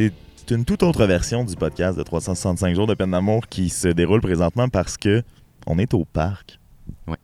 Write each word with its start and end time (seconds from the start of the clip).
C'est 0.00 0.54
une 0.54 0.64
toute 0.64 0.82
autre 0.82 1.04
version 1.04 1.44
du 1.44 1.54
podcast 1.56 1.98
de 1.98 2.02
365 2.02 2.74
jours 2.74 2.86
de 2.86 2.94
peine 2.94 3.10
d'amour 3.10 3.46
qui 3.48 3.68
se 3.68 3.88
déroule 3.88 4.22
présentement 4.22 4.68
parce 4.68 4.96
que 4.96 5.22
on 5.66 5.78
est 5.78 5.92
au 5.92 6.06
parc. 6.06 6.58
Ouais. 7.06 7.18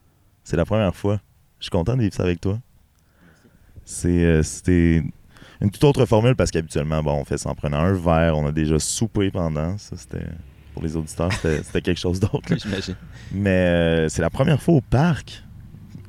C'est 0.44 0.58
la 0.58 0.66
première 0.66 0.94
fois. 0.94 1.18
Je 1.58 1.64
suis 1.64 1.70
content 1.70 1.96
de 1.96 2.02
vivre 2.02 2.14
ça 2.14 2.24
avec 2.24 2.38
toi. 2.38 2.58
C'est 3.86 4.24
euh, 4.24 4.42
c'était 4.42 5.02
une 5.62 5.70
toute 5.70 5.84
autre 5.84 6.04
formule 6.04 6.36
parce 6.36 6.50
qu'habituellement, 6.50 7.02
bon, 7.02 7.14
on 7.14 7.24
fait 7.24 7.38
ça 7.38 7.48
en 7.48 7.54
prenant 7.54 7.78
un 7.78 7.94
verre, 7.94 8.36
on 8.36 8.46
a 8.46 8.52
déjà 8.52 8.78
soupé 8.78 9.30
pendant. 9.30 9.78
Ça, 9.78 9.96
c'était 9.96 10.26
pour 10.74 10.82
les 10.82 10.96
auditeurs, 10.96 11.32
c'était 11.32 11.80
quelque 11.80 11.98
chose 11.98 12.20
d'autre. 12.20 12.54
J'imagine. 12.58 12.96
Mais 13.32 13.50
euh, 13.50 14.08
c'est 14.10 14.22
la 14.22 14.30
première 14.30 14.60
fois 14.60 14.74
au 14.74 14.82
parc. 14.82 15.42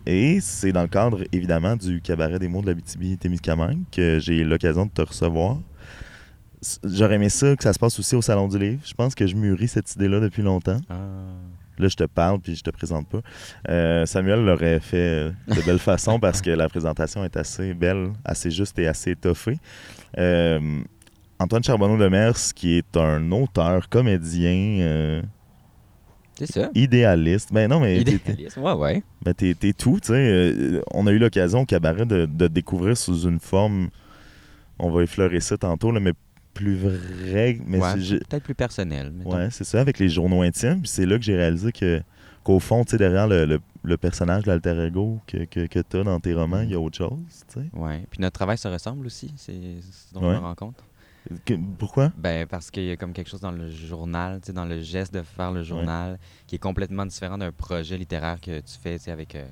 Et 0.06 0.40
c'est 0.42 0.72
dans 0.72 0.84
le 0.84 0.88
cadre, 0.88 1.24
évidemment, 1.32 1.78
du 1.78 2.02
cabaret 2.02 2.40
des 2.40 2.48
mots 2.48 2.62
de 2.62 2.72
la 2.72 3.18
témiscamingue 3.18 3.84
que 3.92 4.20
j'ai 4.20 4.38
eu 4.38 4.44
l'occasion 4.44 4.86
de 4.86 4.92
te 4.92 5.02
recevoir. 5.02 5.60
J'aurais 6.84 7.16
aimé 7.16 7.30
ça 7.30 7.56
que 7.56 7.64
ça 7.64 7.72
se 7.74 7.80
passe 7.80 8.00
aussi 8.00 8.16
au 8.16 8.22
Salon 8.22 8.48
du 8.48 8.58
Livre. 8.58 8.82
Je 8.84 8.94
pense 8.94 9.14
que 9.14 9.28
je 9.28 9.36
mûris 9.36 9.68
cette 9.68 9.94
idée-là 9.96 10.20
depuis 10.20 10.42
longtemps. 10.42 10.80
Ah. 10.90 10.96
Là, 11.78 11.88
je 11.88 11.96
te 11.96 12.06
parle 12.06 12.40
puis 12.40 12.56
je 12.56 12.64
te 12.64 12.72
présente 12.72 13.08
pas. 13.08 13.22
Euh, 13.70 14.06
Samuel 14.08 14.44
l'aurait 14.44 14.80
fait 14.80 14.98
euh, 14.98 15.32
de 15.56 15.62
belle 15.62 15.78
façon 15.78 16.20
parce 16.22 16.42
que 16.42 16.50
la 16.50 16.68
présentation 16.68 17.24
est 17.24 17.38
assez 17.38 17.76
belle, 17.76 18.12
assez 18.26 18.50
juste 18.50 18.80
et 18.80 18.88
assez 18.88 19.12
étoffée. 19.12 19.60
Euh, 20.18 20.80
Antoine 21.40 21.64
Charbonneau 21.64 21.98
de 21.98 22.08
Mers, 22.08 22.54
qui 22.56 22.78
est 22.80 22.98
un 22.98 23.32
auteur, 23.32 23.90
comédien, 23.90 24.80
euh, 24.82 25.22
C'est 26.40 26.52
ça. 26.52 26.70
idéaliste. 26.74 27.54
Ben 27.54 27.70
non, 27.70 27.80
mais 27.80 28.02
Idéaliste. 28.02 28.58
Ouais, 28.58 28.74
ouais. 28.74 29.04
ben, 29.22 29.36
t'es 29.36 29.54
tout, 29.74 30.00
tu 30.02 30.08
sais. 30.08 30.82
On 30.92 31.06
a 31.06 31.12
eu 31.12 31.20
l'occasion 31.20 31.60
au 31.62 31.66
cabaret 31.66 32.08
de, 32.08 32.26
de 32.26 32.48
te 32.48 32.52
découvrir 32.52 32.98
sous 32.98 33.28
une 33.28 33.40
forme, 33.40 33.90
on 34.80 34.90
va 34.90 35.04
effleurer 35.04 35.42
ça 35.42 35.58
tantôt, 35.58 35.92
là, 35.92 36.00
mais 36.00 36.14
plus 36.58 36.76
vrai. 36.76 37.60
Mais 37.66 37.80
Ouais, 37.80 37.94
Peut-être 37.96 38.44
plus 38.44 38.56
personnel. 38.56 39.12
mettons. 39.12 39.36
ouais, 39.36 39.50
c'est 39.52 39.64
ça, 39.64 39.80
avec 39.82 40.00
les 40.00 40.10
journaux 40.10 40.42
intimes. 40.42 40.86
C'est 40.86 41.06
là 41.06 41.18
que 41.18 41.24
j'ai 41.24 41.36
réalisé 41.38 41.72
que 41.72 42.02
qu'au 42.44 42.60
fond, 42.60 42.84
tu 42.86 42.92
sais, 42.92 42.98
derrière 42.98 43.28
le, 43.28 43.46
le- 43.46 43.60
le 43.84 43.98
personnage, 43.98 44.46
l'alter 44.46 44.78
ego 44.88 45.20
que, 45.28 45.46
que, 45.46 45.66
que 45.68 45.80
t'as 45.80 46.04
dans 46.04 46.20
tes 46.20 46.34
romans, 46.34 46.62
il 46.62 46.72
y 46.72 46.76
a 46.76 46.80
autre 46.80 46.98
chose, 46.98 47.18
tu 47.54 47.60
sais. 47.62 47.70
Ouais. 47.74 48.06
Puis 48.10 48.22
notre 48.22 48.34
travail 48.34 48.58
se 48.58 48.68
ressemble 48.70 49.06
aussi. 49.06 49.34
C'est 49.38 49.54
ce 49.54 50.14
dont 50.14 50.22
Ouais. 50.28 50.36
je 50.36 50.40
me 50.40 50.46
rends 50.46 50.56
compte. 50.56 50.84
Que- 51.46 51.56
Pourquoi? 51.78 52.12
Ben, 52.18 52.48
parce 52.48 52.72
qu'il 52.72 52.86
y 52.86 52.92
a 52.92 52.96
comme 52.96 53.12
quelque 53.12 53.30
chose 53.30 53.42
dans 53.42 53.52
le 53.52 53.70
journal, 53.70 54.40
tu 54.40 54.48
sais, 54.48 54.54
dans 54.54 54.64
le 54.66 54.82
geste 54.82 55.14
de 55.14 55.22
faire 55.24 55.52
le 55.52 55.62
journal, 55.64 56.18
qui 56.48 56.56
est 56.56 56.60
complètement 56.60 57.06
différent 57.06 57.38
d'un 57.38 57.52
projet 57.52 57.98
littéraire 57.98 58.40
que 58.40 58.60
tu 58.62 58.78
fais, 58.82 58.98
tu 58.98 59.06
sais, 59.06 59.12
avec 59.12 59.36
euh, 59.36 59.46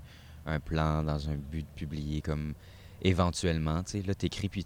un 0.45 0.59
plan 0.61 1.03
dans 1.03 1.30
un 1.30 1.36
but 1.36 1.61
de 1.64 1.76
publier 1.76 2.22
comme 2.22 2.53
éventuellement, 3.02 3.83
tu 3.83 3.92
sais. 3.92 4.03
Là, 4.08 4.16
t'écris 4.16 4.48
puis 4.50 4.66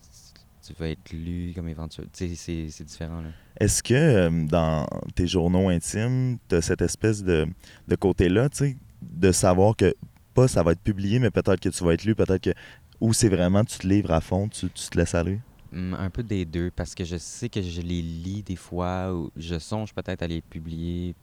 tu, 0.66 0.74
vas 0.74 0.90
être 0.90 1.12
lu 1.12 1.52
comme 1.56 1.68
éventuel. 1.68 2.08
Tu 2.14 2.36
sais, 2.36 2.68
c'est- 2.70 2.84
différent, 2.84 3.22
là. 3.22 3.30
Est-ce 3.60 3.84
que 3.84 3.94
euh, 3.94 4.46
dans 4.46 4.88
tes 5.16 5.28
journaux 5.28 5.70
intimes, 5.70 6.38
tu 6.48 6.56
as 6.56 6.62
cette 6.62 6.82
espèce 6.82 7.24
de, 7.24 7.48
de 7.88 7.96
côté-là, 7.96 8.50
tu 8.50 8.58
sais, 8.58 8.78
de 9.02 9.32
savoir 9.32 9.76
que 9.76 9.94
pas 10.34 10.48
ça 10.48 10.64
va 10.64 10.72
être 10.74 10.82
publié, 10.82 11.20
mais 11.20 11.32
peut-être 11.32 11.60
que 11.60 11.70
tu 11.70 11.84
vas 11.84 11.94
être 11.94 12.04
lu, 12.04 12.16
peut-être 12.16 12.42
que. 12.42 12.54
Ou 13.02 13.14
c'est 13.14 13.30
vraiment 13.30 13.64
tu 13.64 13.78
te 13.80 13.88
livres 13.88 14.12
à 14.12 14.20
fond, 14.20 14.50
tu, 14.50 14.70
tu 14.70 14.90
te 14.90 14.98
laisses 14.98 15.16
aller? 15.16 15.40
Hum, 15.74 15.96
un 15.98 16.10
peu 16.10 16.24
des 16.24 16.46
deux, 16.46 16.72
parce 16.72 16.96
que 16.96 17.04
je 17.06 17.18
sais 17.18 17.48
que 17.48 17.62
je 17.62 17.82
les 17.82 18.02
lis 18.02 18.44
des 18.44 18.56
fois, 18.56 19.14
ou 19.14 19.32
je 19.38 19.58
songe 19.60 19.94
peut-être 19.94 20.22
à 20.22 20.28
les 20.28 20.42
publier, 20.42 21.16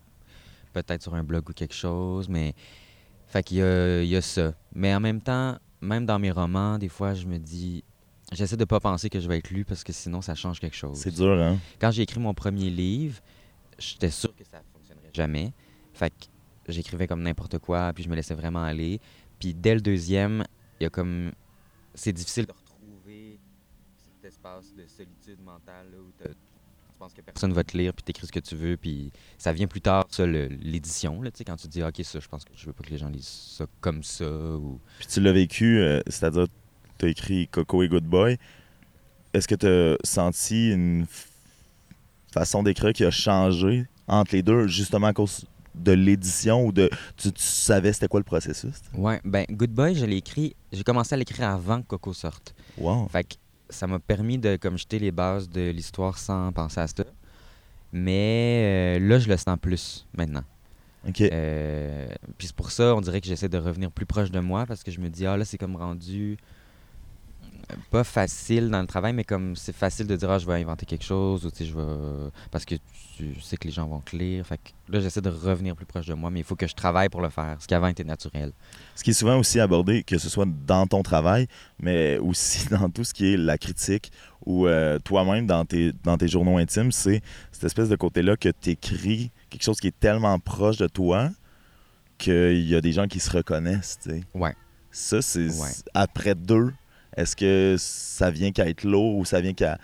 peut-être 0.72 1.02
sur 1.02 1.14
un 1.14 1.22
blog 1.22 1.48
ou 1.48 1.52
quelque 1.52 1.74
chose, 1.74 2.28
mais. 2.28 2.54
Fait 3.28 3.42
qu'il 3.42 3.56
y 3.58 3.60
y 4.06 4.16
a 4.16 4.20
ça. 4.22 4.54
Mais 4.74 4.94
en 4.94 5.00
même 5.00 5.20
temps, 5.20 5.58
même 5.80 6.06
dans 6.06 6.18
mes 6.18 6.30
romans, 6.30 6.78
des 6.78 6.88
fois, 6.88 7.14
je 7.14 7.26
me 7.26 7.38
dis. 7.38 7.82
J'essaie 8.32 8.56
de 8.56 8.64
pas 8.64 8.80
penser 8.80 9.08
que 9.08 9.20
je 9.20 9.28
vais 9.28 9.38
être 9.38 9.50
lu 9.50 9.64
parce 9.64 9.84
que 9.84 9.92
sinon, 9.92 10.20
ça 10.20 10.34
change 10.34 10.58
quelque 10.58 10.76
chose. 10.76 10.98
C'est 10.98 11.14
dur, 11.14 11.40
hein? 11.40 11.58
Quand 11.80 11.90
j'ai 11.92 12.02
écrit 12.02 12.18
mon 12.18 12.34
premier 12.34 12.70
livre, 12.70 13.20
j'étais 13.78 14.10
sûr 14.10 14.34
que 14.34 14.44
ça 14.44 14.60
fonctionnerait 14.72 15.10
jamais. 15.12 15.52
Fait 15.92 16.10
que 16.10 16.26
j'écrivais 16.72 17.06
comme 17.06 17.22
n'importe 17.22 17.58
quoi, 17.58 17.92
puis 17.92 18.02
je 18.02 18.08
me 18.08 18.16
laissais 18.16 18.34
vraiment 18.34 18.62
aller. 18.62 19.00
Puis 19.38 19.54
dès 19.54 19.74
le 19.74 19.80
deuxième, 19.80 20.44
il 20.80 20.84
y 20.84 20.86
a 20.86 20.90
comme. 20.90 21.32
C'est 21.94 22.12
difficile 22.12 22.46
de 22.46 22.52
retrouver 22.52 23.38
cet 23.96 24.32
espace 24.32 24.74
de 24.74 24.84
solitude 24.86 25.42
mentale 25.44 25.86
là, 25.92 25.98
où 25.98 26.10
tu 26.20 26.28
penses 26.98 27.14
que 27.14 27.20
personne 27.20 27.52
va 27.52 27.62
te 27.62 27.76
lire, 27.76 27.94
puis 27.94 28.02
t'écris 28.02 28.26
ce 28.26 28.32
que 28.32 28.40
tu 28.40 28.56
veux, 28.56 28.76
puis 28.76 29.12
ça 29.38 29.52
vient 29.52 29.66
plus 29.66 29.80
tard, 29.80 30.06
ça, 30.10 30.26
l'édition, 30.26 31.22
là, 31.22 31.30
tu 31.30 31.38
sais, 31.38 31.44
quand 31.44 31.56
tu 31.56 31.68
dis, 31.68 31.82
OK, 31.82 32.00
ça, 32.02 32.20
je 32.20 32.28
pense 32.28 32.44
que 32.44 32.52
je 32.54 32.66
veux 32.66 32.72
pas 32.72 32.84
que 32.84 32.90
les 32.90 32.98
gens 32.98 33.08
lisent 33.08 33.26
ça 33.26 33.66
comme 33.80 34.02
ça, 34.02 34.26
ou. 34.26 34.80
Puis 34.98 35.06
tu 35.06 35.20
l'as 35.20 35.32
vécu, 35.32 35.78
euh, 35.78 36.00
c'est-à-dire, 36.06 36.46
tu 36.98 37.06
as 37.06 37.08
écrit 37.08 37.48
Coco 37.48 37.82
et 37.82 37.88
Good 37.88 38.04
Boy. 38.04 38.38
Est-ce 39.32 39.48
que 39.48 39.54
tu 39.54 39.66
as 39.66 39.96
senti 40.04 40.72
une 40.72 41.06
façon 42.32 42.62
d'écrire 42.62 42.92
qui 42.92 43.04
a 43.04 43.10
changé 43.10 43.86
entre 44.08 44.34
les 44.34 44.42
deux, 44.42 44.66
justement 44.66 45.08
à 45.08 45.12
cause 45.12 45.46
de 45.74 45.92
l'édition 45.92 46.64
ou 46.64 46.72
de. 46.72 46.88
Tu, 47.16 47.32
tu 47.32 47.42
savais 47.42 47.92
c'était 47.92 48.08
quoi 48.08 48.20
le 48.20 48.24
processus? 48.24 48.76
Ouais, 48.94 49.20
ben, 49.24 49.44
Good 49.50 49.72
Boy, 49.72 49.94
je 49.94 50.06
l'ai 50.06 50.16
écrit, 50.16 50.56
j'ai 50.72 50.82
commencé 50.82 51.14
à 51.14 51.18
l'écrire 51.18 51.48
avant 51.50 51.82
que 51.82 51.86
Coco 51.86 52.12
sorte. 52.12 52.54
Wow! 52.78 53.08
Fait 53.08 53.24
que 53.24 53.34
ça 53.68 53.86
m'a 53.86 53.98
permis 53.98 54.38
de 54.38 54.56
comme 54.56 54.78
jeter 54.78 54.98
les 54.98 55.10
bases 55.10 55.48
de 55.48 55.70
l'histoire 55.70 56.18
sans 56.18 56.52
penser 56.52 56.80
à 56.80 56.86
ça. 56.86 57.04
Mais 57.92 58.98
euh, 58.98 59.08
là, 59.08 59.18
je 59.18 59.28
le 59.28 59.36
sens 59.36 59.56
plus 59.60 60.06
maintenant. 60.16 60.44
Ok. 61.08 61.20
Euh, 61.20 62.08
Puis 62.36 62.48
c'est 62.48 62.56
pour 62.56 62.70
ça, 62.70 62.94
on 62.94 63.00
dirait 63.00 63.20
que 63.20 63.26
j'essaie 63.26 63.48
de 63.48 63.58
revenir 63.58 63.90
plus 63.90 64.06
proche 64.06 64.30
de 64.30 64.40
moi 64.40 64.66
parce 64.66 64.82
que 64.82 64.90
je 64.90 65.00
me 65.00 65.08
dis, 65.08 65.26
ah 65.26 65.36
là, 65.36 65.44
c'est 65.44 65.58
comme 65.58 65.76
rendu 65.76 66.36
pas 67.90 68.04
facile 68.04 68.70
dans 68.70 68.80
le 68.80 68.86
travail, 68.86 69.12
mais 69.12 69.24
comme 69.24 69.56
c'est 69.56 69.74
facile 69.74 70.06
de 70.06 70.14
dire, 70.16 70.30
ah, 70.30 70.38
je 70.38 70.46
vais 70.46 70.54
inventer 70.54 70.86
quelque 70.86 71.04
chose, 71.04 71.44
ou 71.44 71.50
tu 71.50 71.58
sais, 71.58 71.64
je 71.66 71.76
vais. 71.76 72.30
Parce 72.50 72.64
que 72.64 72.74
tu 73.16 73.40
sais 73.40 73.56
que 73.56 73.66
les 73.66 73.72
gens 73.72 73.86
vont 73.86 74.00
te 74.00 74.14
lire. 74.16 74.46
Fait 74.46 74.58
que 74.58 74.70
là, 74.92 75.00
j'essaie 75.00 75.20
de 75.20 75.30
revenir 75.30 75.74
plus 75.74 75.86
proche 75.86 76.06
de 76.06 76.14
moi, 76.14 76.30
mais 76.30 76.40
il 76.40 76.44
faut 76.44 76.54
que 76.56 76.66
je 76.66 76.74
travaille 76.74 77.08
pour 77.08 77.20
le 77.22 77.28
faire, 77.30 77.56
ce 77.60 77.66
qui 77.66 77.74
avant 77.74 77.88
était 77.88 78.04
naturel. 78.04 78.52
Ce 78.94 79.02
qui 79.02 79.10
est 79.10 79.14
souvent 79.14 79.38
aussi 79.38 79.58
abordé, 79.58 80.02
que 80.02 80.18
ce 80.18 80.28
soit 80.28 80.46
dans 80.66 80.86
ton 80.86 81.02
travail, 81.02 81.46
mais 81.80 82.18
aussi 82.18 82.68
dans 82.70 82.88
tout 82.90 83.04
ce 83.04 83.14
qui 83.14 83.32
est 83.32 83.36
la 83.36 83.58
critique 83.58 84.12
ou 84.44 84.66
euh, 84.66 84.98
toi-même 85.00 85.46
dans 85.46 85.64
tes, 85.64 85.92
dans 86.04 86.16
tes 86.16 86.28
journaux 86.28 86.58
intimes, 86.58 86.92
c'est 86.92 87.22
cette 87.50 87.64
espèce 87.64 87.88
de 87.88 87.96
côté-là 87.96 88.36
que 88.36 88.50
tu 88.60 88.70
écris 88.70 89.30
quelque 89.50 89.64
chose 89.64 89.80
qui 89.80 89.88
est 89.88 89.98
tellement 89.98 90.38
proche 90.38 90.76
de 90.76 90.86
toi 90.86 91.30
qu'il 92.18 92.60
y 92.66 92.74
a 92.74 92.80
des 92.80 92.92
gens 92.92 93.06
qui 93.08 93.20
se 93.20 93.30
reconnaissent. 93.30 93.98
tu 94.02 94.10
sais. 94.10 94.24
Ouais. 94.34 94.54
Ça, 94.90 95.20
c'est 95.20 95.48
Ouais. 95.48 95.70
après 95.94 96.34
deux. 96.34 96.72
Est-ce 97.16 97.34
que 97.36 97.76
ça 97.78 98.30
vient 98.30 98.52
qu'à 98.52 98.68
être 98.68 98.84
lourd 98.84 99.16
ou 99.16 99.24
ça 99.24 99.40
vient 99.40 99.54
qu'à 99.54 99.78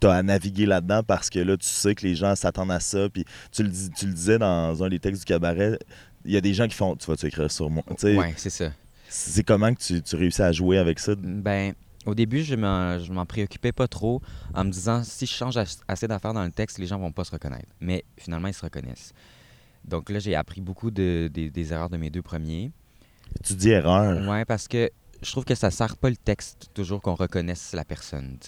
t'as 0.00 0.14
à 0.14 0.22
naviguer 0.22 0.66
là-dedans? 0.66 1.02
Parce 1.02 1.30
que 1.30 1.38
là, 1.40 1.56
tu 1.56 1.66
sais 1.66 1.94
que 1.94 2.06
les 2.06 2.14
gens 2.14 2.34
s'attendent 2.36 2.70
à 2.70 2.80
ça. 2.80 3.08
Puis 3.08 3.24
tu 3.50 3.62
le, 3.62 3.68
dis- 3.68 3.90
tu 3.90 4.06
le 4.06 4.12
disais 4.12 4.38
dans 4.38 4.82
un 4.82 4.88
des 4.88 4.98
textes 5.00 5.22
du 5.22 5.24
cabaret, 5.26 5.78
il 6.24 6.32
y 6.32 6.36
a 6.36 6.40
des 6.40 6.54
gens 6.54 6.68
qui 6.68 6.74
font 6.74 6.94
Tu 6.96 7.06
vas-tu 7.06 7.26
écrire 7.26 7.50
sur 7.50 7.70
moi? 7.70 7.82
Ouais, 8.02 8.34
c'est 8.36 8.50
ça. 8.50 8.70
C'est 9.08 9.42
comment 9.42 9.72
que 9.74 9.80
tu, 9.80 10.02
tu 10.02 10.16
réussis 10.16 10.42
à 10.42 10.52
jouer 10.52 10.78
avec 10.78 10.98
ça? 10.98 11.14
Ben, 11.16 11.72
au 12.04 12.14
début, 12.14 12.42
je 12.42 12.54
m'en, 12.54 12.98
je 12.98 13.10
m'en 13.12 13.24
préoccupais 13.26 13.72
pas 13.72 13.88
trop 13.88 14.20
en 14.54 14.64
me 14.64 14.70
disant 14.70 15.02
si 15.02 15.24
je 15.26 15.32
change 15.32 15.56
as- 15.56 15.80
assez 15.88 16.06
d'affaires 16.06 16.34
dans 16.34 16.44
le 16.44 16.50
texte, 16.50 16.78
les 16.78 16.86
gens 16.86 16.98
vont 16.98 17.12
pas 17.12 17.24
se 17.24 17.30
reconnaître. 17.32 17.68
Mais 17.80 18.04
finalement, 18.18 18.48
ils 18.48 18.54
se 18.54 18.62
reconnaissent. 18.62 19.12
Donc 19.84 20.10
là, 20.10 20.18
j'ai 20.18 20.34
appris 20.34 20.60
beaucoup 20.60 20.90
de, 20.90 21.30
des- 21.32 21.48
des 21.50 21.72
erreurs 21.72 21.88
de 21.88 21.96
mes 21.96 22.10
deux 22.10 22.20
premiers. 22.22 22.70
Tu 23.42 23.54
dis 23.54 23.70
erreur. 23.70 24.28
Ouais, 24.28 24.44
parce 24.44 24.68
que 24.68 24.90
je 25.22 25.30
trouve 25.32 25.44
que 25.44 25.54
ça 25.54 25.70
sert 25.70 25.96
pas 25.96 26.10
le 26.10 26.16
texte 26.16 26.68
toujours 26.74 27.00
qu'on 27.00 27.14
reconnaisse 27.14 27.72
la 27.74 27.84
personne. 27.84 28.38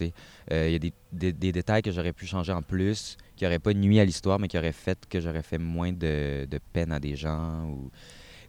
Euh, 0.52 0.66
Il 0.68 0.72
y 0.72 0.76
a 0.76 0.78
des, 0.78 0.92
des- 1.12 1.32
des 1.32 1.52
détails 1.52 1.82
que 1.82 1.90
j'aurais 1.90 2.12
pu 2.12 2.26
changer 2.26 2.52
en 2.52 2.62
plus, 2.62 3.16
qui 3.36 3.44
n'auraient 3.44 3.58
pas 3.58 3.72
nuit 3.74 3.98
à 4.00 4.04
l'histoire, 4.04 4.38
mais 4.38 4.48
qui 4.48 4.56
auraient 4.58 4.72
fait 4.72 4.98
que 5.08 5.20
j'aurais 5.20 5.42
fait 5.42 5.58
moins 5.58 5.92
de, 5.92 6.46
de 6.50 6.58
peine 6.72 6.92
à 6.92 7.00
des 7.00 7.16
gens. 7.16 7.64
Ou... 7.66 7.90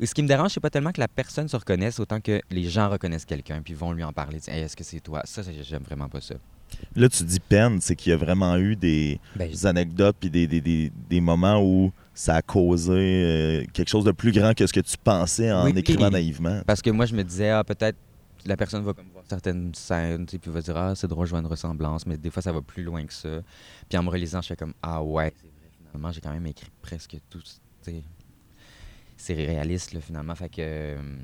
ce 0.05 0.13
qui 0.13 0.21
me 0.23 0.27
dérange, 0.27 0.51
c'est 0.51 0.59
pas 0.59 0.69
tellement 0.69 0.91
que 0.91 0.99
la 1.01 1.07
personne 1.07 1.47
se 1.47 1.55
reconnaisse, 1.57 1.99
autant 1.99 2.19
que 2.21 2.41
les 2.51 2.63
gens 2.69 2.89
reconnaissent 2.89 3.25
quelqu'un, 3.25 3.61
puis 3.63 3.73
vont 3.73 3.91
lui 3.93 4.03
en 4.03 4.13
parler. 4.13 4.39
Hey, 4.47 4.61
Est-ce 4.63 4.75
que 4.75 4.83
c'est 4.83 4.99
toi? 4.99 5.21
Ça, 5.25 5.41
j'aime 5.63 5.83
vraiment 5.83 6.09
pas 6.09 6.21
ça. 6.21 6.35
Là, 6.95 7.09
tu 7.09 7.23
dis 7.25 7.39
peine, 7.41 7.81
c'est 7.81 7.97
qu'il 7.97 8.11
y 8.11 8.13
a 8.13 8.17
vraiment 8.17 8.55
eu 8.57 8.77
des, 8.77 9.19
Ben, 9.35 9.49
des 9.51 9.65
anecdotes 9.65 10.15
puis 10.19 10.29
des, 10.29 10.47
des, 10.47 10.61
des, 10.61 10.89
des 11.09 11.19
moments 11.19 11.61
où 11.61 11.91
ça 12.13 12.35
a 12.35 12.41
causé 12.41 12.93
euh, 12.93 13.65
quelque 13.73 13.89
chose 13.89 14.05
de 14.05 14.11
plus 14.11 14.31
grand 14.31 14.53
que 14.53 14.65
ce 14.65 14.71
que 14.71 14.79
tu 14.79 14.95
pensais 15.03 15.51
en 15.51 15.65
Oui. 15.65 15.73
écrivant 15.75 16.09
naïvement. 16.09 16.61
Parce 16.65 16.81
que 16.81 16.89
moi, 16.89 17.05
je 17.05 17.13
me 17.13 17.23
disais, 17.25 17.49
ah, 17.49 17.63
peut-être 17.65 17.97
la 18.45 18.57
personne 18.57 18.83
va 18.83 18.93
comme 18.93 19.09
voir 19.09 19.23
certaines 19.27 19.73
scènes, 19.75 20.25
puis 20.25 20.39
va 20.45 20.61
dire, 20.61 20.77
ah, 20.77 20.95
c'est 20.95 21.07
drôle, 21.07 21.25
je 21.25 21.31
vois 21.31 21.39
une 21.39 21.47
ressemblance, 21.47 22.05
mais 22.05 22.17
des 22.17 22.29
fois, 22.29 22.41
ça 22.41 22.51
va 22.51 22.61
plus 22.61 22.83
loin 22.83 23.05
que 23.05 23.13
ça. 23.13 23.41
Puis 23.89 23.97
en 23.97 24.03
me 24.03 24.09
relisant, 24.09 24.41
je 24.41 24.47
fais 24.47 24.55
comme, 24.55 24.73
ah 24.81 25.03
ouais, 25.03 25.33
finalement, 25.87 26.11
j'ai 26.11 26.21
quand 26.21 26.31
même 26.31 26.47
écrit 26.47 26.71
presque 26.81 27.17
tout. 27.29 27.41
C'est 29.17 29.33
réaliste, 29.33 29.99
finalement. 29.99 30.35
Fait 30.35 30.49
que, 30.49 30.61
euh, 30.61 31.17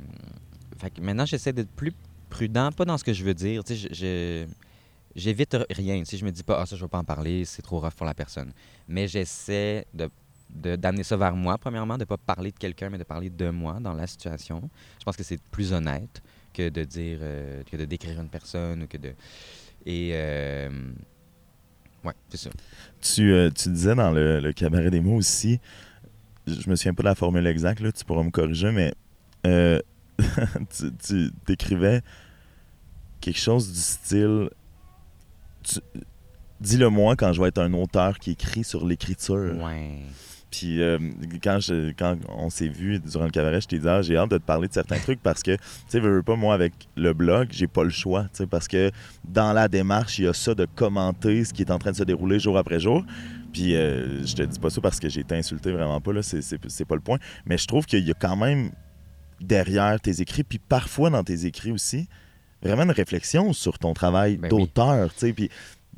fait 0.77 0.91
que 0.91 1.01
maintenant, 1.01 1.25
j'essaie 1.25 1.53
d'être 1.53 1.71
plus 1.71 1.93
prudent, 2.29 2.71
pas 2.71 2.85
dans 2.85 2.97
ce 2.97 3.03
que 3.03 3.13
je 3.13 3.23
veux 3.23 3.33
dire. 3.33 3.63
Tu 3.63 3.75
sais, 3.75 4.47
j'évite 5.15 5.57
rien. 5.71 6.03
Sais, 6.05 6.17
je 6.17 6.25
me 6.25 6.31
dis 6.31 6.43
pas, 6.43 6.61
ah, 6.61 6.65
ça, 6.65 6.75
je 6.75 6.83
vais 6.83 6.89
pas 6.89 6.99
en 6.99 7.03
parler, 7.03 7.45
c'est 7.45 7.61
trop 7.61 7.79
rough 7.79 7.93
pour 7.93 8.05
la 8.05 8.13
personne. 8.13 8.51
Mais 8.87 9.07
j'essaie 9.07 9.85
de 9.93 10.09
d'amener 10.49 11.03
ça 11.03 11.17
vers 11.17 11.35
moi, 11.35 11.57
premièrement, 11.57 11.97
de 11.97 12.05
pas 12.05 12.15
parler 12.15 12.53
de 12.53 12.57
quelqu'un, 12.57 12.89
mais 12.89 12.97
de 12.97 13.03
parler 13.03 13.29
de 13.29 13.49
moi 13.49 13.81
dans 13.81 13.91
la 13.91 14.07
situation. 14.07 14.69
Je 14.97 15.03
pense 15.03 15.17
que 15.17 15.23
c'est 15.23 15.41
plus 15.51 15.73
honnête 15.73 16.21
que 16.57 16.69
de 16.69 16.83
dire, 16.83 17.19
euh, 17.21 17.61
que 17.69 17.77
de 17.77 17.85
décrire 17.85 18.19
une 18.19 18.29
personne 18.29 18.83
ou 18.83 18.87
que 18.87 18.97
de. 18.97 19.13
Et. 19.85 20.09
euh, 20.13 20.69
Ouais, 22.03 22.13
c'est 22.29 22.37
ça. 22.37 22.49
Tu, 23.01 23.33
euh, 23.33 23.49
tu 23.49 23.69
disais 23.69 23.95
dans 23.95 24.11
le, 24.11 24.39
le 24.39 24.53
cabaret 24.53 24.89
des 24.91 25.01
mots 25.01 25.15
aussi, 25.17 25.59
je 26.45 26.69
me 26.69 26.75
souviens 26.75 26.93
pas 26.93 27.03
de 27.03 27.07
la 27.09 27.15
formule 27.15 27.45
exacte, 27.47 27.81
là, 27.81 27.91
tu 27.91 28.05
pourras 28.05 28.23
me 28.23 28.29
corriger, 28.29 28.71
mais 28.71 28.93
tu, 29.43 30.91
tu 31.05 31.31
décrivais 31.45 32.01
quelque 33.19 33.39
chose 33.39 33.71
du 33.73 33.79
style. 33.79 34.49
Dis-le 36.61 36.89
moi 36.89 37.15
quand 37.15 37.33
je 37.33 37.41
vais 37.41 37.49
être 37.49 37.59
un 37.61 37.73
auteur 37.73 38.19
qui 38.19 38.31
écrit 38.31 38.63
sur 38.63 38.85
l'écriture. 38.85 39.55
Ouais. 39.63 39.99
Puis 40.57 40.81
euh, 40.81 40.97
quand, 41.43 41.59
je, 41.59 41.91
quand 41.91 42.17
on 42.29 42.49
s'est 42.49 42.67
vu 42.67 42.99
durant 42.99 43.25
le 43.25 43.29
cabaret, 43.31 43.61
je 43.61 43.67
t'ai 43.67 43.77
dit, 43.79 43.87
ah, 43.87 44.01
j'ai 44.01 44.17
hâte 44.17 44.31
de 44.31 44.37
te 44.37 44.43
parler 44.43 44.67
de 44.67 44.73
certains 44.73 44.97
trucs 44.97 45.21
parce 45.21 45.43
que, 45.43 45.55
tu 45.55 45.61
sais, 45.87 45.99
veux, 45.99 46.15
veux 46.15 46.23
pas, 46.23 46.35
moi, 46.35 46.53
avec 46.55 46.73
le 46.95 47.13
blog, 47.13 47.49
j'ai 47.51 47.67
pas 47.67 47.83
le 47.83 47.89
choix, 47.91 48.23
tu 48.23 48.29
sais, 48.37 48.47
parce 48.47 48.67
que 48.67 48.89
dans 49.23 49.53
la 49.53 49.67
démarche, 49.67 50.17
il 50.19 50.25
y 50.25 50.27
a 50.27 50.33
ça 50.33 50.55
de 50.55 50.65
commenter 50.65 51.45
ce 51.45 51.53
qui 51.53 51.61
est 51.61 51.71
en 51.71 51.77
train 51.77 51.91
de 51.91 51.95
se 51.97 52.03
dérouler 52.03 52.39
jour 52.39 52.57
après 52.57 52.79
jour. 52.79 53.05
Puis 53.53 53.75
euh, 53.75 54.25
je 54.25 54.33
te 54.35 54.41
dis 54.43 54.59
pas 54.59 54.69
ça 54.69 54.81
parce 54.81 54.99
que 54.99 55.09
j'ai 55.09 55.21
été 55.21 55.35
insulté, 55.35 55.71
vraiment 55.71 56.01
pas, 56.01 56.13
là, 56.13 56.21
c'est- 56.23 56.85
pas 56.85 56.95
le 56.95 57.01
point. 57.01 57.17
Mais 57.45 57.57
je 57.57 57.67
trouve 57.67 57.85
qu'il 57.85 58.05
y 58.07 58.11
a 58.11 58.15
quand 58.15 58.35
même 58.35 58.71
derrière 59.39 59.99
tes 60.01 60.21
écrits, 60.21 60.43
puis 60.43 60.59
parfois 60.59 61.09
dans 61.11 61.23
tes 61.23 61.45
écrits 61.45 61.71
aussi, 61.71 62.07
vraiment 62.63 62.83
une 62.83 62.91
réflexion 62.91 63.53
sur 63.53 63.77
ton 63.77 63.93
travail 63.93 64.37
Ben 64.37 64.49
oui. 64.51 64.61
d'auteur, 64.61 65.13
tu 65.13 65.19
sais, 65.19 65.33
puis 65.33 65.49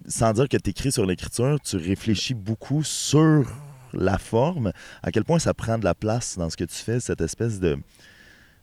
sans 0.08 0.34
dire 0.34 0.48
que 0.50 0.58
tu 0.58 0.70
écris 0.72 0.92
sur 0.92 1.06
l'écriture, 1.06 1.60
tu 1.62 1.78
réfléchis 1.78 2.34
beaucoup 2.34 2.84
sur 2.84 3.46
la 3.94 4.18
forme, 4.18 4.72
à 5.04 5.12
quel 5.12 5.24
point 5.24 5.40
ça 5.40 5.54
prend 5.54 5.78
de 5.78 5.86
la 5.86 5.96
place 5.96 6.38
dans 6.38 6.50
ce 6.50 6.58
que 6.58 6.64
tu 6.64 6.76
fais, 6.76 7.00
cette 7.00 7.22
espèce 7.22 7.60
de, 7.60 7.78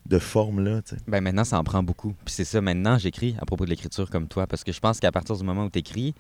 de 0.07 0.19
forme-là. 0.19 0.83
Ben 1.07 1.21
maintenant, 1.21 1.45
ça 1.45 1.59
en 1.59 1.65
prend 1.65 1.83
beaucoup. 1.83 2.15
Puis 2.25 2.35
c'est 2.35 2.45
ça, 2.45 2.61
maintenant, 2.61 2.99
j'écris 2.99 3.37
à 3.41 3.47
propos 3.47 3.65
de 3.65 3.71
l'écriture 3.71 4.09
comme 4.11 4.29
toi, 4.29 4.47
parce 4.47 4.65
que 4.65 4.73
je 4.73 4.81
pense 4.81 5.01
qu'à 5.01 5.13
partir 5.13 5.37
du 5.37 5.45
moment 5.45 5.65
où 5.65 5.71
tu 5.71 5.79
écris, 5.79 6.15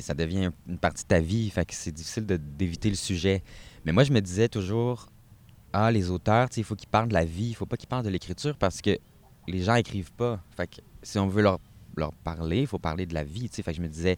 ça 0.00 0.14
devient 0.14 0.50
une 0.68 0.78
partie 0.78 1.04
de 1.04 1.08
ta 1.08 1.20
vie, 1.20 1.48
fait 1.50 1.64
que 1.64 1.74
c'est 1.74 1.92
difficile 1.92 2.26
d'éviter 2.26 2.90
le 2.90 2.96
sujet. 2.96 3.42
Mais 3.84 3.92
moi, 3.92 4.04
je 4.04 4.12
me 4.12 4.20
disais 4.20 4.48
toujours, 4.48 5.06
ah, 5.72 5.90
les 5.90 6.10
auteurs, 6.10 6.48
il 6.56 6.64
faut 6.64 6.74
qu'ils 6.74 6.88
parlent 6.88 7.08
de 7.08 7.14
la 7.14 7.24
vie, 7.24 7.48
il 7.50 7.54
faut 7.54 7.66
pas 7.66 7.76
qu'ils 7.76 7.88
parlent 7.88 8.04
de 8.04 8.10
l'écriture, 8.10 8.56
parce 8.56 8.80
que 8.80 8.98
les 9.46 9.62
gens 9.62 9.74
écrivent 9.74 10.12
pas. 10.12 10.42
Fait 10.56 10.66
que 10.66 10.80
si 11.02 11.18
on 11.18 11.28
veut 11.28 11.42
leur, 11.42 11.60
leur 11.96 12.12
parler, 12.12 12.62
il 12.62 12.66
faut 12.66 12.78
parler 12.78 13.06
de 13.06 13.14
la 13.14 13.24
vie. 13.24 13.48
Fait 13.48 13.62
que 13.62 13.72
je 13.72 13.82
me 13.82 13.88
disais, 13.88 14.16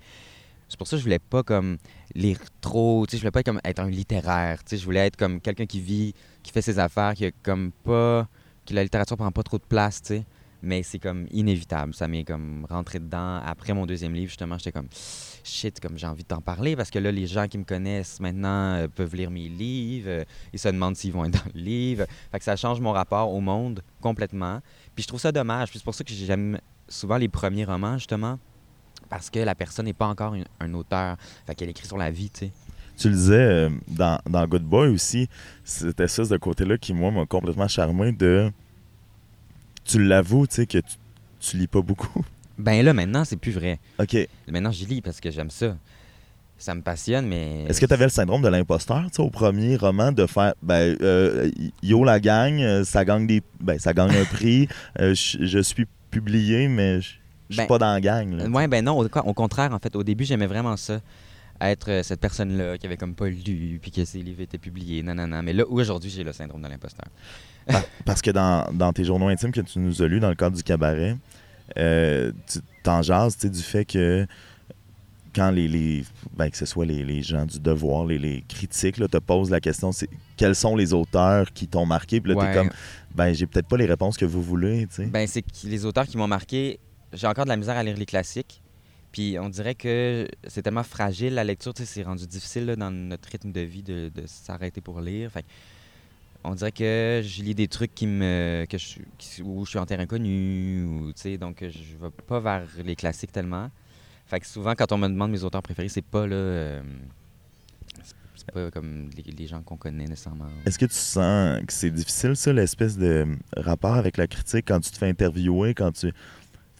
c'est 0.73 0.79
pour 0.79 0.87
ça 0.87 0.97
que 0.97 1.01
je 1.01 1.05
voulais 1.05 1.19
pas 1.19 1.43
comme 1.43 1.77
lire 2.15 2.39
trop, 2.63 3.05
tu 3.07 3.11
sais, 3.11 3.17
je 3.19 3.23
voulais 3.23 3.31
pas 3.31 3.43
comme 3.43 3.61
être 3.63 3.79
un 3.79 3.91
littéraire, 3.91 4.65
tu 4.65 4.71
sais, 4.71 4.79
je 4.79 4.85
voulais 4.87 5.07
être 5.07 5.17
comme 5.17 5.39
quelqu'un 5.39 5.67
qui 5.67 5.81
vit, 5.81 6.15
qui 6.43 6.51
fait 6.51 6.63
ses 6.63 6.79
affaires, 6.79 7.13
qui 7.13 7.27
a 7.27 7.31
comme 7.43 7.73
pas 7.85 8.27
que 8.67 8.73
la 8.73 8.83
littérature 8.83 9.19
prend 9.19 9.31
pas 9.31 9.43
trop 9.43 9.59
de 9.59 9.65
place, 9.65 10.01
tu 10.01 10.09
sais. 10.09 10.25
Mais 10.63 10.83
c'est 10.83 10.99
comme 11.01 11.27
inévitable. 11.33 11.93
Ça 11.93 12.07
m'est 12.07 12.25
comme 12.25 12.65
rentré 12.71 13.01
dedans. 13.01 13.41
Après 13.45 13.75
mon 13.75 13.85
deuxième 13.85 14.15
livre, 14.15 14.29
justement, 14.29 14.57
j'étais 14.59 14.71
comme 14.71 14.87
shit, 15.43 15.79
comme 15.81 15.99
j'ai 15.99 16.07
envie 16.07 16.23
de 16.23 16.29
t'en 16.29 16.41
parler 16.41 16.77
parce 16.77 16.89
que 16.89 17.01
là, 17.01 17.11
les 17.11 17.27
gens 17.27 17.49
qui 17.49 17.59
me 17.59 17.65
connaissent 17.65 18.21
maintenant 18.21 18.75
euh, 18.75 18.87
peuvent 18.87 19.15
lire 19.17 19.33
mes 19.33 19.49
livres. 19.49 20.09
euh, 20.09 20.25
ils 20.53 20.61
se 20.61 20.69
demandent 20.69 20.97
s'ils 20.97 21.13
vont 21.13 21.25
être 21.25 21.33
dans 21.33 21.51
le 21.53 21.61
livre. 21.61 22.07
Fait 22.31 22.39
que 22.39 22.45
ça 22.45 22.55
change 22.55 22.81
mon 22.81 22.93
rapport 22.93 23.33
au 23.33 23.41
monde 23.41 23.83
complètement. 24.01 24.61
Puis 24.95 25.03
je 25.03 25.09
trouve 25.09 25.21
ça 25.21 25.33
dommage. 25.33 25.71
Puis 25.71 25.81
c'est 25.81 25.85
pour 25.85 25.97
ça 25.97 26.05
que 26.05 26.15
j'aime 26.15 26.59
souvent 26.89 27.17
les 27.17 27.29
premiers 27.29 27.65
romans, 27.65 27.99
justement, 27.99 28.39
parce 29.13 29.29
que 29.29 29.41
la 29.41 29.55
personne 29.55 29.85
n'est 29.85 29.93
pas 29.93 30.07
encore 30.07 30.33
une- 30.35 30.47
un 30.59 30.73
auteur. 30.73 31.19
Fait 31.47 31.55
qu'elle 31.55 31.69
écrit 31.69 31.87
sur 31.87 31.99
la 31.99 32.11
vie, 32.11 32.31
tu 32.31 32.47
sais. 32.47 32.51
Tu 32.97 33.11
le 33.11 33.15
disais 33.15 33.35
euh, 33.35 33.69
dans, 33.89 34.19
dans 34.27 34.47
Good 34.47 34.63
Boy 34.63 34.89
aussi, 34.89 35.29
c'était 35.65 36.09
ça, 36.09 36.25
ce 36.25 36.35
côté-là 36.37 36.79
qui, 36.79 36.95
moi, 36.95 37.11
m'a 37.11 37.27
complètement 37.27 37.69
charmé 37.69 38.13
de... 38.13 38.51
Tu 39.85 40.03
l'avoues, 40.03 40.47
tu 40.47 40.55
sais, 40.55 40.67
que 40.67 40.79
tu, 40.79 40.95
tu 41.41 41.57
lis 41.59 41.67
pas 41.67 41.83
beaucoup. 41.83 42.25
Ben 42.59 42.83
là, 42.85 42.93
maintenant, 42.95 43.25
c'est 43.25 43.37
plus 43.39 43.51
vrai. 43.53 43.79
OK. 43.99 44.17
Maintenant, 44.49 44.71
j'y 44.71 44.87
lis 44.87 45.01
parce 45.03 45.21
que 45.21 45.31
j'aime 45.31 45.51
ça. 45.51 45.77
Ça 46.59 46.75
me 46.75 46.81
passionne, 46.83 47.27
mais. 47.27 47.65
Est-ce 47.65 47.81
que 47.81 47.87
tu 47.87 47.93
avais 47.95 48.05
le 48.05 48.11
syndrome 48.11 48.41
de 48.43 48.49
l'imposteur, 48.49 49.03
tu 49.07 49.17
sais, 49.17 49.23
au 49.23 49.31
premier 49.31 49.77
roman, 49.77 50.13
de 50.13 50.27
faire, 50.27 50.55
ben, 50.63 50.97
euh, 51.03 51.51
yo 51.83 52.05
la 52.05 52.21
gang, 52.21 52.61
euh, 52.61 52.85
ça 52.85 53.05
gagne 53.05 53.27
des, 53.27 53.43
ben, 53.59 53.79
ça 53.79 53.93
gagne 53.93 54.15
un 54.15 54.25
prix, 54.37 54.69
euh, 55.01 55.13
je 55.15 55.45
je 55.45 55.59
suis 55.59 55.87
publié, 56.11 56.69
mais 56.69 57.01
je 57.01 57.15
je 57.51 57.55
suis 57.57 57.63
Ben, 57.63 57.67
pas 57.69 57.79
dans 57.79 57.93
la 57.93 58.01
gang. 58.01 58.33
là. 58.35 58.47
Ouais, 58.49 58.69
ben 58.69 58.85
non, 58.85 58.99
au, 58.99 59.05
au 59.07 59.35
contraire, 59.35 59.73
en 59.73 59.79
fait, 59.79 59.95
au 59.97 60.03
début, 60.03 60.25
j'aimais 60.25 60.47
vraiment 60.47 60.77
ça. 60.77 61.01
Être 61.61 61.91
euh, 61.91 62.03
cette 62.03 62.19
personne-là 62.21 62.77
qui 62.79 62.87
avait 62.87 62.97
comme 62.97 63.15
pas 63.15 63.29
lu, 63.29 63.79
puis 63.81 63.91
que 63.93 64.05
ses 64.05 64.21
livres 64.21 64.41
étaient 64.41 64.59
publiés, 64.59 65.03
non, 65.03 65.15
non, 65.15 65.27
non. 65.29 65.43
Mais 65.43 65.53
là, 65.53 65.65
aujourd'hui, 65.69 66.11
j'ai 66.11 66.25
le 66.25 66.33
syndrome 66.33 66.61
de 66.63 66.69
l'imposteur. 66.69 67.07
Pa- 67.67 67.85
Parce 68.05 68.21
que 68.23 68.31
dans, 68.33 68.67
dans 68.73 68.93
tes 68.93 69.05
journaux 69.05 69.29
intimes 69.29 69.53
que 69.53 69.61
tu 69.61 69.79
nous 69.79 70.03
as 70.03 70.09
lus 70.09 70.19
dans 70.19 70.31
le 70.31 70.35
cadre 70.35 70.57
du 70.57 70.63
cabaret, 70.65 71.17
euh, 71.79 72.33
tu 72.51 72.59
t'en 72.83 73.03
jases 73.03 73.37
tu 73.37 73.43
sais, 73.43 73.51
du 73.51 73.61
fait 73.63 73.85
que 73.85 74.27
quand 75.35 75.51
les, 75.51 75.69
les 75.69 76.05
ben, 76.37 76.51
que 76.51 76.57
ce 76.57 76.67
soit 76.67 76.85
les, 76.85 77.05
les 77.05 77.23
gens 77.23 77.47
du 77.47 77.59
devoir, 77.61 78.05
les, 78.07 78.19
les 78.19 78.45
critiques, 78.49 78.99
là, 78.99 79.07
te 79.09 79.17
posent 79.19 79.51
la 79.51 79.61
question, 79.61 79.93
c'est 79.93 80.09
quels 80.37 80.55
sont 80.57 80.75
les 80.77 80.93
auteurs 80.93 81.53
qui 81.53 81.69
t'ont 81.69 81.87
marqué? 81.87 82.21
Puis 82.21 82.33
là, 82.33 82.39
Ouais. 82.39 82.49
t'es 82.53 82.59
comme, 82.59 82.71
ben, 83.15 83.33
j'ai 83.33 83.47
peut-être 83.47 83.69
pas 83.69 83.77
les 83.77 83.87
réponses 83.87 84.17
que 84.17 84.25
vous 84.27 84.43
voulez, 84.43 84.87
tu 84.89 84.97
sais. 84.97 85.07
Ben, 85.07 85.27
c'est 85.29 85.43
que 85.43 85.49
les 85.65 85.87
auteurs 85.87 86.07
qui 86.07 86.17
m'ont 86.19 86.27
marqué, 86.29 86.81
j'ai 87.13 87.27
encore 87.27 87.45
de 87.45 87.51
la 87.51 87.57
misère 87.57 87.77
à 87.77 87.83
lire 87.83 87.97
les 87.97 88.07
classiques. 88.07 88.63
Puis 89.13 89.37
on 89.39 89.51
dirait 89.51 89.75
que 89.75 90.27
c'est 90.47 90.63
tellement 90.63 90.83
fragile 90.83 91.35
la 91.35 91.45
lecture, 91.45 91.75
c'est 91.77 92.03
rendu 92.03 92.27
difficile 92.27 92.75
dans 92.79 92.91
notre 92.91 93.29
rythme 93.29 93.53
de 93.53 93.61
vie 93.61 93.83
de, 93.83 94.11
s'arrêter 94.27 94.81
pour 94.81 95.01
lire. 95.01 95.33
Que 95.33 95.41
on 96.45 96.55
dirait 96.55 96.73
que 96.73 97.23
je 97.25 97.43
lis 97.43 97.55
des 97.55 97.69
trucs 97.69 97.95
qui 97.95 98.07
me 98.07 98.67
que 98.69 98.79
je, 98.79 98.99
où 99.43 99.65
je 99.65 99.71
suis 99.71 99.79
en 99.79 99.87
terrain 99.87 100.03
inconnu, 100.03 100.85
ou, 100.85 101.13
tu 101.13 101.21
sais, 101.21 101.39
donc 101.39 101.59
je 101.61 101.97
vais 101.97 102.11
pas 102.27 102.41
vers 102.41 102.67
les 102.85 102.97
classiques 102.97 103.33
tellement. 103.33 103.71
Fait 104.27 104.41
que 104.41 104.47
souvent, 104.47 104.75
quand 104.75 104.91
on 104.93 104.99
me 104.99 105.09
demande 105.09 105.31
mes 105.31 105.45
auteurs 105.45 105.63
préférés, 105.63 105.89
c'est 105.89 106.03
pas 106.03 106.27
là. 106.27 106.35
euh, 106.35 106.83
c'est- 108.03 108.17
pas 108.53 108.73
comme 108.73 109.09
les 109.25 109.47
gens 109.47 109.63
qu'on 109.63 109.77
connaît 109.77 110.07
nécessairement. 110.07 110.49
Est-ce 110.67 110.77
que 110.77 110.87
tu 110.87 110.95
sens 110.95 111.61
que 111.65 111.73
c'est 111.73 111.91
difficile, 111.91 112.35
ça, 112.35 112.53
l'espèce 112.53 112.99
de 112.99 113.25
rapport 113.57 113.95
avec 113.95 114.17
la 114.17 114.27
critique 114.27 114.65
quand 114.67 114.81
tu 114.81 114.91
te 114.91 114.99
fais 114.99 115.09
interviewer, 115.09 115.75
quand 115.75 115.93
tu. 115.93 116.13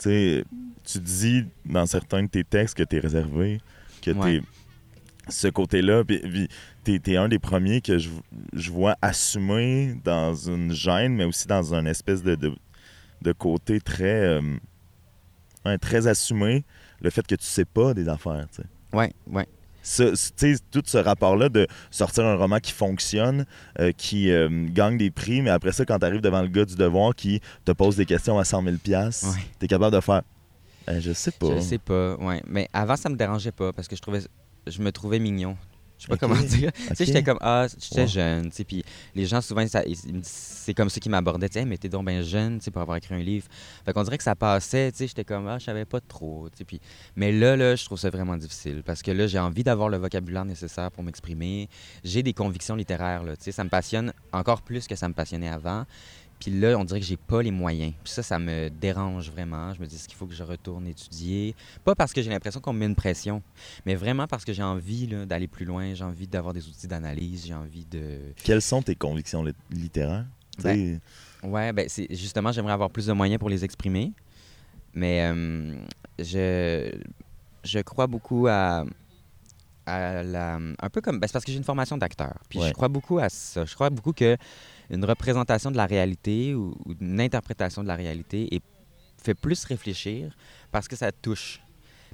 Tu 0.03 0.09
sais, 0.09 0.45
tu 0.85 0.99
dis 0.99 1.45
dans 1.65 1.87
certains 1.87 2.25
de 2.25 2.29
tes 2.29 2.43
textes 2.45 2.77
que 2.77 2.83
tu 2.83 2.97
es 2.97 3.01
réservé, 3.01 3.61
que 4.03 4.11
Ouais. 4.11 4.41
t'es 4.41 4.47
ce 5.29 5.47
côté-là, 5.47 6.03
puis, 6.05 6.49
t'es, 6.83 6.99
t'es 6.99 7.17
un 7.17 7.29
des 7.29 7.39
premiers 7.39 7.81
que 7.81 7.99
je, 7.99 8.11
je 8.53 8.71
vois 8.73 8.97
assumer 9.01 9.95
dans 10.05 10.35
une 10.35 10.73
gêne, 10.73 11.15
mais 11.15 11.25
aussi 11.25 11.47
dans 11.47 11.75
un 11.75 11.87
espèce 11.87 12.23
de, 12.25 12.35
de, 12.35 12.53
de 13.23 13.33
côté 13.33 13.81
très. 13.81 14.21
euh, 14.27 14.41
ouais, 15.65 15.79
très 15.79 16.09
assumé, 16.09 16.65
le 17.01 17.11
fait 17.11 17.25
que 17.25 17.37
tu 17.37 17.45
sais 17.45 17.65
pas 17.65 17.95
des 17.95 18.09
affaires, 18.09 18.47
tu 18.51 18.63
sais. 18.63 18.69
Ouais, 18.93 19.13
ouais. 19.29 19.47
Ce- 19.83 20.15
ce- 20.15 20.59
tout 20.71 20.83
ce 20.87 20.99
rapport-là 20.99 21.49
de 21.49 21.67
sortir 21.91 22.25
un 22.25 22.37
roman 22.37 22.59
qui 22.61 22.73
fonctionne, 22.73 23.45
euh, 23.81 23.93
qui 23.97 24.31
euh, 24.31 24.49
gagne 24.69 24.97
des 24.97 25.11
prix, 25.11 25.43
mais 25.43 25.51
après 25.51 25.73
ça, 25.73 25.85
quand 25.85 25.99
tu 25.99 26.07
arrives 26.07 26.21
devant 26.21 26.43
le 26.43 26.49
gars 26.49 26.65
du 26.65 26.77
devoir 26.77 27.15
qui 27.15 27.41
te 27.65 27.73
pose 27.73 27.97
des 27.97 28.07
questions 28.07 28.39
à 28.39 28.45
100 28.45 28.63
000 28.63 28.77
pièces, 28.77 29.25
Ouais. 29.25 29.43
tu 29.59 29.65
es 29.65 29.69
capable 29.69 29.95
de 29.97 30.01
faire 30.01 30.23
Euh, 30.89 31.01
Je 31.01 31.13
sais 31.13 31.31
pas. 31.31 31.55
Je 31.57 31.61
sais 31.61 31.79
pas, 31.79 32.17
ouais. 32.17 32.43
Mais 32.49 32.69
avant, 32.73 32.97
ça 32.97 33.09
me 33.09 33.15
dérangeait 33.17 33.53
pas 33.53 33.73
parce 33.73 33.87
que 33.89 33.95
je 33.97 34.03
trouvais, 34.03 34.21
je 34.67 34.81
me 34.83 34.91
trouvais 34.91 35.19
mignon. 35.21 35.57
Je 36.03 36.09
sais 36.09 36.11
pas 36.11 36.17
comment 36.17 36.35
dire. 36.35 36.73
Tu 36.73 36.97
sais, 36.97 37.05
j'étais 37.05 37.23
comme, 37.23 37.39
ah, 37.41 37.67
j'étais 37.79 38.09
jeune, 38.09 38.51
tu 38.51 38.57
sais, 38.57 38.65
puis 38.65 38.85
les 39.15 39.25
gens, 39.25 39.41
souvent, 39.41 39.65
c'est 40.23 40.75
comme 40.75 40.91
ça 40.91 40.99
qui 40.99 41.09
m'abordaient, 41.09 41.49
tu 41.49 41.55
sais, 41.55 41.61
Hey, 41.61 41.67
mais 41.67 41.77
t'es 41.79 41.89
donc 41.89 42.07
bien 42.07 42.23
jeune, 42.23 42.59
tu 42.59 42.65
sais, 42.65 42.71
pour 42.73 42.83
avoir 42.83 42.97
écrit 42.97 43.15
un 43.15 43.23
livre. 43.23 43.47
Fait 43.85 43.93
qu'on 43.93 44.03
dirait 44.03 44.19
que 44.19 44.25
ça 44.25 44.35
passait, 44.35 44.91
tu 44.91 44.99
sais, 44.99 45.07
j'étais 45.07 45.23
comme, 45.23 45.47
ah, 45.47 45.61
je 45.61 45.65
savais 45.65 45.85
pas 45.85 46.01
trop, 46.01 46.49
tu 46.51 46.59
sais, 46.59 46.65
puis... 46.65 46.81
Mais 47.15 47.31
là, 47.31 47.57
là, 47.57 47.77
je 47.77 47.85
trouve 47.85 48.01
ça 48.01 48.11
vraiment 48.11 48.37
difficile, 48.37 48.83
parce 48.85 49.01
que 49.01 49.13
là, 49.13 49.29
j'ai 49.29 49.39
envie 49.39 49.63
d'avoir 49.63 49.89
le 49.89 49.97
vocabulaire 49.97 50.45
nécessaire 50.45 50.91
pour 50.91 51.05
m'exprimer. 51.05 51.69
J'ai 52.03 52.25
des 52.25 52.33
convictions 52.33 52.75
littéraires, 52.75 53.23
là, 53.23 53.37
tu 53.37 53.45
sais, 53.45 53.53
ça 53.53 53.63
me 53.63 53.71
passionne 53.71 54.13
encore 54.33 54.63
plus 54.63 54.89
que 54.89 54.97
ça 54.97 55.07
me 55.07 55.15
passionnait 55.15 55.51
avant. 55.51 55.85
Puis 56.43 56.51
là, 56.59 56.77
on 56.77 56.85
dirait 56.85 56.99
que 56.99 57.07
j'ai 57.07 57.17
pas 57.17 57.41
les 57.41 57.53
moyens. 57.53 57.93
Puis 58.03 58.13
ça, 58.13 58.25
ça 58.25 58.37
me 58.41 58.69
dérange 58.69 59.31
vraiment. 59.31 59.73
Je 59.75 59.81
me 59.81 59.87
dis, 59.87 59.95
est-ce 59.95 60.09
qu'il 60.09 60.17
faut 60.17 60.27
que 60.27 60.35
je 60.35 60.43
retourne 60.43 60.89
étudier? 60.89 61.55
Pas 61.85 61.95
parce 61.95 62.13
que 62.13 62.21
j'ai 62.21 62.31
l'impression 62.31 62.61
qu'on 62.61 62.73
me 62.73 62.81
met 62.81 62.87
une 62.87 62.97
pression, 62.97 63.43
mais 63.87 63.95
vraiment 63.95 64.27
parce 64.27 64.45
que 64.45 64.53
j'ai 64.53 64.65
envie 64.65 65.07
là, 65.07 65.25
d'aller 65.25 65.47
plus 65.47 65.65
loin, 65.65 65.95
j'ai 65.95 66.03
envie 66.03 66.27
d'avoir 66.27 66.53
des 66.53 66.67
outils 66.67 66.89
d'analyse, 66.89 67.47
j'ai 67.47 67.55
envie 67.55 67.85
de... 67.85 68.33
Quelles 68.43 68.61
sont 68.61 68.83
tes 68.83 68.97
convictions 68.97 69.45
lit- 69.45 69.55
littéraires? 69.71 70.27
Sais, 70.59 70.99
Ouais, 71.45 71.73
ben 71.73 71.87
c'est 71.89 72.09
justement, 72.11 72.51
j'aimerais 72.51 72.73
avoir 72.73 72.91
plus 72.91 73.07
de 73.07 73.13
moyens 73.13 73.39
pour 73.39 73.49
les 73.49 73.65
exprimer. 73.65 74.13
Mais 74.95 75.23
euh, 75.33 75.77
je, 76.19 76.91
je 77.63 77.79
crois 77.79 78.09
beaucoup 78.09 78.49
à, 78.49 78.85
à 79.87 80.23
la. 80.23 80.57
Un 80.57 80.91
peu 80.91 81.01
comme. 81.01 81.19
ben, 81.19 81.27
c'est 81.27 81.33
parce 81.33 81.45
que 81.45 81.53
j'ai 81.53 81.59
une 81.59 81.65
formation 81.65 81.97
d'acteur. 81.99 82.39
Puis 82.49 82.59
Ouais. 82.61 82.69
je 82.69 82.73
crois 82.73 82.89
beaucoup 82.89 83.19
à 83.19 83.29
ça. 83.29 83.65
Je 83.65 83.75
crois 83.75 83.91
beaucoup 83.91 84.13
que 84.13 84.37
une 84.91 85.05
représentation 85.05 85.71
de 85.71 85.77
la 85.77 85.87
réalité 85.87 86.55
ou, 86.55 86.77
ou 86.87 86.95
une 87.01 87.21
interprétation 87.21 87.83
de 87.83 87.89
la 87.89 87.97
réalité 87.97 88.55
est, 88.55 88.63
fait 89.23 89.35
plus 89.35 89.65
réfléchir 89.65 90.37
parce 90.71 90.89
que 90.89 90.97
ça 90.97 91.13
touche. 91.13 91.61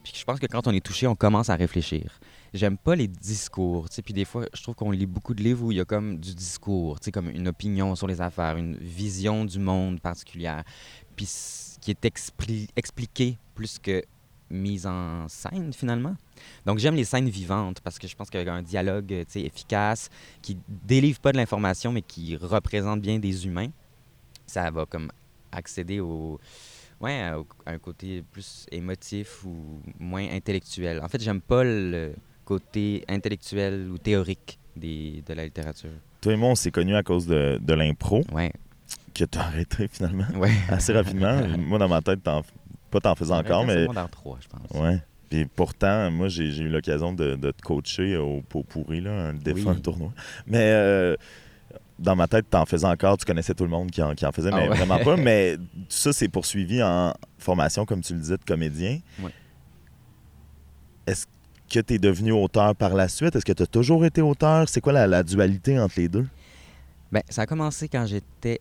Puis 0.02 0.12
je 0.16 0.24
pense 0.24 0.38
que 0.38 0.46
quand 0.46 0.66
on 0.66 0.72
est 0.72 0.84
touché, 0.84 1.06
on 1.06 1.16
commence 1.16 1.50
à 1.50 1.56
réfléchir. 1.56 2.20
J'aime 2.54 2.78
pas 2.78 2.94
les 2.94 3.08
discours, 3.08 3.86
puis 4.04 4.14
des 4.14 4.24
fois, 4.24 4.46
je 4.54 4.62
trouve 4.62 4.74
qu'on 4.74 4.90
lit 4.90 5.06
beaucoup 5.06 5.34
de 5.34 5.42
livres 5.42 5.64
où 5.66 5.72
il 5.72 5.78
y 5.78 5.80
a 5.80 5.84
comme 5.84 6.18
du 6.18 6.34
discours, 6.34 6.98
comme 7.12 7.28
une 7.28 7.48
opinion 7.48 7.94
sur 7.96 8.06
les 8.06 8.20
affaires, 8.20 8.56
une 8.56 8.76
vision 8.76 9.44
du 9.44 9.58
monde 9.58 10.00
particulière, 10.00 10.62
puis 11.16 11.28
qui 11.80 11.90
est 11.90 12.04
expli- 12.04 12.68
expliqué 12.76 13.36
plus 13.54 13.78
que 13.78 14.02
mise 14.50 14.86
en 14.86 15.28
scène 15.28 15.72
finalement. 15.72 16.14
Donc 16.66 16.78
j'aime 16.78 16.94
les 16.94 17.04
scènes 17.04 17.28
vivantes 17.28 17.80
parce 17.80 17.98
que 17.98 18.06
je 18.08 18.16
pense 18.16 18.30
qu'avec 18.30 18.48
un 18.48 18.62
dialogue 18.62 19.12
euh, 19.12 19.24
tu 19.30 19.40
efficace, 19.40 20.08
qui 20.42 20.56
délivre 20.68 21.18
pas 21.20 21.32
de 21.32 21.36
l'information 21.36 21.92
mais 21.92 22.02
qui 22.02 22.36
représente 22.36 23.00
bien 23.00 23.18
des 23.18 23.46
humains, 23.46 23.68
ça 24.46 24.70
va 24.70 24.86
comme 24.86 25.10
accéder 25.52 26.00
au, 26.00 26.38
ouais, 27.00 27.20
à 27.20 27.36
un 27.66 27.78
côté 27.78 28.22
plus 28.30 28.66
émotif 28.70 29.44
ou 29.44 29.80
moins 29.98 30.26
intellectuel. 30.30 31.00
En 31.02 31.08
fait, 31.08 31.22
j'aime 31.22 31.40
pas 31.40 31.64
le 31.64 32.14
côté 32.44 33.04
intellectuel 33.08 33.88
ou 33.90 33.98
théorique 33.98 34.58
des, 34.76 35.22
de 35.26 35.34
la 35.34 35.44
littérature. 35.44 35.90
Toi 36.20 36.32
et 36.32 36.36
moi, 36.36 36.50
on 36.50 36.54
s'est 36.54 36.70
connus 36.70 36.96
à 36.96 37.02
cause 37.02 37.26
de, 37.26 37.58
de 37.60 37.74
l'impro, 37.74 38.24
Ouais, 38.32 38.52
que 39.14 39.24
t'as 39.24 39.40
arrêté 39.42 39.86
finalement 39.88 40.26
ouais. 40.36 40.52
assez 40.68 40.92
rapidement. 40.92 41.46
moi, 41.58 41.78
dans 41.78 41.88
ma 41.88 42.00
tête, 42.00 42.22
t'en- 42.22 42.42
pas 42.90 43.00
t'en 43.00 43.14
faisais 43.14 43.32
encore, 43.34 43.64
mais 43.64 43.82
Secondaire 43.82 44.10
3, 44.10 44.38
je 44.40 44.48
pense. 44.48 44.80
Ouais. 44.80 44.98
Puis 45.30 45.44
pourtant, 45.44 46.10
moi, 46.10 46.28
j'ai 46.28 46.44
eu 46.58 46.68
l'occasion 46.68 47.12
de, 47.12 47.34
de 47.34 47.50
te 47.50 47.60
coacher 47.62 48.16
au 48.16 48.40
pot 48.48 48.62
pourri, 48.62 49.00
là, 49.00 49.10
un 49.28 49.34
défunt 49.34 49.72
Oui. 49.74 49.82
tournoi. 49.82 50.10
Mais 50.46 50.70
euh, 50.72 51.16
dans 51.98 52.16
ma 52.16 52.26
tête, 52.28 52.46
t'en 52.48 52.64
faisais 52.64 52.86
encore, 52.86 53.18
tu 53.18 53.26
connaissais 53.26 53.52
tout 53.54 53.64
le 53.64 53.70
monde 53.70 53.90
qui 53.90 54.00
en, 54.02 54.14
qui 54.14 54.24
en 54.24 54.32
faisait, 54.32 54.48
Ah 54.52 54.56
mais 54.56 54.68
ouais. 54.68 54.76
vraiment 54.76 54.98
pas. 54.98 55.16
Mais 55.18 55.56
tout 55.56 55.62
ça, 55.88 56.12
c'est 56.14 56.28
poursuivi 56.28 56.82
en 56.82 57.12
formation, 57.38 57.84
comme 57.84 58.00
tu 58.00 58.14
le 58.14 58.20
disais, 58.20 58.36
de 58.38 58.44
comédien. 58.44 59.00
Ouais. 59.22 59.30
Est-ce 61.06 61.26
que 61.70 61.80
tu 61.80 61.94
es 61.94 61.98
devenu 61.98 62.32
auteur 62.32 62.74
par 62.74 62.94
la 62.94 63.08
suite? 63.08 63.36
Est-ce 63.36 63.44
que 63.44 63.52
tu 63.52 63.62
as 63.62 63.66
toujours 63.66 64.04
été 64.06 64.22
auteur? 64.22 64.68
C'est 64.68 64.80
quoi 64.80 64.92
la, 64.94 65.06
la 65.06 65.22
dualité 65.22 65.78
entre 65.78 65.94
les 65.98 66.08
deux? 66.08 66.26
Ben, 67.12 67.22
ça 67.28 67.42
a 67.42 67.46
commencé 67.46 67.88
quand 67.88 68.06
j'étais. 68.06 68.60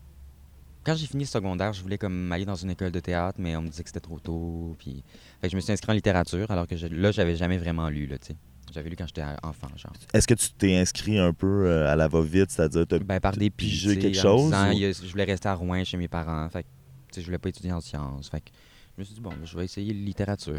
Quand 0.88 0.96
j'ai 0.96 1.06
fini 1.06 1.26
le 1.26 1.28
secondaire, 1.30 1.74
je 1.74 1.82
voulais 1.82 1.98
comme 1.98 2.32
aller 2.32 2.46
dans 2.46 2.56
une 2.56 2.70
école 2.70 2.92
de 2.92 3.02
théâtre, 3.02 3.38
mais 3.42 3.58
on 3.58 3.62
me 3.62 3.68
disait 3.68 3.84
que 3.84 3.90
c'était 3.90 4.00
trop 4.00 4.20
tôt. 4.20 4.74
Puis... 4.80 5.04
Fait 5.42 5.48
que 5.48 5.52
je 5.52 5.58
me 5.58 5.62
suis 5.62 5.74
inscrit 5.74 5.92
en 5.92 5.96
littérature, 5.96 6.50
alors 6.50 6.66
que 6.66 6.78
je... 6.78 6.88
là, 6.88 7.12
j'avais 7.12 7.36
jamais 7.36 7.58
vraiment 7.58 7.90
lu, 7.90 8.08
là, 8.08 8.18
tu 8.18 8.28
sais. 8.28 8.36
J'avais 8.74 8.90
lu 8.90 8.96
quand 8.96 9.06
j'étais 9.06 9.24
enfant, 9.44 9.68
genre. 9.76 9.92
Est-ce 10.14 10.26
que 10.26 10.34
tu 10.34 10.50
t'es 10.58 10.78
inscrit 10.78 11.20
un 11.20 11.34
peu 11.34 11.66
euh, 11.66 11.92
à 11.92 11.98
la 11.98 12.08
va-vite, 12.08 12.52
c'est-à-dire 12.52 12.88
t'as 12.88 13.00
Ben, 13.00 13.20
par 13.20 13.36
des 13.36 13.50
pigé 13.50 14.00
quelque 14.00 14.18
chose, 14.18 14.46
disant, 14.46 14.72
ou- 14.72 14.94
je 15.06 15.12
voulais 15.12 15.26
rester 15.26 15.50
à 15.50 15.56
Rouen 15.56 15.84
chez 15.84 15.98
mes 15.98 16.08
parents. 16.08 16.48
Fait 16.50 16.64
que, 16.64 17.20
je 17.20 17.26
voulais 17.26 17.38
pas 17.38 17.50
étudier 17.50 17.74
en 17.74 17.82
sciences. 17.82 18.30
Fait 18.30 18.40
que 18.40 18.50
je 18.96 19.02
me 19.02 19.04
suis 19.04 19.16
dit, 19.16 19.22
bon, 19.22 19.34
je 19.44 19.58
vais 19.58 19.66
essayer 19.66 19.94
littérature. 19.94 20.56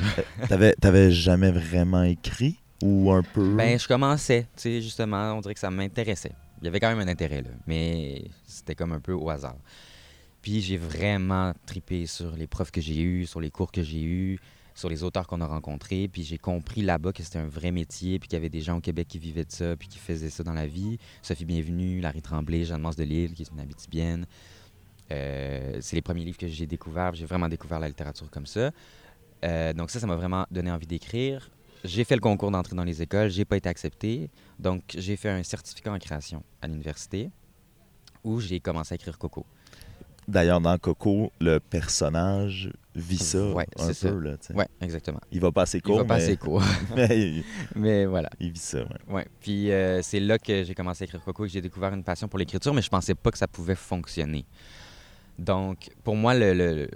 T'avais, 0.47 0.75
t'avais 0.75 1.11
jamais 1.11 1.52
vraiment 1.52 2.02
écrit 2.02 2.58
ou 2.82 3.11
un 3.12 3.23
peu? 3.23 3.56
Ben, 3.56 3.78
je 3.78 3.88
commençais, 3.88 4.42
tu 4.56 4.62
sais, 4.62 4.82
justement, 4.82 5.32
on 5.32 5.40
dirait 5.40 5.54
que 5.54 5.61
ça 5.61 5.70
m'intéressait. 5.70 6.32
Il 6.61 6.64
y 6.66 6.68
avait 6.68 6.80
quand 6.80 6.94
même 6.94 7.06
un 7.06 7.11
intérêt, 7.11 7.40
là, 7.40 7.50
mais 7.66 8.25
c'était 8.47 8.75
comme 8.75 8.92
un 8.92 9.00
peu 9.00 9.12
au 9.14 9.30
hasard. 9.30 9.56
Puis 10.49 10.62
j'ai 10.62 10.78
vraiment 10.78 11.52
tripé 11.67 12.07
sur 12.07 12.35
les 12.35 12.47
profs 12.47 12.71
que 12.71 12.81
j'ai 12.81 13.02
eus, 13.02 13.26
sur 13.26 13.38
les 13.38 13.50
cours 13.50 13.71
que 13.71 13.83
j'ai 13.83 14.00
eus, 14.00 14.40
sur 14.75 14.88
les 14.88 15.02
auteurs 15.05 15.26
qu'on 15.26 15.43
a 15.43 15.47
rencontrés. 15.47 16.09
Puis 16.09 16.23
j'ai 16.23 16.38
compris 16.38 16.81
là-bas 16.81 17.12
que 17.12 17.23
c'était 17.23 17.38
un 17.38 17.47
vrai 17.47 17.71
métier, 17.71 18.19
puis 18.19 18.31
qu'il 18.31 18.37
y 18.38 18.40
avait 18.40 18.49
des 18.49 18.62
gens 18.62 18.78
au 18.78 18.81
Québec 18.81 19.09
qui 19.09 19.19
vivaient 19.19 19.45
de 19.45 19.52
ça, 19.52 19.76
puis 19.76 19.88
qui 19.88 19.99
faisaient 19.99 20.31
ça 20.31 20.43
dans 20.43 20.55
la 20.55 20.67
vie. 20.67 20.97
Sophie 21.21 21.45
Bienvenue, 21.45 22.00
Larry 22.00 22.23
Tremblay, 22.23 22.64
Jeanne-Mance 22.64 22.97
de 22.97 23.05
Lille, 23.05 23.35
qui 23.35 23.43
est 23.43 23.50
une 23.50 23.61
Abitibienne. 23.61 24.25
Euh, 25.11 25.76
c'est 25.83 25.97
les 25.97 26.00
premiers 26.00 26.25
livres 26.25 26.38
que 26.38 26.49
j'ai 26.49 26.67
découverts. 26.67 27.12
J'ai 27.12 27.26
vraiment 27.26 27.50
découvert 27.50 27.78
la 27.78 27.88
littérature 27.88 28.31
comme 28.31 28.47
ça. 28.47 28.71
Euh, 29.45 29.75
donc 29.75 29.90
ça, 29.90 30.00
ça 30.00 30.07
m'a 30.07 30.17
vraiment 30.17 30.47
donné 30.50 30.71
envie 30.71 30.87
d'écrire. 30.87 31.50
J'ai 31.85 32.05
fait 32.05 32.14
le 32.14 32.23
concours 32.23 32.50
d'entrée 32.50 32.75
dans 32.75 32.85
les 32.85 33.02
écoles, 33.02 33.28
j'ai 33.28 33.45
pas 33.45 33.59
été 33.59 33.69
accepté. 33.69 34.31
Donc 34.59 34.83
j'ai 34.97 35.17
fait 35.17 35.28
un 35.28 35.43
certificat 35.43 35.93
en 35.93 35.99
création 35.99 36.43
à 36.62 36.69
l'université 36.69 37.28
où 38.25 38.40
j'ai 38.40 38.61
commencé 38.61 38.95
à 38.95 38.97
écrire 38.97 39.19
Coco. 39.19 39.45
D'ailleurs, 40.28 40.61
dans 40.61 40.76
Coco, 40.76 41.32
le 41.40 41.58
personnage 41.58 42.70
vit 42.94 43.16
ça 43.16 43.50
Ouais, 43.52 43.66
un 43.78 43.87
peu. 43.87 43.92
c'est 43.92 44.08
ça. 44.08 44.11
Là. 44.11 44.37
Ouais, 44.54 44.66
exactement. 44.82 45.20
Il 45.32 45.40
va 45.40 45.50
pas 45.50 45.62
assez 45.62 45.78
Il 45.78 45.82
court, 45.82 45.99
va 45.99 46.04
pas 46.04 46.16
mais, 46.18 46.23
assez 46.23 46.37
court. 46.37 46.62
mais 46.97 47.08
il, 47.18 47.44
Mais 47.75 48.04
voilà. 48.04 48.28
il 48.38 48.52
vit 48.52 48.58
ça. 48.61 48.80
ouais. 48.82 49.14
Ouais. 49.14 49.26
Puis 49.40 49.73
euh, 49.73 50.02
c'est 50.02 50.20
là 50.20 50.38
que 50.38 50.64
j'ai 50.64 50.75
commencé 50.75 51.04
à 51.04 51.06
écrire 51.06 51.23
Coco 51.25 51.44
et 51.44 51.49
que 51.49 51.52
j'ai 51.54 51.62
découvert 51.62 51.94
une 51.94 52.04
passion 52.04 52.28
pour 52.28 52.38
l'écriture, 52.38 52.75
mais 52.75 52.82
je 52.82 52.90
pensais 52.90 53.14
pas 53.14 53.30
que 53.30 53.38
ça 53.38 53.49
pouvait 53.49 53.75
fonctionner. 53.75 54.44
Donc, 55.38 55.88
pour 56.04 56.14
moi, 56.16 56.35
le, 56.35 56.52
le- 56.52 56.88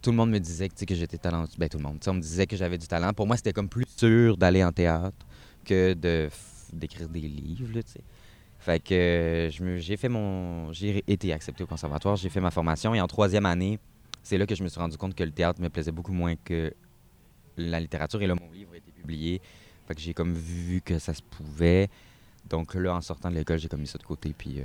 tout 0.00 0.10
le 0.10 0.16
monde 0.16 0.30
me 0.30 0.38
disait 0.38 0.68
que, 0.68 0.94
j'étais 0.94 1.18
talentueux. 1.18 1.56
Ben, 1.58 1.68
tout 1.68 1.78
le 1.78 1.82
monde. 1.84 1.98
On 2.06 2.14
me 2.14 2.20
disait 2.20 2.46
que 2.46 2.56
j'avais 2.56 2.78
du 2.78 2.86
talent. 2.86 3.12
Pour 3.12 3.26
moi, 3.26 3.36
c'était 3.36 3.52
comme 3.54 3.68
plus 3.70 3.86
sûr 3.96 4.36
d'aller 4.36 4.62
en 4.62 4.70
théâtre 4.70 5.16
que 5.64 5.94
de 5.94 6.28
d'écrire 6.72 7.08
des 7.08 7.20
livres, 7.20 7.68
là. 7.74 7.80
Fait 8.64 8.80
que 8.82 8.94
euh, 8.94 9.78
j'ai 9.78 9.96
fait 9.98 10.08
mon... 10.08 10.72
J'ai 10.72 11.04
été 11.06 11.34
accepté 11.34 11.62
au 11.64 11.66
conservatoire, 11.66 12.16
j'ai 12.16 12.30
fait 12.30 12.40
ma 12.40 12.50
formation 12.50 12.94
et 12.94 13.00
en 13.02 13.06
troisième 13.06 13.44
année, 13.44 13.78
c'est 14.22 14.38
là 14.38 14.46
que 14.46 14.54
je 14.54 14.62
me 14.62 14.68
suis 14.68 14.80
rendu 14.80 14.96
compte 14.96 15.14
que 15.14 15.22
le 15.22 15.32
théâtre 15.32 15.60
me 15.60 15.68
plaisait 15.68 15.92
beaucoup 15.92 16.14
moins 16.14 16.34
que 16.36 16.72
la 17.58 17.78
littérature. 17.78 18.22
Et 18.22 18.26
là, 18.26 18.34
mon 18.34 18.50
livre 18.52 18.70
a 18.72 18.78
été 18.78 18.90
publié. 18.90 19.42
Fait 19.86 19.94
que 19.94 20.00
j'ai 20.00 20.14
comme 20.14 20.32
vu 20.32 20.80
que 20.82 20.98
ça 20.98 21.12
se 21.12 21.20
pouvait. 21.20 21.88
Donc 22.48 22.74
là, 22.74 22.94
en 22.94 23.02
sortant 23.02 23.30
de 23.30 23.34
l'école, 23.34 23.58
j'ai 23.58 23.68
comme 23.68 23.80
mis 23.82 23.86
ça 23.86 23.98
de 23.98 24.02
côté. 24.04 24.34
Puis 24.36 24.60
euh, 24.60 24.64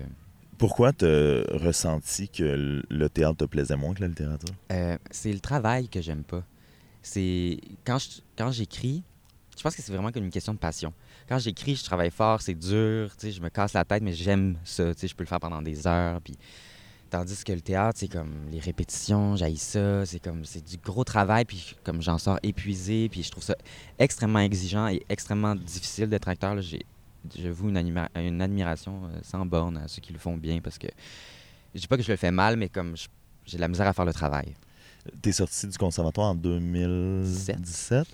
Pourquoi 0.57 0.93
tu 0.93 1.03
as 1.03 1.43
ressenti 1.57 2.29
que 2.29 2.81
le 2.89 3.09
théâtre 3.09 3.39
te 3.39 3.45
plaisait 3.45 3.75
moins 3.75 3.93
que 3.93 3.99
la 4.01 4.07
littérature? 4.07 4.55
euh, 4.71 4.97
c'est 5.11 5.33
le 5.33 5.41
travail 5.41 5.89
que 5.89 6.01
j'aime 6.01 6.23
pas. 6.23 6.43
C'est 7.01 7.59
quand 7.85 7.99
je- 7.99 8.21
quand 8.37 8.51
j'écris, 8.51 9.03
je 9.59 9.63
pense 9.63 9.75
que 9.75 9.81
c'est 9.81 9.91
vraiment 9.91 10.11
comme 10.11 10.23
une 10.23 10.31
question 10.31 10.53
de 10.53 10.57
passion. 10.59 10.93
Quand 11.27 11.37
j'écris, 11.37 11.75
je 11.75 11.83
travaille 11.83 12.09
fort, 12.11 12.41
c'est 12.41 12.55
dur, 12.55 13.11
tu 13.17 13.27
sais, 13.27 13.31
je 13.31 13.41
me 13.41 13.49
casse 13.49 13.73
la 13.73 13.83
tête, 13.85 14.01
mais 14.01 14.13
j'aime 14.13 14.57
ça. 14.63 14.93
tu 14.95 15.01
sais, 15.01 15.07
Je 15.09 15.15
peux 15.15 15.23
le 15.23 15.27
faire 15.27 15.39
pendant 15.39 15.61
des 15.61 15.85
heures. 15.85 16.21
Puis 16.21 16.37
Tandis 17.09 17.43
que 17.43 17.51
le 17.51 17.61
théâtre, 17.61 17.97
c'est 17.99 18.07
comme 18.07 18.31
les 18.51 18.59
répétitions, 18.59 19.35
j'haïs 19.35 19.57
ça, 19.57 20.05
c'est 20.05 20.19
comme 20.19 20.45
c'est 20.45 20.63
du 20.63 20.77
gros 20.77 21.03
travail, 21.03 21.43
puis 21.43 21.75
comme 21.83 22.03
j'en 22.03 22.19
sors 22.19 22.37
épuisé, 22.43 23.09
puis 23.09 23.23
je 23.23 23.31
trouve 23.31 23.43
ça 23.43 23.55
extrêmement 23.97 24.39
exigeant 24.39 24.87
et 24.87 25.03
extrêmement 25.09 25.55
difficile 25.55 26.07
d'être 26.07 26.27
acteur. 26.27 26.53
là. 26.53 26.61
J'ai, 26.61 26.85
je 27.35 27.49
voue 27.49 27.69
une, 27.69 27.77
admiration 28.41 29.05
euh, 29.05 29.19
sans 29.23 29.43
borne 29.45 29.77
à 29.77 29.87
ceux 29.87 30.01
qui 30.01 30.13
le 30.13 30.19
font 30.19 30.37
bien, 30.37 30.61
parce 30.61 30.77
que 30.77 30.87
je 31.73 31.79
dis 31.81 31.87
pas 31.87 31.97
que 31.97 32.03
je 32.03 32.11
le 32.11 32.15
fais 32.17 32.31
mal, 32.31 32.57
mais 32.57 32.69
comme 32.69 32.95
je- 32.95 33.07
j'ai 33.45 33.57
de 33.57 33.61
la 33.61 33.67
misère 33.69 33.87
à 33.87 33.93
faire 33.93 34.05
le 34.05 34.13
travail. 34.13 34.53
Tu 35.23 35.29
es 35.29 35.31
sorti 35.31 35.67
du 35.67 35.77
conservatoire 35.79 36.27
en 36.27 36.35
2017. 36.35 38.07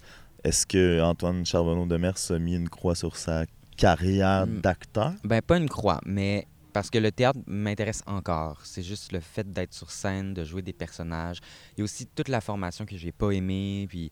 Est-ce 0.46 0.68
que 0.68 1.02
Antoine 1.02 1.44
Charbonneau 1.44 1.88
de 1.88 1.98
Mers 1.98 2.30
a 2.30 2.38
mis 2.38 2.54
une 2.56 2.70
croix 2.70 2.94
sur 2.94 3.16
sa 3.18 3.46
carrière 3.78 4.46
Hmm. 4.46 4.62
d'acteur? 4.62 5.14
Ben, 5.24 5.42
pas 5.42 5.58
une 5.58 5.68
croix, 5.68 6.00
mais 6.06 6.46
parce 6.72 6.92
que 6.92 7.00
le 7.00 7.12
théâtre 7.12 7.40
m'intéresse 7.48 8.04
encore. 8.06 8.62
C'est 8.64 8.84
juste 8.84 9.12
le 9.12 9.22
fait 9.22 9.52
d'être 9.52 9.74
sur 9.74 9.90
scène, 9.90 10.36
de 10.36 10.44
jouer 10.44 10.62
des 10.62 10.72
personnages. 10.72 11.40
Il 11.76 11.80
y 11.80 11.82
a 11.82 11.86
aussi 11.86 12.06
toute 12.06 12.28
la 12.28 12.42
formation 12.42 12.86
que 12.86 12.96
j'ai 12.96 13.12
pas 13.12 13.32
aimée, 13.32 13.88
puis 13.90 14.12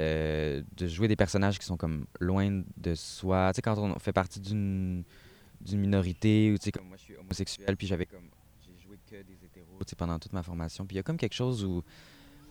euh, 0.00 0.62
de 0.76 0.88
jouer 0.88 1.06
des 1.06 1.14
personnages 1.14 1.60
qui 1.60 1.64
sont 1.66 1.76
comme 1.76 2.06
loin 2.18 2.62
de 2.76 2.94
soi. 2.96 3.52
Tu 3.52 3.58
sais, 3.58 3.62
quand 3.62 3.78
on 3.78 3.98
fait 4.00 4.12
partie 4.12 4.40
d'une 4.40 5.04
d'une 5.60 5.80
minorité, 5.80 6.50
ou 6.52 6.58
tu 6.58 6.64
sais, 6.64 6.72
comme 6.72 6.88
moi, 6.88 6.96
je 6.96 7.02
suis 7.02 7.16
homosexuel, 7.16 7.76
puis 7.76 7.86
j'avais 7.88 8.06
comme... 8.06 8.28
J'ai 8.64 8.76
joué 8.80 8.96
que 9.10 9.16
des 9.16 9.38
hétéros, 9.44 9.78
tu 9.80 9.90
sais, 9.90 9.96
pendant 9.96 10.18
toute 10.18 10.32
ma 10.32 10.42
formation. 10.44 10.86
Puis 10.86 10.94
il 10.94 10.98
y 10.98 11.00
a 11.00 11.02
comme 11.04 11.16
quelque 11.16 11.34
chose 11.34 11.64
où... 11.64 11.82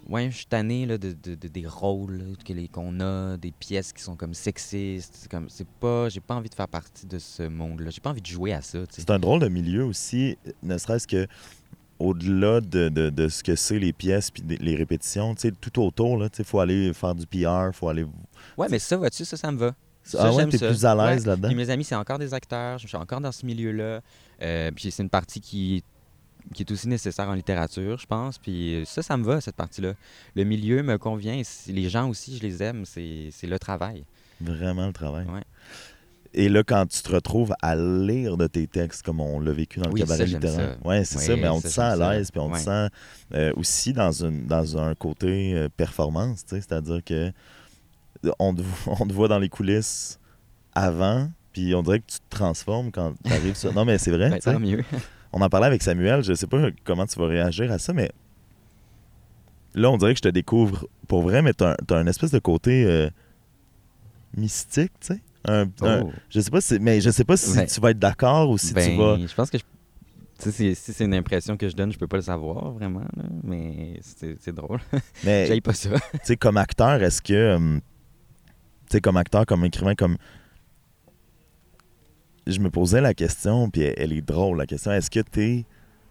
Ouais, 0.10 0.30
je 0.32 0.38
suis 0.38 0.46
tanné 0.46 0.86
là, 0.86 0.98
de, 0.98 1.12
de- 1.12 1.36
de- 1.36 1.48
des 1.50 1.68
rôles 1.68 2.24
qu'on 2.72 3.00
a, 3.01 3.36
des 3.36 3.51
pièces 3.51 3.92
qui 3.92 4.01
sont 4.01 4.16
comme 4.16 4.34
sexistes. 4.34 5.27
Comme, 5.30 5.50
c'est 5.50 5.68
pas, 5.68 6.08
j'ai 6.08 6.22
pas 6.22 6.36
envie 6.36 6.50
de 6.50 6.56
faire 6.56 6.68
partie 6.70 7.06
de 7.06 7.20
ce 7.20 7.44
monde-là. 7.44 7.89
J'ai 7.89 8.00
pas 8.00 8.12
envie 8.12 8.22
de 8.22 8.25
jouer 8.25 8.54
à 8.54 8.62
ça. 8.62 8.80
C'est 8.89 9.10
un 9.12 9.20
drôle 9.20 9.42
de 9.42 9.50
milieu 9.50 9.84
aussi, 9.84 10.38
ne 10.63 10.77
serait-ce 10.77 11.08
que 11.08 11.27
au-delà 12.00 12.62
de, 12.62 12.89
de- 12.89 13.10
de 13.10 13.27
ce 13.27 13.44
que 13.44 13.56
c'est 13.56 13.80
les 13.80 13.92
pièces 13.92 14.30
puis 14.32 14.44
les 14.60 14.75
répétitions, 14.75 15.36
tout 15.60 15.82
autour, 15.82 16.24
il 16.38 16.46
faut 16.46 16.60
aller 16.60 16.94
faire 16.94 17.16
du 17.16 17.25
PR, 17.25 17.74
faut 17.74 17.89
aller... 17.89 18.06
Ouais, 18.58 18.68
mais 18.70 18.80
ça, 18.80 18.96
vois-tu, 18.98 19.25
ça, 19.25 19.36
ça 19.36 19.51
me 19.51 19.58
va. 19.58 19.75
Ça, 20.04 20.20
ah 20.22 20.34
ouais, 20.34 20.48
t'es 20.48 20.58
plus 20.60 20.86
à 20.86 20.96
l'aise 20.96 21.24
Ouais. 21.24 21.27
là-dedans? 21.32 21.54
Mes 21.54 21.70
amis, 21.70 21.84
c'est 21.84 21.96
encore 21.96 22.18
des 22.18 22.34
acteurs. 22.34 22.77
Je 22.77 22.88
suis 22.88 22.96
encore 22.96 23.20
dans 23.20 23.32
ce 23.34 23.46
milieu-là. 23.46 24.00
Euh, 24.42 24.72
puis 24.74 24.89
c'est 24.89 25.04
une 25.04 25.10
partie 25.10 25.42
qui, 25.42 25.84
qui 26.54 26.63
est 26.63 26.72
aussi 26.72 26.88
nécessaire 26.88 27.27
en 27.27 27.34
littérature, 27.34 27.98
je 27.98 28.06
pense. 28.06 28.38
Puis 28.38 28.84
ça, 28.86 29.01
ça 29.01 29.18
me 29.18 29.24
va, 29.24 29.42
cette 29.42 29.56
partie-là. 29.56 29.94
Le 30.36 30.44
milieu 30.44 30.84
me 30.84 30.98
convient. 30.98 31.42
Les 31.68 31.89
gens 31.89 32.10
aussi, 32.10 32.38
je 32.38 32.42
les 32.42 32.63
aime. 32.63 32.86
C'est 32.86 33.32
le 33.44 33.60
travail. 33.60 34.04
Vraiment 34.42 34.88
le 34.88 34.94
travail. 34.94 35.25
Ouais. 35.27 35.44
Et 36.34 36.50
là, 36.50 36.63
quand 36.63 36.86
tu 36.86 37.01
te 37.01 37.12
retrouves 37.12 37.54
à 37.62 37.75
lire 37.75 38.38
de 38.38 38.48
tes 38.48 38.68
textes, 38.68 39.04
comme 39.04 39.20
on 39.20 39.39
l'a 39.39 39.54
vécu 39.54 39.80
dans 39.80 39.89
Oui, 39.89 40.01
le 40.01 40.06
cabaret 40.06 40.25
littéraire, 40.25 40.77
ouais, 40.86 41.04
c'est 41.04 41.18
Oui, 41.18 41.25
ça, 41.25 41.36
mais 41.36 41.48
on 41.48 41.62
te 41.62 41.68
sent 41.68 41.82
à 41.82 41.96
l'aise, 41.96 42.32
puis 42.32 42.39
on 42.39 42.51
te 42.51 42.60
sent 42.60 42.89
euh, 43.34 43.54
aussi 43.56 43.94
dans, 43.94 44.12
une, 44.12 44.46
dans 44.46 44.77
un 44.77 44.94
côté 44.94 45.54
euh, 45.56 45.70
performance, 45.75 46.44
c'est-à-dire 46.46 47.04
que 47.04 47.32
on 48.39 48.54
te, 48.54 48.62
on 48.88 49.08
te 49.08 49.13
voit 49.13 49.27
dans 49.27 49.39
les 49.39 49.50
coulisses 49.50 50.20
avant, 50.74 51.32
puis 51.54 51.74
on 51.74 51.82
dirait 51.82 52.00
que 52.00 52.12
tu 52.12 52.20
te 52.20 52.30
transformes 52.30 52.92
quand 52.92 53.13
tu 53.24 53.32
arrives 53.32 53.56
sur... 53.56 53.74
Non, 53.74 53.86
mais 53.86 53.98
c'est 53.98 54.12
vrai, 54.12 54.30
Ben, 54.30 54.39
tant 54.39 54.60
mieux. 54.60 54.84
On 55.34 55.41
en 55.41 55.50
parlait 55.50 55.67
avec 55.67 55.84
Samuel, 55.84 56.24
je 56.24 56.34
sais 56.34 56.48
pas 56.48 56.69
comment 56.84 57.05
tu 57.05 57.19
vas 57.19 57.27
réagir 57.27 57.72
à 57.72 57.77
ça, 57.79 57.93
mais 57.93 58.12
là, 59.75 59.91
on 59.91 59.98
dirait 59.98 60.13
que 60.13 60.17
je 60.19 60.24
te 60.24 60.27
découvre 60.29 60.88
pour 61.07 61.22
vrai, 61.22 61.41
mais 61.41 61.53
t'as 61.53 61.75
un, 61.89 61.96
un 61.96 62.07
espèce 62.07 62.31
de 62.31 62.39
côté 62.39 62.86
euh, 62.86 63.10
mystique, 64.36 64.91
tu 65.00 65.07
sais. 65.07 65.22
Un, 65.46 65.65
un- 65.81 66.01
Oh. 66.03 66.12
je 66.29 66.39
sais 66.41 66.50
pas 66.51 66.60
si, 66.62 66.77
mais 66.79 67.00
je 67.00 67.10
sais 67.10 67.24
pas 67.24 67.38
si 67.38 67.57
Ouais. 67.57 67.67
tu 67.67 67.79
vas 67.79 67.91
être 67.91 68.00
d'accord 68.00 68.50
ou 68.50 68.57
si 68.57 68.74
Ben, 68.74 68.89
tu 68.91 68.98
vas. 68.98 69.17
Je 69.25 69.34
pense 69.34 69.50
que 69.50 69.57
je, 69.57 69.63
sais, 70.51 70.75
si 70.75 70.93
c'est 70.93 71.05
une 71.05 71.13
impression 71.13 71.55
que 71.57 71.69
je 71.69 71.75
donne, 71.75 71.91
je 71.91 71.98
peux 71.98 72.07
pas 72.07 72.17
le 72.17 72.24
savoir 72.24 72.72
vraiment, 72.72 73.01
là, 73.15 73.24
mais 73.43 74.00
c'est 74.01 74.53
drôle. 74.53 74.79
Mais 75.24 75.46
J'aille 75.48 75.62
pas 75.62 75.74
ça. 75.74 75.89
tu 75.91 76.19
sais, 76.24 76.38
comme 76.38 76.57
acteur, 76.57 77.01
est-ce 77.01 77.22
que. 77.22 77.55
hum, 77.55 77.79
tu 78.89 78.93
sais, 78.93 79.01
comme 79.01 79.17
acteur, 79.17 79.46
comme 79.46 79.63
écrivain, 79.65 79.96
comme. 79.96 80.17
Je 82.48 82.60
me 82.60 82.70
posais 82.70 83.01
la 83.01 83.13
question, 83.13 83.70
puis 83.70 83.82
elle, 83.82 83.94
elle 83.98 84.13
est 84.13 84.22
drôle, 84.22 84.58
la 84.58 84.66
question. 84.66 84.92
Est-ce 84.92 85.10
que 85.12 85.20
tu 85.20 85.42
es 85.44 85.66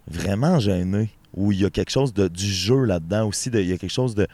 vraiment 0.06 0.58
gêné? 0.60 1.10
Ou 1.34 1.52
il 1.52 1.60
y 1.60 1.64
a 1.64 1.70
quelque 1.70 1.90
chose 1.90 2.12
de, 2.14 2.28
du 2.28 2.46
jeu 2.46 2.84
là-dedans 2.84 3.26
aussi? 3.28 3.48
Il 3.52 3.66
y 3.66 3.72
a 3.72 3.78
quelque 3.78 3.90
chose 3.90 4.14
de. 4.14 4.26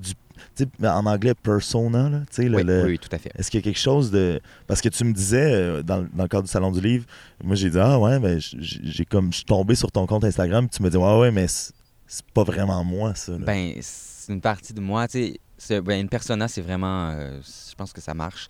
Du, 0.00 0.12
tu 0.56 0.64
sais, 0.80 0.86
en 0.88 1.06
anglais, 1.06 1.34
persona, 1.34 2.08
là, 2.08 2.20
tu 2.30 2.42
sais, 2.42 2.48
le- 2.48 2.56
Oui, 2.58 2.64
le- 2.64 2.84
oui, 2.84 2.98
tout 2.98 3.08
à 3.12 3.18
fait. 3.18 3.30
Est-ce 3.36 3.50
qu'il 3.50 3.58
y 3.60 3.62
a 3.62 3.64
quelque 3.64 3.78
chose 3.78 4.10
de. 4.10 4.40
Parce 4.66 4.80
que 4.80 4.88
tu 4.88 5.04
me 5.04 5.12
disais, 5.12 5.52
euh, 5.52 5.82
dans, 5.82 6.02
dans 6.12 6.22
le 6.24 6.28
cadre 6.28 6.44
du 6.44 6.50
Salon 6.50 6.70
du 6.70 6.80
Livre, 6.80 7.04
moi 7.42 7.56
j'ai 7.56 7.70
dit, 7.70 7.78
ah 7.78 7.98
ouais, 7.98 8.18
mais 8.20 8.38
j- 8.40 8.56
j'ai 8.60 9.04
comme. 9.04 9.30
Je 9.32 9.36
suis 9.38 9.44
tombé 9.44 9.74
sur 9.74 9.90
ton 9.90 10.06
compte 10.06 10.24
Instagram, 10.24 10.68
puis 10.68 10.76
tu 10.76 10.82
me 10.82 10.90
dis, 10.90 10.96
ouais, 10.96 11.18
ouais, 11.20 11.30
mais 11.30 11.46
c'est 11.48 12.24
pas 12.34 12.44
vraiment 12.44 12.82
moi, 12.84 13.14
ça. 13.14 13.32
là. 13.32 13.38
Ben, 13.38 13.74
c'est 13.80 14.32
une 14.32 14.40
partie 14.40 14.72
de 14.74 14.80
moi, 14.80 15.08
tu 15.08 15.34
sais. 15.58 15.80
Ben, 15.80 16.00
une 16.00 16.08
persona, 16.08 16.46
c'est 16.48 16.62
vraiment. 16.62 17.10
euh, 17.10 17.40
je 17.42 17.74
pense 17.74 17.92
que 17.92 18.00
ça 18.00 18.14
marche. 18.14 18.46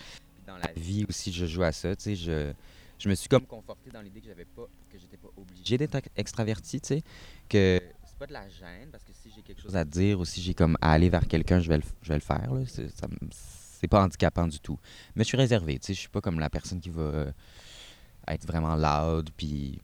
Dans 0.50 0.58
la 0.58 0.72
vie 0.72 1.04
aussi, 1.08 1.32
je 1.32 1.46
joue 1.46 1.62
à 1.62 1.72
ça, 1.72 1.94
tu 1.94 2.02
sais. 2.02 2.16
Je, 2.16 2.52
je 2.98 3.08
me 3.08 3.14
suis 3.14 3.28
comme 3.28 3.46
conforté 3.46 3.90
dans 3.90 4.02
l'idée 4.02 4.20
que 4.20 4.26
j'avais 4.26 4.44
pas. 4.44 4.66
que 4.90 4.98
j'étais 4.98 5.16
pas 5.16 5.28
obligé 5.36 5.78
d'être 5.78 5.94
ex- 5.94 6.08
extraverti, 6.16 6.80
tu 6.80 6.88
sais. 6.88 7.02
Que 7.48 7.80
c'est 8.04 8.18
pas 8.18 8.26
de 8.26 8.32
la 8.32 8.48
gêne, 8.48 8.88
parce 8.90 9.04
que 9.04 9.12
si 9.12 9.30
j'ai 9.34 9.42
quelque 9.42 9.62
chose 9.62 9.76
à 9.76 9.84
dire 9.84 10.18
ou 10.20 10.24
si 10.24 10.42
j'ai 10.42 10.54
comme 10.54 10.76
à 10.80 10.92
aller 10.92 11.08
vers 11.08 11.26
quelqu'un, 11.26 11.60
je 11.60 11.68
vais 11.68 11.78
le, 11.78 11.84
je 12.02 12.08
vais 12.08 12.16
le 12.16 12.20
faire, 12.20 12.52
là. 12.52 12.62
C'est 12.66 12.88
c'est 13.78 13.88
pas 13.88 14.02
handicapant 14.02 14.46
du 14.46 14.60
tout. 14.60 14.78
Mais 15.14 15.24
je 15.24 15.28
suis 15.28 15.38
réservé, 15.38 15.78
tu 15.78 15.86
sais. 15.86 15.94
Je 15.94 16.00
suis 16.00 16.08
pas 16.10 16.20
comme 16.20 16.38
la 16.40 16.50
personne 16.50 16.80
qui 16.80 16.90
va 16.90 17.02
euh, 17.02 17.32
être 18.28 18.46
vraiment 18.46 18.76
loud, 18.76 19.30
puis. 19.36 19.80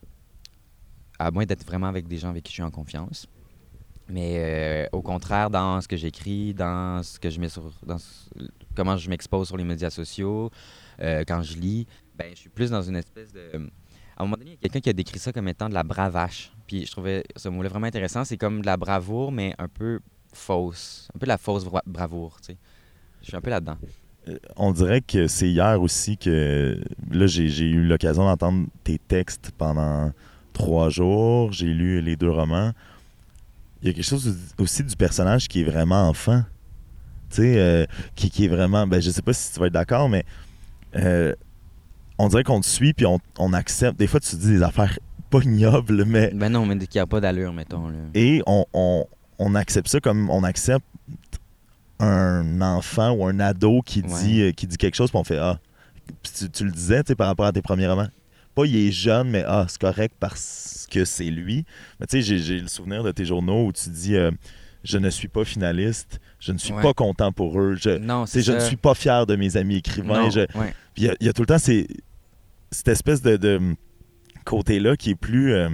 À 1.19 1.31
moins 1.31 1.45
d'être 1.47 1.65
vraiment 1.65 1.87
avec 1.87 2.07
des 2.07 2.19
gens 2.19 2.29
avec 2.29 2.43
qui 2.43 2.51
je 2.51 2.57
suis 2.57 2.63
en 2.63 2.69
confiance. 2.69 3.25
Mais 4.07 4.35
euh, 4.37 4.87
au 4.91 5.01
contraire, 5.01 5.49
dans 5.49 5.81
ce 5.81 5.87
que 5.87 5.97
j'écris, 5.97 6.53
dans 6.53 7.01
ce 7.01 7.19
que 7.19 7.31
je 7.31 7.39
mets 7.39 7.49
sur. 7.49 7.73
Comment 8.77 8.95
je 8.95 9.09
m'expose 9.09 9.47
sur 9.47 9.57
les 9.57 9.65
médias 9.65 9.89
sociaux, 9.89 10.49
euh, 11.01 11.23
quand 11.27 11.41
je 11.43 11.57
lis, 11.57 11.85
ben, 12.17 12.27
je 12.31 12.39
suis 12.39 12.49
plus 12.49 12.69
dans 12.71 12.81
une 12.81 12.95
espèce 12.95 13.33
de. 13.33 13.69
À 14.15 14.23
un 14.23 14.25
moment 14.25 14.37
donné, 14.37 14.51
il 14.51 14.53
y 14.53 14.55
a 14.55 14.57
quelqu'un 14.61 14.79
qui 14.79 14.89
a 14.89 14.93
décrit 14.93 15.19
ça 15.19 15.31
comme 15.33 15.47
étant 15.47 15.67
de 15.69 15.73
la 15.73 15.83
bravache. 15.83 16.51
Puis 16.65 16.85
je 16.85 16.91
trouvais 16.91 17.23
ce 17.35 17.49
mot-là 17.49 17.69
vraiment 17.69 17.87
intéressant. 17.87 18.23
C'est 18.23 18.37
comme 18.37 18.61
de 18.61 18.65
la 18.65 18.77
bravoure, 18.77 19.31
mais 19.31 19.53
un 19.59 19.67
peu 19.67 19.99
fausse. 20.33 21.07
Un 21.13 21.19
peu 21.19 21.25
de 21.25 21.29
la 21.29 21.37
fausse 21.37 21.65
bra- 21.65 21.83
bravoure, 21.85 22.37
tu 22.41 22.53
sais. 22.53 22.57
Je 23.21 23.27
suis 23.27 23.35
un 23.35 23.41
peu 23.41 23.49
là-dedans. 23.51 23.77
Euh, 24.27 24.37
On 24.55 24.71
dirait 24.71 25.01
que 25.01 25.27
c'est 25.27 25.49
hier 25.49 25.79
aussi 25.81 26.17
que. 26.17 26.81
Là, 27.11 27.27
j'ai 27.27 27.47
eu 27.65 27.83
l'occasion 27.83 28.23
d'entendre 28.25 28.67
tes 28.83 28.97
textes 28.99 29.51
pendant 29.57 30.11
trois 30.53 30.89
jours. 30.89 31.51
J'ai 31.51 31.67
lu 31.73 32.01
les 32.01 32.15
deux 32.15 32.31
romans. 32.31 32.71
Il 33.81 33.87
y 33.87 33.91
a 33.91 33.93
quelque 33.93 34.03
chose 34.05 34.35
aussi 34.57 34.83
du 34.83 34.95
personnage 34.95 35.47
qui 35.47 35.61
est 35.61 35.63
vraiment 35.63 36.09
enfant. 36.09 36.43
Tu 37.29 37.35
sais, 37.37 37.57
euh, 37.59 37.85
qui, 38.15 38.29
qui 38.29 38.45
est 38.45 38.49
vraiment. 38.49 38.87
Ben, 38.87 39.01
je 39.01 39.09
sais 39.09 39.21
pas 39.21 39.33
si 39.33 39.53
tu 39.53 39.59
vas 39.59 39.67
être 39.67 39.73
d'accord, 39.73 40.09
mais. 40.09 40.23
euh, 40.95 41.33
on 42.19 42.29
dirait 42.29 42.43
qu'on 42.43 42.61
te 42.61 42.65
suit 42.65 42.93
puis 42.93 43.05
on, 43.05 43.19
on 43.37 43.53
accepte. 43.53 43.99
Des 43.99 44.07
fois, 44.07 44.19
tu 44.19 44.31
te 44.31 44.35
dis 44.37 44.47
des 44.53 44.63
affaires 44.63 44.97
pas 45.29 45.39
ignobles, 45.43 46.03
mais. 46.05 46.31
Ben 46.33 46.49
non, 46.49 46.65
mais 46.65 46.75
qu'il 46.77 46.97
n'y 46.99 47.01
a 47.01 47.05
pas 47.05 47.19
d'allure, 47.21 47.53
mettons. 47.53 47.89
Là. 47.89 47.95
Et 48.15 48.41
on, 48.47 48.65
on- 48.73 49.05
on 49.39 49.53
accepte 49.53 49.87
ça 49.87 49.99
comme 49.99 50.29
on 50.31 50.43
accepte 50.43 50.85
un 51.99 52.61
enfant 52.61 53.11
ou 53.11 53.25
un 53.25 53.39
ado 53.39 53.81
qui 53.83 54.01
Ouais. 54.01 54.07
dit, 54.23 54.41
euh, 54.41 54.51
qui 54.51 54.67
dit 54.67 54.77
quelque 54.77 54.95
chose, 54.95 55.09
puis 55.09 55.19
on 55.19 55.23
fait 55.23 55.37
Ah. 55.37 55.59
Puis 56.23 56.31
tu, 56.37 56.49
tu 56.49 56.63
le 56.65 56.71
disais, 56.71 57.03
tu 57.03 57.09
sais, 57.09 57.15
par 57.15 57.27
rapport 57.27 57.45
à 57.45 57.51
tes 57.51 57.61
premiers 57.61 57.87
romans. 57.87 58.07
Pas 58.55 58.65
il 58.65 58.75
est 58.75 58.91
jeune, 58.91 59.29
mais 59.29 59.43
ah, 59.45 59.65
c'est 59.67 59.79
correct 59.79 60.15
parce 60.19 60.87
que 60.89 61.05
c'est 61.05 61.25
lui. 61.29 61.65
Mais 61.99 62.07
tu 62.07 62.17
sais, 62.17 62.21
j'ai- 62.23 62.39
j'ai 62.39 62.59
le 62.59 62.67
souvenir 62.67 63.03
de 63.03 63.11
tes 63.11 63.25
journaux 63.25 63.65
où 63.67 63.73
tu 63.73 63.89
dis 63.89 64.15
euh, 64.15 64.31
Je 64.89 64.97
ne 64.97 65.09
suis 65.09 65.27
pas 65.27 65.43
finaliste, 65.43 66.19
je 66.39 66.53
ne 66.53 66.57
suis 66.57 66.71
Ouais. 66.73 66.81
pas 66.81 66.93
content 66.93 67.33
pour 67.33 67.59
eux, 67.59 67.75
je, 67.75 67.97
Non, 67.97 68.25
je 68.25 68.51
ne 68.53 68.59
suis 68.61 68.77
pas 68.77 68.93
fier 68.95 69.25
de 69.25 69.35
mes 69.35 69.57
amis 69.57 69.75
écrivains. 69.77 70.29
Ouais. 70.29 70.73
Il 70.95 71.03
y 71.03 71.09
a- 71.09 71.15
il 71.19 71.25
y, 71.25 71.29
a 71.29 71.33
tout 71.33 71.41
le 71.41 71.47
temps 71.47 71.57
ces- 71.59 71.87
cette 72.71 72.87
espèce 72.87 73.21
de, 73.21 73.35
de 73.35 73.59
côté-là 74.45 74.95
qui 74.95 75.09
est 75.11 75.15
plus 75.15 75.53
euh, 75.53 75.67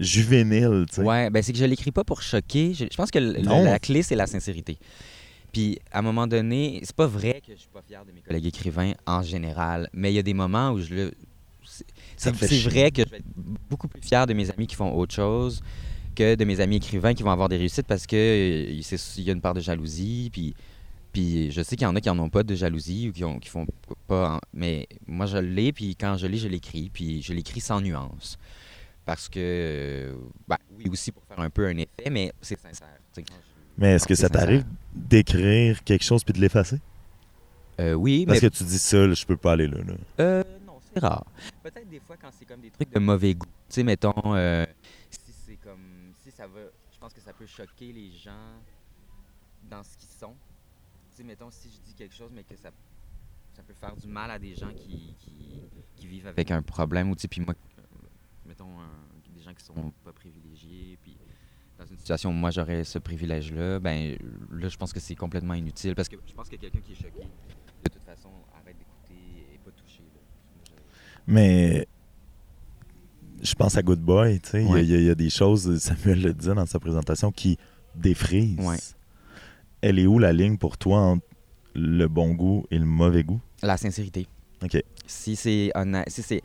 juvénile. 0.00 0.86
tu 0.88 0.96
sais. 0.96 1.02
Ouais, 1.02 1.30
ben 1.30 1.40
c'est 1.42 1.52
que 1.52 1.58
je 1.58 1.64
l'écris 1.64 1.92
pas 1.92 2.02
pour 2.04 2.20
choquer. 2.20 2.74
Je, 2.74 2.86
je 2.90 2.96
pense 2.96 3.10
que 3.12 3.18
le- 3.20 3.32
la 3.64 3.78
clé, 3.78 4.02
c'est 4.02 4.16
la 4.16 4.26
sincérité. 4.26 4.76
Puis, 5.52 5.78
à 5.92 6.00
un 6.00 6.02
moment 6.02 6.26
donné, 6.26 6.80
c'est 6.82 6.94
pas 6.96 7.06
vrai 7.06 7.40
que 7.46 7.52
je 7.54 7.58
suis 7.60 7.70
pas 7.72 7.80
fier 7.86 8.04
de 8.04 8.12
mes 8.12 8.20
collègues 8.20 8.46
écrivains 8.46 8.92
en 9.06 9.22
général, 9.22 9.88
mais 9.92 10.12
il 10.12 10.16
y 10.16 10.18
a 10.18 10.22
des 10.22 10.34
moments 10.34 10.70
où 10.72 10.80
je 10.80 10.94
le. 10.94 11.12
c'est- 12.16 12.30
vrai 12.30 12.90
que 12.90 13.02
je 13.02 13.10
vais 13.12 13.18
être 13.18 13.22
beaucoup 13.70 13.86
plus 13.88 14.02
fier 14.02 14.26
de 14.26 14.34
mes 14.34 14.50
amis 14.50 14.66
qui 14.66 14.74
font 14.74 14.92
autre 14.92 15.14
chose 15.14 15.62
que 16.18 16.34
de 16.34 16.44
mes 16.44 16.60
amis 16.60 16.76
écrivains 16.76 17.14
qui 17.14 17.22
vont 17.22 17.30
avoir 17.30 17.48
des 17.48 17.56
réussites 17.56 17.86
parce 17.86 18.06
que 18.06 18.16
euh, 18.16 18.80
il 19.16 19.22
y 19.24 19.30
a 19.30 19.32
une 19.32 19.40
part 19.40 19.54
de 19.54 19.60
jalousie. 19.60 20.30
Puis, 20.32 20.54
puis 21.12 21.50
je 21.52 21.62
sais 21.62 21.76
qu'il 21.76 21.84
y 21.84 21.86
en 21.86 21.94
a 21.96 22.00
qui 22.00 22.10
en 22.10 22.18
ont 22.18 22.28
pas 22.28 22.42
de 22.42 22.54
jalousie 22.54 23.08
ou 23.08 23.12
qui, 23.12 23.24
ont, 23.24 23.38
qui 23.38 23.48
font 23.48 23.66
pas. 24.06 24.34
en- 24.36 24.40
mais 24.52 24.88
moi, 25.06 25.26
je 25.26 25.38
l'ai, 25.38 25.72
puis 25.72 25.94
quand 25.96 26.16
je 26.16 26.26
l'ai, 26.26 26.38
je 26.38 26.48
l'écris. 26.48 26.90
Puis 26.92 27.22
je 27.22 27.32
l'écris 27.32 27.60
sans 27.60 27.80
nuance. 27.80 28.36
Parce 29.04 29.28
que, 29.28 29.38
euh, 29.40 30.14
ben, 30.46 30.58
oui, 30.76 30.84
aussi 30.90 31.12
pour 31.12 31.22
faire 31.24 31.40
un 31.40 31.48
peu 31.50 31.66
un 31.66 31.76
effet, 31.78 32.10
mais 32.10 32.32
c'est 32.42 32.58
sincère. 32.60 32.88
je- 33.16 33.22
Mais 33.78 33.94
est-ce 33.94 34.06
que 34.06 34.14
ça 34.14 34.28
t'arrive 34.28 34.64
d'écrire 34.94 35.82
quelque 35.84 36.04
chose 36.04 36.24
puis 36.24 36.34
de 36.34 36.40
l'effacer? 36.40 36.78
Euh, 37.80 37.94
oui, 37.94 38.26
Parce 38.26 38.42
mais 38.42 38.50
que 38.50 38.54
tu 38.56 38.64
dis 38.64 38.78
ça, 38.78 39.08
je 39.14 39.24
peux 39.24 39.36
pas 39.36 39.52
aller 39.52 39.68
là. 39.68 39.78
là. 39.86 39.94
Euh, 40.20 40.42
non, 40.66 40.74
c'est 40.92 40.98
rare. 41.00 41.24
Peut-être 41.62 41.88
des 41.88 42.00
fois 42.00 42.16
quand 42.20 42.28
c'est 42.36 42.44
comme 42.44 42.60
des 42.60 42.70
trucs 42.70 42.92
de 42.92 42.98
mauvais 42.98 43.34
goût. 43.34 43.46
Tu 43.68 43.74
sais, 43.76 43.82
mettons, 43.84 44.12
euh, 44.34 44.66
ça 47.28 47.34
peut 47.34 47.44
choquer 47.44 47.92
les 47.92 48.10
gens 48.10 48.54
dans 49.64 49.82
ce 49.82 49.98
qu'ils 49.98 50.08
sont. 50.08 50.34
Tu 51.10 51.18
sais, 51.18 51.24
mettons, 51.24 51.50
si 51.50 51.70
je 51.70 51.78
dis 51.82 51.92
quelque 51.92 52.14
chose, 52.14 52.30
mais 52.32 52.42
que 52.42 52.56
ça, 52.56 52.70
ça 53.52 53.62
peut 53.62 53.74
faire 53.74 53.94
du 53.96 54.08
mal 54.08 54.30
à 54.30 54.38
des 54.38 54.54
gens 54.54 54.72
qui, 54.72 55.14
vivent 56.06 56.26
avec 56.26 56.50
un 56.50 56.62
problème, 56.62 57.10
ou 57.10 57.14
tu 57.14 57.20
sais, 57.20 57.28
puis 57.28 57.42
moi, 57.42 57.54
mettons, 58.46 58.78
des 59.34 59.42
gens 59.42 59.52
qui 59.52 59.62
sont 59.62 59.92
pas 60.02 60.12
privilégiés, 60.14 60.98
puis 61.02 61.18
dans 61.76 61.84
une 61.84 61.98
situation 61.98 62.30
où 62.30 62.32
moi 62.32 62.50
j'aurais 62.50 62.82
ce 62.82 62.98
privilège-là, 62.98 63.78
ben 63.78 64.16
là, 64.50 64.68
je 64.70 64.76
pense 64.78 64.94
que 64.94 65.00
c'est 65.00 65.14
complètement 65.14 65.52
inutile, 65.52 65.94
parce 65.94 66.08
que 66.08 66.16
je 66.26 66.32
pense 66.32 66.48
que 66.48 66.56
quelqu'un 66.56 66.80
qui 66.80 66.92
est 66.92 67.02
choqué, 67.02 67.24
de 67.24 67.90
toute 67.92 68.04
façon, 68.04 68.30
arrête 68.54 68.78
d'écouter 68.78 69.52
et 69.52 69.58
pas 69.58 69.70
touché. 69.72 70.02
là. 70.14 70.80
Mais 71.26 71.86
je 73.42 73.54
pense 73.54 73.76
à 73.76 73.82
Good 73.82 74.00
Boy, 74.00 74.40
tu 74.40 74.50
sais. 74.50 74.62
il 74.64 74.68
y 74.68 74.70
a- 74.70 74.72
Ouais. 74.72 74.84
Y, 74.84 75.10
y 75.10 75.16
des 75.16 75.30
choses, 75.30 75.78
Samuel 75.78 76.22
le 76.22 76.32
disait 76.32 76.54
dans 76.54 76.66
sa 76.66 76.78
présentation, 76.80 77.30
qui 77.32 77.58
défrisent. 77.94 78.58
Ouais. 78.60 78.76
Elle 79.80 79.98
est 79.98 80.06
où 80.06 80.18
la 80.18 80.32
ligne 80.32 80.56
pour 80.58 80.76
toi 80.78 80.98
entre 81.00 81.24
le 81.74 82.06
bon 82.08 82.34
goût 82.34 82.66
et 82.70 82.78
le 82.78 82.84
mauvais 82.84 83.22
goût? 83.24 83.40
La 83.62 83.76
sincérité. 83.76 84.26
OK. 84.62 84.82
Si 85.06 85.36
c'est 85.36 85.70
honnête, 85.74 86.08
si 86.10 86.22
c'est. 86.22 86.42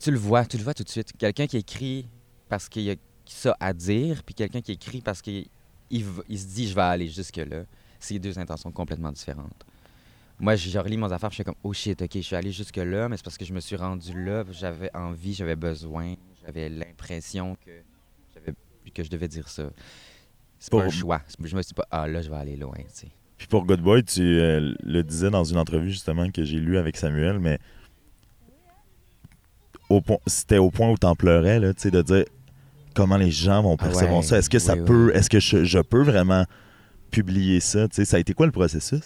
Tu 0.00 0.10
le 0.10 0.18
vois, 0.18 0.44
tu 0.46 0.56
le 0.56 0.62
vois 0.64 0.74
tout 0.74 0.84
de 0.84 0.88
suite. 0.88 1.12
Quelqu'un 1.18 1.46
qui 1.46 1.56
écrit 1.58 2.06
parce 2.48 2.68
qu'il 2.68 2.88
a 2.90 2.94
ça 3.26 3.54
à 3.60 3.72
dire, 3.74 4.22
puis 4.24 4.34
quelqu'un 4.34 4.60
qui 4.62 4.72
écrit 4.72 5.02
parce 5.02 5.20
qu'il 5.20 5.46
il, 5.90 6.04
v- 6.04 6.22
il 6.28 6.38
se 6.38 6.46
dit 6.46 6.68
je 6.68 6.74
vais 6.74 6.80
aller 6.82 7.08
jusque-là, 7.08 7.64
c'est 8.00 8.18
deux 8.18 8.38
intentions 8.38 8.70
complètement 8.72 9.12
différentes. 9.12 9.64
Moi, 10.40 10.54
je 10.56 10.78
relis 10.78 10.96
mon 10.96 11.10
affaire, 11.10 11.28
puis 11.30 11.36
je 11.36 11.42
suis 11.42 11.44
comme 11.44 11.56
oh 11.64 11.72
shit, 11.72 12.00
ok, 12.00 12.10
je 12.14 12.20
suis 12.20 12.36
allé 12.36 12.52
jusque-là, 12.52 13.08
mais 13.08 13.16
c'est 13.16 13.24
parce 13.24 13.36
que 13.38 13.44
je 13.44 13.52
me 13.52 13.60
suis 13.60 13.74
rendu 13.76 14.24
là, 14.24 14.44
j'avais 14.52 14.90
envie, 14.94 15.34
j'avais 15.34 15.56
besoin, 15.56 16.14
j'avais 16.44 16.68
l'impression 16.68 17.56
que, 17.64 18.50
que 18.94 19.02
je 19.02 19.10
devais 19.10 19.26
dire 19.28 19.48
ça. 19.48 19.64
C'est 20.60 20.70
pas 20.70 20.78
Pour- 20.78 20.86
un 20.86 20.90
choix. 20.90 21.20
Je 21.38 21.42
me 21.56 21.62
suis 21.62 21.68
dit 21.68 21.74
pas, 21.74 21.86
ah 21.90 22.06
là, 22.06 22.22
je 22.22 22.30
vais 22.30 22.36
aller 22.36 22.56
loin, 22.56 22.76
tu 22.76 22.84
sais. 22.92 23.08
Puis 23.36 23.46
pour 23.46 23.64
Good 23.64 23.80
Boy, 23.80 24.02
tu 24.04 24.20
euh, 24.22 24.74
le 24.82 25.02
disais 25.02 25.30
dans 25.30 25.44
une 25.44 25.58
entrevue 25.58 25.90
justement 25.90 26.28
que 26.30 26.44
j'ai 26.44 26.58
lue 26.58 26.78
avec 26.78 26.96
Samuel, 26.96 27.38
mais 27.38 27.58
au 29.88 30.00
point- 30.00 30.18
c'était 30.26 30.58
au 30.58 30.70
point 30.70 30.90
où 30.90 30.96
t'en 30.96 31.14
pleurais, 31.14 31.60
là, 31.60 31.72
tu 31.72 31.82
sais, 31.82 31.90
de 31.90 32.02
dire 32.02 32.24
comment 32.94 33.16
les 33.16 33.30
gens 33.30 33.62
vont 33.62 33.76
Ah 33.78 33.84
percevoir 33.84 34.16
ouais, 34.18 34.22
ça. 34.22 34.38
Est-ce 34.38 34.50
que 34.50 34.58
ça 34.58 34.74
oui, 34.74 34.84
peut, 34.84 35.12
est-ce 35.14 35.30
que 35.30 35.40
je, 35.40 35.64
je 35.64 35.78
peux 35.78 36.02
vraiment 36.02 36.44
publier 37.10 37.60
ça? 37.60 37.88
Tu 37.88 37.96
sais, 37.96 38.04
ça 38.04 38.16
a 38.16 38.20
été 38.20 38.34
quoi 38.34 38.46
le 38.46 38.52
processus? 38.52 39.02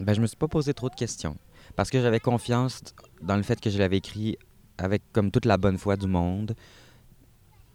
Ben, 0.00 0.14
je 0.14 0.20
me 0.20 0.26
suis 0.26 0.36
pas 0.36 0.48
posé 0.48 0.74
trop 0.74 0.88
de 0.88 0.94
questions. 0.94 1.36
Parce 1.76 1.90
que 1.90 2.00
j'avais 2.00 2.20
confiance 2.20 2.82
dans 3.22 3.36
le 3.36 3.42
fait 3.42 3.60
que 3.60 3.70
je 3.70 3.78
l'avais 3.78 3.98
écrit 3.98 4.36
avec 4.78 5.02
comme 5.12 5.30
toute 5.30 5.44
la 5.46 5.56
bonne 5.56 5.78
foi 5.78 5.96
du 5.96 6.06
monde. 6.06 6.54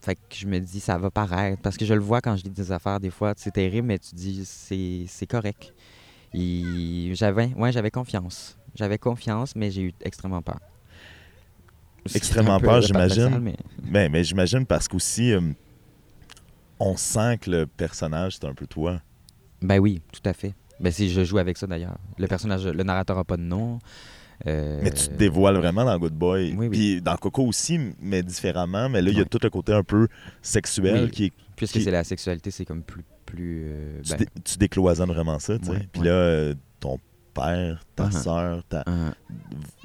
Fait 0.01 0.15
que 0.15 0.21
je 0.35 0.47
me 0.47 0.59
dis, 0.59 0.79
ça 0.79 0.97
va 0.97 1.11
paraître. 1.11 1.61
Parce 1.61 1.77
que 1.77 1.85
je 1.85 1.93
le 1.93 1.99
vois 1.99 2.21
quand 2.21 2.35
je 2.37 2.43
lis 2.43 2.49
des 2.49 2.71
affaires, 2.71 2.99
des 2.99 3.09
fois, 3.09 3.33
c'est 3.37 3.51
terrible, 3.51 3.87
mais 3.87 3.99
tu 3.99 4.15
dis, 4.15 4.45
c'est 4.45 5.27
correct. 5.27 5.73
Et 6.33 7.11
j'avais 7.15 7.53
ouais, 7.55 7.71
j'avais 7.71 7.91
confiance. 7.91 8.57
J'avais 8.75 8.97
confiance, 8.97 9.55
mais 9.55 9.71
j'ai 9.71 9.81
eu 9.83 9.93
extrêmement 10.01 10.41
peur. 10.41 10.59
Extrêmement 12.13 12.59
peur, 12.59 12.81
j'imagine. 12.81 13.39
mais- 13.39 13.57
Ben, 13.83 14.11
mais 14.11 14.23
j'imagine 14.23 14.65
parce 14.65 14.87
qu'aussi, 14.87 15.31
euh, 15.33 15.41
on 16.79 16.95
sent 16.95 17.39
que 17.39 17.49
le 17.51 17.67
personnage, 17.67 18.35
c'est 18.35 18.45
un 18.45 18.53
peu 18.53 18.67
toi. 18.67 19.01
Ben 19.61 19.79
oui, 19.79 20.01
tout 20.13 20.21
à 20.25 20.33
fait. 20.33 20.53
Ben 20.79 20.91
si 20.91 21.09
je 21.09 21.23
joue 21.23 21.37
avec 21.37 21.57
ça 21.57 21.67
d'ailleurs. 21.67 21.97
Le 22.17 22.27
personnage, 22.27 22.65
le 22.65 22.83
narrateur 22.83 23.17
n'a 23.17 23.23
pas 23.23 23.37
de 23.37 23.41
nom. 23.43 23.79
Euh, 24.47 24.79
Mais 24.81 24.91
tu 24.91 25.09
te 25.09 25.13
dévoiles 25.15 25.57
vraiment 25.57 25.83
dans 25.83 25.97
Good 25.97 26.13
Boy. 26.13 26.51
Oui, 26.57 26.67
oui. 26.67 26.69
Puis 26.69 27.01
dans 27.01 27.17
Coco 27.17 27.43
aussi, 27.43 27.77
mais 28.01 28.23
différemment. 28.23 28.87
Mais 28.87 29.01
là, 29.01 29.11
il 29.11 29.17
y 29.17 29.21
a 29.21 29.25
tout 29.25 29.39
le 29.43 29.49
côté 29.49 29.73
un 29.73 29.83
peu 29.83 30.07
sexuel 30.41 31.05
Oui. 31.05 31.11
qui 31.11 31.25
est. 31.25 31.33
Puisque 31.57 31.73
qui- 31.73 31.83
c'est 31.83 31.91
la 31.91 32.05
sexualité, 32.05 32.49
c'est 32.51 32.63
comme 32.65 32.81
plus. 32.83 33.03
plus 33.25 33.63
euh, 33.65 34.01
Tu, 34.01 34.11
ben, 34.11 34.17
dé- 34.19 34.27
tu 34.43 34.57
décloisonnes 34.57 35.11
vraiment 35.11 35.37
ça, 35.39 35.59
tu 35.59 35.65
sais. 35.65 35.87
Puis 35.91 36.01
là, 36.03 36.11
euh, 36.11 36.55
ton 36.79 36.97
père, 37.33 37.83
ta 37.95 38.05
Uh-huh. 38.07 38.23
soeur, 38.23 38.63
ta... 38.69 38.83
un- 38.87 39.13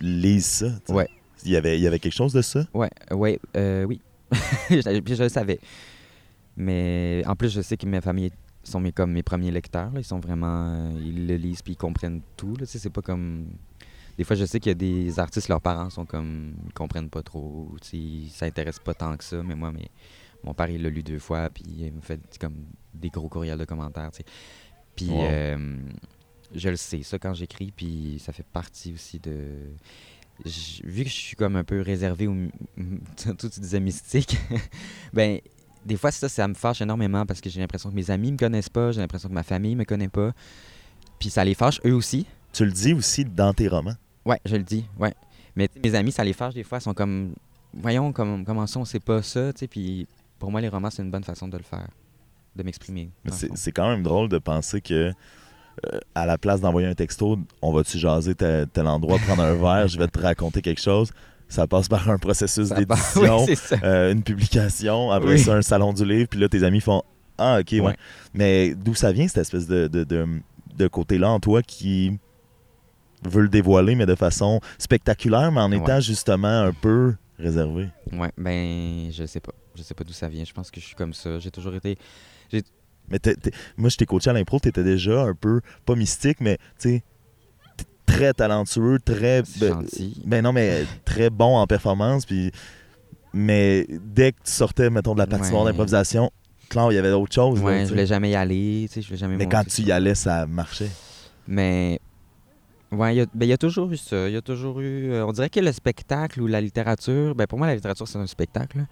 lisent 0.01 0.47
ça. 0.47 0.95
Ouais. 0.95 1.09
Il 1.45 1.51
y, 1.51 1.57
avait, 1.57 1.77
il 1.79 1.83
y 1.83 1.87
avait 1.87 1.99
quelque 1.99 2.15
chose 2.15 2.33
de 2.33 2.41
ça? 2.41 2.65
Ouais, 2.73 2.89
ouais, 3.11 3.39
euh, 3.57 3.85
oui. 3.85 4.01
je, 4.71 4.81
je 4.81 5.23
le 5.25 5.29
savais. 5.29 5.59
Mais 6.57 7.23
en 7.27 7.35
plus, 7.35 7.51
je 7.53 7.61
sais 7.61 7.77
que 7.77 7.87
mes 7.87 8.01
familles 8.01 8.31
sont 8.71 8.81
mes, 8.81 8.93
comme 8.93 9.13
mes 9.13 9.23
premiers 9.23 9.51
lecteurs. 9.51 9.91
là. 9.93 10.01
Ils 10.01 10.05
sont 10.05 10.21
vraiment. 10.21 10.69
euh, 10.69 11.01
ils 11.01 11.27
le 11.27 11.37
lisent 11.37 11.63
puis 11.63 11.75
ils 11.75 11.77
comprennent 11.77 12.21
tout. 12.37 12.57
C'est 12.65 12.91
pas 12.91 13.03
comme. 13.03 13.47
Des 14.17 14.25
fois, 14.25 14.37
je 14.37 14.45
sais 14.45 14.61
qu'il 14.61 14.71
y 14.71 14.73
a 14.73 14.75
des 14.75 15.19
artistes, 15.19 15.49
leurs 15.49 15.61
parents 15.61 15.91
sont 15.91 16.07
comme. 16.07 16.55
Ils 16.67 16.73
comprennent 16.73 17.11
pas 17.11 17.23
trop. 17.23 17.75
Ils 17.93 18.31
s'intéressent 18.31 18.85
pas 18.85 18.95
tant 18.95 19.17
que 19.17 19.25
ça. 19.25 19.43
Mais 19.43 19.55
moi, 19.55 19.73
mais, 19.73 19.89
mon 20.43 20.55
père, 20.55 20.69
il 20.71 20.83
l'a 20.83 20.89
lu 20.91 21.03
deux 21.03 21.19
fois. 21.19 21.51
Puis 21.51 21.65
il 21.67 21.93
me 21.93 22.01
fait 22.01 22.21
comme 22.41 22.57
des 22.95 23.11
gros 23.11 23.29
courriels 23.29 23.59
de 23.59 23.65
commentaires. 23.65 24.11
Puis. 24.97 25.09
Wow. 25.09 25.25
euh, 25.25 25.77
je 26.55 26.69
le 26.69 26.77
sais, 26.77 27.03
ça, 27.03 27.19
quand 27.19 27.35
j'écris. 27.35 27.73
Puis 27.75 28.21
ça 28.25 28.33
fait 28.33 28.47
partie 28.47 28.93
aussi 28.93 29.19
de 29.19 29.35
j- 30.45 30.83
vu 30.85 31.03
que 31.03 31.09
je 31.09 31.15
suis 31.15 31.37
comme 31.37 31.57
un 31.57 31.65
peu 31.65 31.81
réservé 31.81 32.29
ou 32.29 32.49
tout 33.17 33.49
tu 33.49 33.61
disais 33.61 33.81
mystique, 33.81 34.37
ben 35.13 35.41
des 35.85 35.97
fois 35.97 36.11
ça 36.11 36.29
ça 36.29 36.49
me 36.49 36.55
fâche 36.55 36.81
énormément 36.81 37.27
parce 37.27 37.41
que 37.41 37.51
j'ai 37.51 37.61
l'impression 37.61 37.91
que 37.91 37.95
mes 37.95 38.11
amis 38.11 38.33
me 38.33 38.37
connaissent 38.39 38.69
pas, 38.69 38.93
j'ai 38.93 39.01
l'impression 39.01 39.29
que 39.29 39.35
ma 39.35 39.43
famille 39.43 39.77
me 39.77 39.85
connaît 39.85 40.09
pas. 40.09 40.33
Puis 41.19 41.31
ça 41.31 41.45
les 41.45 41.55
fâche 41.55 41.81
eux 41.85 41.95
aussi. 41.95 42.27
Tu 42.53 42.65
le 42.65 42.73
dis 42.73 42.93
aussi 42.93 43.25
dans 43.25 43.53
tes 43.53 43.69
romans? 43.69 43.95
Ouais, 44.25 44.41
je 44.45 44.57
le 44.57 44.63
dis, 44.63 44.87
ouais. 44.99 45.15
Mais 45.57 45.69
mes 45.83 45.95
amis 45.95 46.13
ça 46.13 46.25
les 46.25 46.33
fâche 46.33 46.55
des 46.55 46.65
fois, 46.65 46.79
ils 46.79 46.83
sont 46.83 46.95
comme 46.95 47.35
voyons 47.73 48.13
comme 48.13 48.45
comment 48.45 48.67
ça 48.67 48.81
on 48.81 48.85
sait 48.85 49.01
pas 49.01 49.23
ça, 49.23 49.53
tu 49.53 49.61
sais 49.61 49.69
puis 49.69 50.07
pour 50.39 50.51
moi 50.51 50.61
les 50.61 50.69
romans 50.69 50.91
c'est 50.91 51.03
une 51.03 51.11
bonne 51.11 51.25
façon 51.25 51.49
de 51.49 51.57
le 51.57 51.65
faire, 51.65 51.89
de 52.57 52.63
m'exprimer. 52.63 53.11
C'est 53.31 53.73
quand 53.73 53.89
même 53.89 54.03
drôle 54.03 54.29
de 54.29 54.39
penser 54.39 54.81
que 54.81 55.13
euh, 55.87 55.99
à 56.15 56.25
la 56.25 56.39
place 56.39 56.61
d'envoyer 56.61 56.87
un 56.87 56.95
texto, 56.95 57.39
on 57.61 57.73
va-tu 57.73 57.99
jaser 57.99 58.35
tel, 58.37 58.69
tel 58.69 58.87
endroit, 58.87 59.19
prendre 59.19 59.43
un 59.43 59.55
verre, 59.55 59.89
je 59.89 59.99
vais 59.99 60.07
te 60.07 60.21
raconter 60.21 60.63
quelque 60.63 60.81
chose? 60.81 61.11
Ça 61.49 61.67
passe 61.67 61.89
par 61.89 62.09
un 62.11 62.19
processus 62.19 62.69
d'édition, 62.77 63.45
Oui, 63.45 63.55
euh, 63.83 64.13
une 64.13 64.23
publication, 64.23 65.11
après 65.11 65.33
Oui. 65.35 65.39
ça 65.39 65.55
un 65.55 65.63
salon 65.63 65.93
du 65.93 66.05
livre, 66.05 66.29
puis 66.29 66.41
là 66.41 66.49
tes 66.49 66.63
amis 66.65 66.81
font 66.81 67.03
Ah 67.39 67.59
ok 67.61 67.69
ouais. 67.73 67.81
Ouais. 67.81 67.97
Mais 68.33 68.75
d'où 68.75 68.95
ça 68.95 69.13
vient 69.13 69.29
cette 69.29 69.39
espèce 69.39 69.67
de, 69.67 69.87
de, 69.89 70.05
de, 70.05 70.27
de 70.77 70.87
côté-là 70.89 71.31
en 71.31 71.41
toi 71.41 71.63
qui 71.63 72.19
veut 73.25 73.43
le 73.43 73.49
dévoiler, 73.49 73.95
mais 73.95 74.07
de 74.07 74.15
façon 74.15 74.61
spectaculaire, 74.79 75.51
mais 75.53 75.61
en 75.61 75.71
Ouais. 75.71 75.79
étant 75.79 76.01
justement 76.01 76.63
un 76.63 76.73
peu 76.73 77.15
réservé? 77.39 77.89
Ouais, 78.13 78.31
ben 78.37 79.11
je 79.13 79.25
sais 79.27 79.41
pas. 79.41 79.53
Je 79.77 79.83
sais 79.83 79.95
pas 79.95 80.05
d'où 80.05 80.13
ça 80.13 80.29
vient. 80.29 80.45
Je 80.45 80.53
pense 80.53 80.71
que 80.71 80.81
je 80.81 80.87
suis 80.87 80.95
comme 80.95 81.13
ça. 81.15 81.39
J'ai 81.41 81.51
toujours 81.51 81.75
été 81.75 81.97
Mais 83.11 83.19
t'es- 83.19 83.37
moi, 83.77 83.91
je 83.91 83.97
t'ai 83.97 84.07
coaché 84.07 84.31
à 84.31 84.33
l'impro, 84.33 84.59
t'étais 84.61 84.83
déjà 84.85 85.23
un 85.25 85.35
peu, 85.35 85.61
pas 85.85 85.95
mystique, 85.95 86.41
mais 86.41 86.57
tu 86.79 86.89
sais, 86.89 87.03
très 88.17 88.33
talentueux, 88.33 88.99
très. 89.05 89.43
ben, 89.61 89.69
gentil. 89.75 90.23
Ben 90.25 90.43
non, 90.43 90.53
mais 90.53 90.85
très 91.05 91.31
bon 91.31 91.57
en 91.57 91.67
performance. 91.67 92.25
Puis, 92.27 92.51
mais 93.33 93.87
dès 94.05 94.33
que 94.33 94.39
tu 94.45 94.53
sortais, 94.53 94.91
mettons, 94.91 95.15
de 95.15 95.19
la 95.19 95.27
patinoire 95.27 95.65
Ouais. 95.65 95.71
d'improvisation, 95.73 96.31
clair, 96.69 96.91
il 96.93 96.95
y 96.95 96.99
avait 96.99 97.13
autre 97.13 97.35
chose. 97.35 97.59
là, 97.61 97.65
Ouais, 97.67 97.79
tu 97.81 97.85
je 97.87 97.91
voulais 97.91 98.07
jamais 98.07 98.31
y 98.31 98.35
aller, 98.37 98.87
tu 98.89 98.95
sais, 98.95 99.03
je 99.03 99.07
voulais 99.09 99.19
jamais 99.19 99.37
mais 99.37 99.49
quand 99.49 99.65
tu 99.67 99.83
y 99.83 99.93
allais, 99.93 100.15
ça 100.15 100.47
marchait. 100.47 100.91
Mais 101.49 102.01
ouais, 102.93 103.15
il 103.15 103.19
y, 103.19 103.21
a- 103.21 103.27
ben, 103.35 103.47
il 103.47 103.49
y 103.49 103.53
a 103.53 103.59
toujours 103.59 103.91
eu 103.93 103.97
ça. 103.97 104.29
Il 104.29 104.33
y 104.35 104.37
a 104.37 104.43
toujours 104.43 104.81
eu. 104.81 105.11
euh, 105.13 105.27
on 105.27 105.33
dirait 105.33 105.51
que 105.51 105.61
le 105.61 105.73
spectacle 105.73 106.41
ou 106.41 106.47
la 106.47 106.61
littérature, 106.61 107.35
ben 107.35 107.47
pour 107.47 107.59
moi 107.59 107.67
la 107.67 107.75
littérature 107.75 108.07
c'est 108.09 108.19
un 108.19 108.27
spectacle. 108.27 108.79
là. 108.79 108.85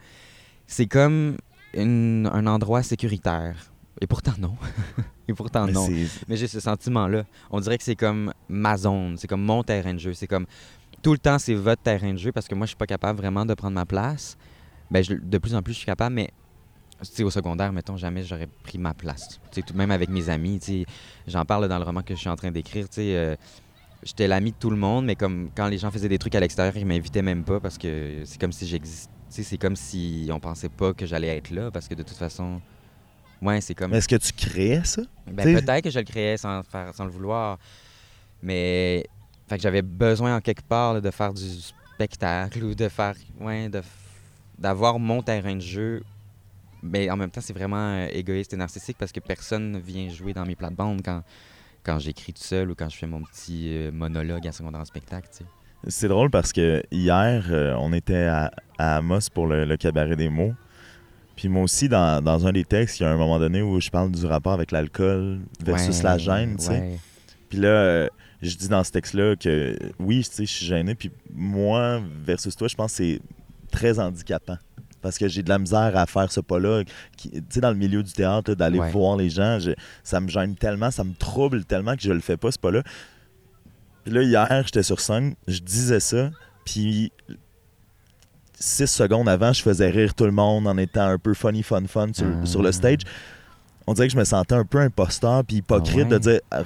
C'est 0.67 0.87
comme 0.87 1.37
une- 1.75 2.29
un 2.33 2.47
endroit 2.47 2.83
sécuritaire. 2.83 3.72
Et 4.01 4.07
pourtant 4.07 4.33
non. 4.39 4.57
Et 5.29 5.35
pourtant 5.35 5.67
Mais 5.67 5.73
non. 5.73 5.87
Mais 6.29 6.37
j'ai 6.37 6.49
ce 6.49 6.61
sentiment-là. 6.61 7.25
On 7.51 7.61
dirait 7.61 7.79
que 7.79 7.85
c'est 7.85 7.97
comme 7.97 8.33
ma 8.49 8.77
zone, 8.77 9.17
c'est 9.19 9.29
comme 9.29 9.43
mon 9.43 9.63
terrain 9.63 9.95
de 9.95 9.99
jeu. 9.99 10.13
C'est 10.15 10.27
comme 10.27 10.47
tout 11.03 11.13
le 11.13 11.19
temps, 11.19 11.39
c'est 11.39 11.55
votre 11.55 11.83
terrain 11.83 12.13
de 12.13 12.19
jeu 12.19 12.33
parce 12.33 12.49
que 12.49 12.55
moi, 12.55 12.67
je 12.67 12.71
suis 12.71 12.77
pas 12.77 12.87
capable 12.87 13.19
vraiment 13.19 13.45
de 13.47 13.55
prendre 13.55 13.75
ma 13.75 13.87
place. 13.87 14.37
Ben, 14.91 15.03
je- 15.05 15.15
de 15.15 15.39
plus 15.39 15.55
en 15.55 15.63
plus, 15.63 15.73
je 15.75 15.79
suis 15.79 15.87
capable, 15.87 16.15
mais 16.15 16.31
au 17.21 17.31
secondaire, 17.31 17.73
mettons, 17.73 17.97
jamais 17.97 18.23
j'aurais 18.25 18.49
pris 18.63 18.79
ma 18.79 18.95
place. 18.95 19.41
Tout 19.53 19.63
même 19.75 19.91
avec 19.91 20.09
mes 20.09 20.29
amis, 20.29 20.61
j'en 21.27 21.45
parle 21.45 21.69
dans 21.69 21.79
le 21.79 21.85
roman 21.85 22.03
que 22.03 22.15
je 22.15 22.21
suis 22.21 22.29
en 22.29 22.37
train 22.37 22.51
d'écrire. 22.51 22.87
euh, 22.99 23.37
J'étais 24.05 24.27
l'ami 24.27 24.51
de 24.51 24.57
tout 24.59 24.71
le 24.71 24.77
monde, 24.77 25.05
mais 25.05 25.15
comme 25.15 25.51
quand 25.57 25.69
les 25.69 25.79
gens 25.79 25.91
faisaient 25.93 26.09
des 26.09 26.19
trucs 26.19 26.35
à 26.35 26.41
l'extérieur, 26.41 26.77
ils 26.77 26.85
m'invitaient 26.87 27.23
même 27.23 27.45
pas 27.45 27.61
parce 27.61 27.79
que 27.79 28.23
c'est 28.25 28.41
comme 28.41 28.51
si 28.53 28.67
j'existais. 28.67 29.11
C'est 29.29 29.59
comme 29.59 29.77
si 29.77 30.29
on 30.33 30.41
pensait 30.41 30.69
pas 30.69 30.93
que 30.93 31.07
j'allais 31.07 31.29
être 31.37 31.51
là 31.51 31.71
parce 31.71 31.87
que 31.89 31.95
de 31.95 32.03
toute 32.03 32.17
façon, 32.17 32.61
ouais, 33.43 33.61
c'est 33.61 33.75
comme. 33.75 33.91
Mais 33.91 33.99
est-ce 33.99 34.09
que 34.09 34.17
tu 34.17 34.33
créais 34.33 34.85
ça? 34.85 35.03
Ben, 35.27 35.61
peut-être 35.61 35.85
que 35.85 35.91
je 35.91 35.99
le 35.99 36.05
créais 36.05 36.37
sans, 36.37 36.63
faire, 36.63 36.95
sans 36.95 37.05
le 37.05 37.11
vouloir. 37.11 37.59
Mais 38.43 39.05
fait 39.49 39.57
que 39.57 39.63
j'avais 39.63 39.83
besoin 39.83 40.37
en 40.37 40.41
quelque 40.41 40.63
part 40.63 40.95
là, 40.95 41.01
de 41.01 41.11
faire 41.11 41.35
du 41.35 41.49
spectacle 41.95 42.63
ou 42.65 42.75
de 42.75 42.89
faire. 42.89 43.15
Ouais, 43.41 43.69
de 43.69 43.83
d'avoir 44.59 44.99
mon 44.99 45.23
terrain 45.23 45.57
de 45.57 45.61
jeu. 45.61 46.03
Mais 46.83 47.11
en 47.11 47.17
même 47.17 47.31
temps, 47.31 47.41
c'est 47.41 47.53
vraiment 47.53 47.77
euh, 47.95 48.09
égoïste 48.13 48.53
et 48.55 48.57
narcissique 48.57 48.97
parce 48.99 49.13
que 49.13 49.21
personne 49.21 49.73
ne 49.73 49.79
vient 49.79 50.09
jouer 50.09 50.33
dans 50.33 50.45
mes 50.45 50.57
plates-bandes 50.57 51.01
quand, 51.05 51.23
quand 51.85 51.99
j'écris 51.99 52.33
tout 52.33 52.43
seul 52.43 52.71
ou 52.71 52.75
quand 52.75 52.89
je 52.89 52.97
fais 52.97 53.07
mon 53.07 53.23
petit 53.23 53.69
euh, 53.73 53.93
monologue 53.93 54.47
à 54.47 54.53
secondaire 54.53 54.81
en 54.81 54.85
spectacle. 54.85 55.29
tu 55.31 55.39
sais. 55.39 55.45
C'est 55.89 56.09
drôle 56.09 56.31
parce 56.31 56.53
que 56.53 56.83
hier, 56.91 57.47
euh, 57.51 57.75
on 57.79 57.93
était 57.93 58.25
à, 58.25 58.53
à 58.79 58.97
Amos 58.97 59.31
pour 59.33 59.47
le, 59.47 59.65
le 59.65 59.77
cabaret 59.77 60.17
des 60.17 60.29
mots. 60.29 60.55
Puis 61.37 61.49
moi 61.49 61.63
aussi, 61.63 61.89
dans, 61.89 62.23
dans 62.23 62.47
un 62.47 62.53
des 62.53 62.65
textes, 62.65 63.01
il 63.01 63.05
y 63.05 63.07
a 63.07 63.11
un 63.11 63.17
moment 63.17 63.39
donné 63.39 63.63
où 63.63 63.81
je 63.81 63.91
parle 63.91 64.11
du 64.13 64.25
rapport 64.27 64.53
avec 64.53 64.71
l'alcool 64.71 65.41
versus 65.65 65.97
Ouais, 65.99 66.03
la 66.05 66.19
gêne, 66.19 66.57
tu 66.57 66.65
sais. 66.67 66.71
ouais. 66.73 66.99
Puis 67.49 67.59
là, 67.59 67.69
euh, 67.69 68.09
je 68.43 68.55
dis 68.57 68.69
dans 68.69 68.83
ce 68.85 68.91
texte-là 68.93 69.37
que 69.37 69.77
oui, 69.99 70.19
tu 70.25 70.31
sais, 70.35 70.47
je 70.47 70.51
suis 70.53 70.67
gêné. 70.67 70.95
Puis 70.95 71.11
moi, 71.33 72.01
versus 72.25 72.55
toi, 72.57 72.69
je 72.69 72.75
pense 72.75 72.93
que 72.93 72.97
c'est 72.99 73.21
très 73.71 73.99
handicapant. 73.99 74.59
Parce 75.01 75.19
que 75.19 75.27
j'ai 75.27 75.43
de 75.43 75.49
la 75.49 75.59
misère 75.59 75.97
à 75.97 76.07
faire 76.07 76.31
ce 76.31 76.41
pas-là. 76.41 76.85
Tu 77.17 77.29
sais, 77.49 77.61
dans 77.61 77.71
le 77.71 77.77
milieu 77.77 78.03
du 78.03 78.13
théâtre, 78.13 78.55
d'aller 78.55 78.79
Ouais. 78.79 78.91
voir 78.91 79.17
les 79.17 79.31
gens, 79.31 79.59
je- 79.59 79.73
ça 80.05 80.21
me 80.21 80.29
gêne 80.29 80.55
tellement, 80.55 80.91
ça 80.93 81.03
me 81.03 81.15
trouble 81.15 81.65
tellement 81.65 81.97
que 81.97 82.03
je 82.03 82.13
le 82.13 82.21
fais 82.21 82.37
pas, 82.37 82.53
ce 82.53 82.59
pas-là. 82.59 82.83
Puis 84.05 84.13
là, 84.15 84.23
hier, 84.23 84.63
j'étais 84.65 84.83
sur 84.83 85.01
scène, 85.01 85.35
je 85.49 85.59
disais 85.61 86.01
ça, 86.01 86.31
puis 86.65 87.11
six 88.63 88.87
secondes 88.87 89.29
avant, 89.29 89.53
je 89.53 89.63
faisais 89.63 89.91
rire 89.91 90.15
tout 90.15 90.25
le 90.25 90.31
monde 90.33 90.67
en 90.69 90.77
étant 90.79 91.07
un 91.09 91.19
peu 91.19 91.35
funny, 91.35 91.63
fun, 91.63 91.83
fun 91.89 92.09
sur, 92.13 92.27
Ah. 92.27 92.47
sur 92.47 92.63
le 92.63 92.71
stage. 92.73 93.01
On 93.87 93.95
dirait 93.95 94.07
que 94.07 94.13
je 94.13 94.19
me 94.19 94.25
sentais 94.25 94.55
un 94.55 94.65
peu 94.65 94.79
imposteur 94.79 95.43
puis 95.45 95.57
hypocrite 95.57 95.97
Ah 95.99 96.03
ouais? 96.05 96.09
de 96.11 96.19
dire 96.19 96.41
ah, 96.53 96.63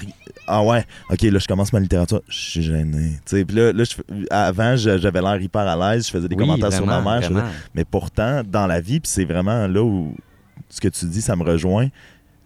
ah 0.49 0.63
ouais 0.63 0.85
ok 1.09 1.23
là 1.23 1.39
je 1.39 1.47
commence 1.49 1.73
ma 1.73 1.81
littérature 1.81 2.21
je 2.29 2.37
suis 2.37 2.63
gêné 2.63 3.13
tu 3.25 3.39
sais 3.39 3.45
puis 3.47 3.57
là, 3.57 3.73
là, 3.73 3.85
je 3.85 3.97
avant 4.29 4.77
j'avais 4.77 5.23
l'air 5.23 5.41
hyper 5.41 5.63
à 5.63 5.95
l'aise 5.95 6.07
je 6.07 6.11
faisais 6.11 6.29
des 6.29 6.37
Oui, 6.37 6.43
commentaires 6.43 6.75
sur 6.75 6.85
ma 6.85 7.01
mère 7.01 7.27
faisais- 7.27 7.41
mais 7.75 7.87
pourtant 7.87 8.43
dans 8.47 8.67
la 8.67 8.83
vie 8.83 9.01
puis 9.01 9.11
c'est 9.11 9.25
vraiment 9.25 9.67
là 9.67 9.83
où 9.83 10.15
ce 10.69 10.79
que 10.79 10.89
tu 10.89 11.07
dis 11.07 11.23
ça 11.23 11.35
me 11.37 11.43
rejoint 11.43 11.89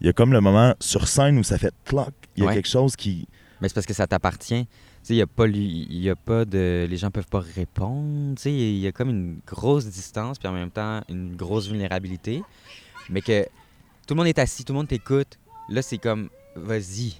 il 0.00 0.06
y 0.06 0.08
a 0.08 0.12
comme 0.12 0.32
le 0.32 0.40
moment 0.40 0.72
sur 0.78 1.08
scène 1.08 1.36
où 1.38 1.42
ça 1.42 1.58
fait 1.58 1.74
cloc 1.84 2.10
il 2.36 2.44
y 2.44 2.46
a 2.46 2.50
Ouais. 2.50 2.54
quelque 2.54 2.68
chose 2.68 2.94
qui 2.94 3.26
Mais 3.60 3.66
c'est 3.68 3.74
parce 3.74 3.86
que 3.86 3.92
ça 3.94 4.06
t'appartient. 4.06 4.68
Il 5.08 5.20
a 5.20 5.26
pas 5.26 5.48
il 5.48 6.00
y 6.00 6.08
a 6.08 6.14
pas 6.14 6.44
de 6.44 6.86
les 6.88 6.96
gens 6.96 7.10
peuvent 7.10 7.26
pas 7.26 7.40
répondre, 7.40 8.38
il 8.44 8.78
y 8.78 8.86
a 8.86 8.92
comme 8.92 9.10
une 9.10 9.40
grosse 9.46 9.86
distance 9.86 10.38
puis 10.38 10.46
en 10.46 10.52
même 10.52 10.70
temps 10.70 11.02
une 11.08 11.34
grosse 11.34 11.68
vulnérabilité. 11.68 12.42
Mais 13.08 13.20
que 13.20 13.42
tout 14.06 14.14
le 14.14 14.16
monde 14.16 14.28
est 14.28 14.38
assis, 14.38 14.64
tout 14.64 14.72
le 14.72 14.78
monde 14.78 14.88
t'écoute. 14.88 15.38
Là, 15.68 15.82
c'est 15.82 15.98
comme 15.98 16.28
vas-y. 16.54 17.14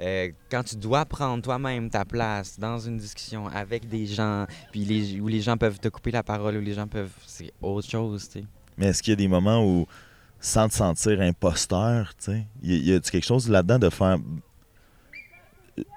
Euh, 0.00 0.30
quand 0.50 0.62
tu 0.62 0.76
dois 0.76 1.04
prendre 1.04 1.42
toi-même 1.42 1.90
ta 1.90 2.04
place 2.04 2.58
dans 2.58 2.78
une 2.78 2.96
discussion 2.96 3.46
avec 3.48 3.88
des 3.88 4.06
gens, 4.06 4.46
puis 4.72 4.84
les, 4.84 5.20
où 5.20 5.28
les 5.28 5.40
gens 5.40 5.56
peuvent 5.56 5.78
te 5.78 5.88
couper 5.88 6.10
la 6.10 6.22
parole, 6.22 6.56
où 6.56 6.60
les 6.60 6.74
gens 6.74 6.86
peuvent. 6.86 7.12
C'est 7.26 7.52
autre 7.60 7.88
chose, 7.88 8.28
tu 8.28 8.40
sais. 8.40 8.44
mais 8.76 8.86
est-ce 8.86 9.02
qu'il 9.02 9.12
y 9.12 9.14
a 9.14 9.16
des 9.16 9.28
moments 9.28 9.64
où 9.64 9.86
sans 10.40 10.68
te 10.68 10.74
sentir 10.74 11.20
imposteur 11.20 12.14
sais 12.18 12.46
y, 12.62 12.74
y 12.78 12.92
a-tu 12.92 13.10
quelque 13.12 13.24
chose 13.24 13.48
là-dedans 13.48 13.78
de 13.78 13.90
faire 13.90 14.18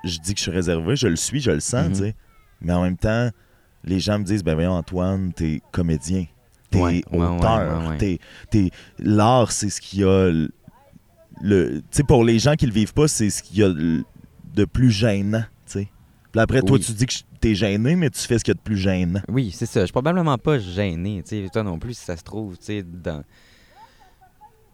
je 0.03 0.19
dis 0.19 0.33
que 0.33 0.37
je 0.39 0.43
suis 0.43 0.51
réservé 0.51 0.95
je 0.95 1.07
le 1.07 1.15
suis 1.15 1.39
je 1.41 1.51
le 1.51 1.59
sens 1.59 1.85
Mhm. 1.87 1.91
tu 1.93 1.99
sais 1.99 2.15
mais 2.61 2.73
en 2.73 2.81
même 2.83 2.97
temps 2.97 3.29
les 3.83 3.99
gens 3.99 4.17
me 4.19 4.23
disent 4.23 4.43
ben 4.43 4.53
voyons 4.55 4.71
Antoine 4.73 5.33
t'es 5.33 5.61
comédien 5.71 6.25
t'es 6.71 6.79
Ouais, 6.81 7.03
auteur 7.11 7.81
ouais, 7.83 7.87
ouais. 7.89 7.97
t'es- 7.97 8.19
t'es- 8.49 8.69
l'art 8.99 9.51
c'est 9.51 9.69
ce 9.69 9.79
qu'il 9.81 9.99
y 9.99 10.03
a 10.03 10.31
le, 11.41 11.79
tu 11.81 11.83
sais 11.91 12.03
pour 12.03 12.23
les 12.23 12.39
gens 12.39 12.55
qui 12.55 12.65
le 12.65 12.71
vivent 12.73 12.93
pas 12.93 13.07
c'est 13.07 13.29
ce 13.29 13.43
qu'il 13.43 13.57
y 13.57 13.63
a 13.63 13.69
de 13.69 14.65
plus 14.65 14.91
gênant 14.91 15.43
tu 15.65 15.73
sais 15.79 15.87
puis 16.31 16.41
après 16.41 16.61
toi 16.61 16.79
tu 16.79 16.91
dis 16.93 17.05
que 17.05 17.13
t'es 17.41 17.53
gêné 17.55 17.95
mais 17.95 18.09
tu 18.09 18.19
fais 18.21 18.39
ce 18.39 18.43
qu'il 18.43 18.53
y 18.53 18.55
a 18.55 18.59
de 18.59 18.63
plus 18.63 18.77
gênant 18.77 19.21
Oui, 19.29 19.51
c'est 19.51 19.65
ça. 19.67 19.81
Je 19.81 19.85
suis 19.85 19.91
probablement 19.93 20.37
pas 20.39 20.57
gêné, 20.57 21.21
tu 21.23 21.43
sais. 21.43 21.49
Toi 21.53 21.61
non 21.63 21.77
plus, 21.77 21.93
si 21.93 22.03
ça 22.03 22.17
se 22.17 22.23
trouve, 22.23 22.57
tu 22.57 22.65
sais, 22.65 22.83
dans... 22.83 23.23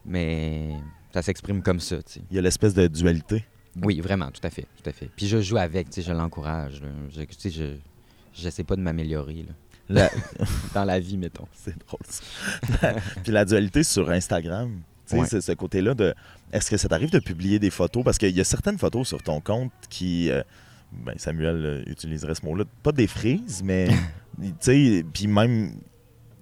Mais 0.05 0.69
ça 1.13 1.21
s'exprime 1.21 1.61
comme 1.61 1.79
ça, 1.79 1.97
tu 1.97 2.13
sais. 2.13 2.21
il 2.31 2.35
y 2.35 2.39
a 2.39 2.41
l'espèce 2.41 2.73
de 2.73 2.87
dualité 2.87 3.43
Oui, 3.81 4.01
vraiment, 4.01 4.31
tout 4.31 4.41
à 4.45 4.49
fait, 4.49 4.67
tout 4.81 4.89
à 4.89 4.91
fait. 4.93 5.09
Puis 5.15 5.27
je 5.27 5.41
joue 5.41 5.57
avec, 5.57 5.89
tu 5.89 6.01
sais, 6.01 6.07
je 6.07 6.11
l'encourage. 6.13 6.81
Je, 7.15 7.21
tu 7.21 7.27
sais, 7.37 7.49
je, 7.49 7.63
j'essaie 8.33 8.63
pas 8.63 8.75
de 8.75 8.81
m'améliorer. 8.81 9.45
La- 9.89 10.09
Dans 10.73 10.83
la 10.83 10.99
vie, 10.99 11.17
mettons. 11.17 11.47
C'est 11.53 11.77
drôle 11.87 11.99
ça. 12.07 12.23
La- 12.81 12.93
Puis 13.23 13.31
la 13.31 13.45
dualité 13.45 13.83
sur 13.83 14.09
Instagram, 14.09 14.81
tu 15.07 15.15
sais, 15.15 15.21
Ouais. 15.21 15.27
c'est 15.27 15.41
ce 15.41 15.51
côté-là 15.53 15.93
de. 15.93 16.13
Est-ce 16.51 16.69
que 16.69 16.77
ça 16.77 16.89
t'arrive 16.89 17.11
de 17.11 17.19
publier 17.19 17.59
des 17.59 17.69
photos? 17.69 18.03
Parce 18.03 18.17
qu'il 18.17 18.35
y 18.35 18.41
a 18.41 18.43
certaines 18.43 18.77
photos 18.77 19.07
sur 19.07 19.21
ton 19.23 19.39
compte 19.41 19.71
qui. 19.89 20.29
euh, 20.29 20.43
ben, 20.91 21.13
Samuel 21.17 21.55
euh, 21.65 21.83
utiliserait 21.87 22.35
ce 22.35 22.45
mot-là. 22.45 22.65
Pas 22.83 22.91
des 22.91 23.07
frises, 23.07 23.61
mais. 23.63 23.87
tu 24.41 24.51
sais, 24.59 25.05
puis 25.13 25.27
même. 25.27 25.73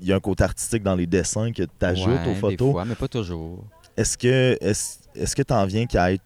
Il 0.01 0.07
y 0.07 0.13
a 0.13 0.15
un 0.15 0.19
côté 0.21 0.45
artistique 0.45 0.81
dans 0.81 0.95
les 0.95 1.05
dessins 1.07 1.51
que 1.51 1.63
tu 1.63 1.85
ajoutes 1.85 2.07
Ouais, 2.07 2.21
aux 2.27 2.33
Des 2.33 2.35
photos. 2.35 2.71
fois, 2.71 2.85
mais 2.85 2.95
pas 2.95 3.09
toujours. 3.09 3.65
Est-ce 3.97 4.17
que 4.17 4.57
est-ce 4.61 4.99
est-ce 5.13 5.35
que 5.35 5.41
t'en 5.41 5.65
viens 5.65 5.85
qu'à 5.87 6.13
être 6.13 6.23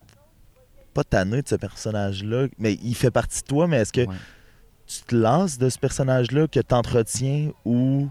pas 0.94 1.04
tanné 1.04 1.42
de 1.42 1.48
ce 1.48 1.56
personnage-là, 1.56 2.48
mais 2.58 2.74
il 2.84 2.96
fait 2.96 3.12
partie 3.12 3.42
de 3.42 3.48
toi, 3.48 3.68
mais 3.68 3.78
est-ce 3.78 3.94
que 3.94 4.02
Ouais. 4.08 4.16
tu 4.88 5.02
te 5.04 5.16
lasses 5.16 5.58
de 5.58 5.70
ce 5.70 5.78
personnage-là 5.80 6.48
que 6.48 6.60
t'entretiens 6.60 7.52
ou 7.66 8.10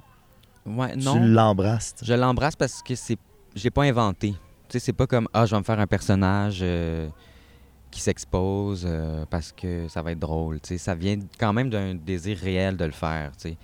Ouais, 0.65 0.97
tu 0.97 1.19
l'embrasses? 1.19 1.95
Je 2.03 2.15
l'embrasse 2.15 2.55
parce 2.57 2.83
que 2.83 2.95
c'est, 2.95 3.17
je 3.57 3.65
l'ai 3.65 3.71
pas 3.71 3.83
inventé. 3.83 4.31
Tu 4.69 4.79
sais, 4.79 4.79
c'est 4.79 4.93
pas 4.93 5.07
comme 5.07 5.29
ah, 5.33 5.45
je 5.47 5.55
vais 5.55 5.59
me 5.59 5.65
faire 5.65 5.81
un 5.81 5.87
personnage 5.87 6.61
euh, 6.63 7.09
qui 7.91 8.01
s'expose 8.01 8.85
euh, 8.87 9.25
parce 9.29 9.53
que 9.53 9.87
ça 9.89 10.03
va 10.03 10.13
être 10.13 10.19
drôle. 10.21 10.61
Tu 10.61 10.69
sais, 10.69 10.79
ça 10.79 10.95
vient 10.95 11.19
quand 11.39 11.53
même 11.53 11.69
d'un 11.69 11.95
désir 11.95 12.39
réel 12.39 12.77
de 12.77 12.85
le 12.85 12.93
faire. 12.93 13.33
Tu 13.37 13.51
sais. 13.51 13.57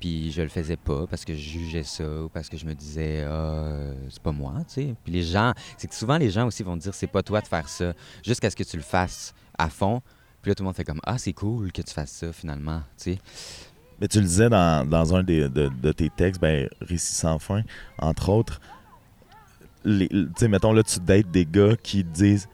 Puis 0.00 0.32
je 0.32 0.42
le 0.42 0.48
faisais 0.48 0.76
pas 0.76 1.06
parce 1.06 1.24
que 1.24 1.34
je 1.34 1.40
jugeais 1.40 1.82
ça 1.82 2.04
ou 2.22 2.28
parce 2.28 2.48
que 2.48 2.56
je 2.56 2.66
me 2.66 2.74
disais 2.74 3.24
ah, 3.28 3.92
c'est 4.10 4.22
pas 4.22 4.32
moi. 4.32 4.54
Tu 4.68 4.74
sais. 4.74 4.94
Puis 5.04 5.12
les 5.12 5.22
gens, 5.22 5.52
c'est 5.78 5.88
que 5.88 5.94
souvent 5.94 6.18
les 6.18 6.30
gens 6.30 6.46
aussi 6.46 6.62
vont 6.62 6.76
dire 6.76 6.94
c'est 6.94 7.06
pas 7.06 7.22
toi 7.22 7.40
de 7.40 7.46
faire 7.46 7.68
ça 7.68 7.92
jusqu'à 8.24 8.50
ce 8.50 8.56
que 8.56 8.64
tu 8.64 8.76
le 8.76 8.82
fasses 8.82 9.34
à 9.56 9.70
fond. 9.70 10.02
Puis 10.42 10.50
là 10.50 10.54
tout 10.54 10.62
le 10.62 10.66
monde 10.66 10.76
fait 10.76 10.84
comme 10.84 11.00
ah 11.04 11.16
c'est 11.16 11.32
cool 11.32 11.72
que 11.72 11.80
tu 11.82 11.92
fasses 11.94 12.10
ça 12.12 12.32
finalement. 12.32 12.82
Tu 12.98 13.12
sais. 13.14 13.18
Mais 14.00 14.08
tu 14.08 14.18
le 14.18 14.24
disais 14.26 14.48
dans, 14.50 14.86
dans 14.88 15.14
un 15.14 15.22
des, 15.22 15.48
de, 15.48 15.68
de 15.80 15.92
tes 15.92 16.10
textes, 16.10 16.40
ben, 16.40 16.68
Récits 16.80 17.14
sans 17.14 17.38
fin, 17.38 17.62
entre 17.98 18.28
autres. 18.28 18.60
Tu 19.84 20.08
sais, 20.36 20.48
mettons 20.48 20.72
là, 20.72 20.82
tu 20.82 20.98
dates 21.00 21.30
des 21.30 21.46
gars 21.46 21.76
qui 21.82 22.04
te 22.04 22.08
disent 22.10 22.48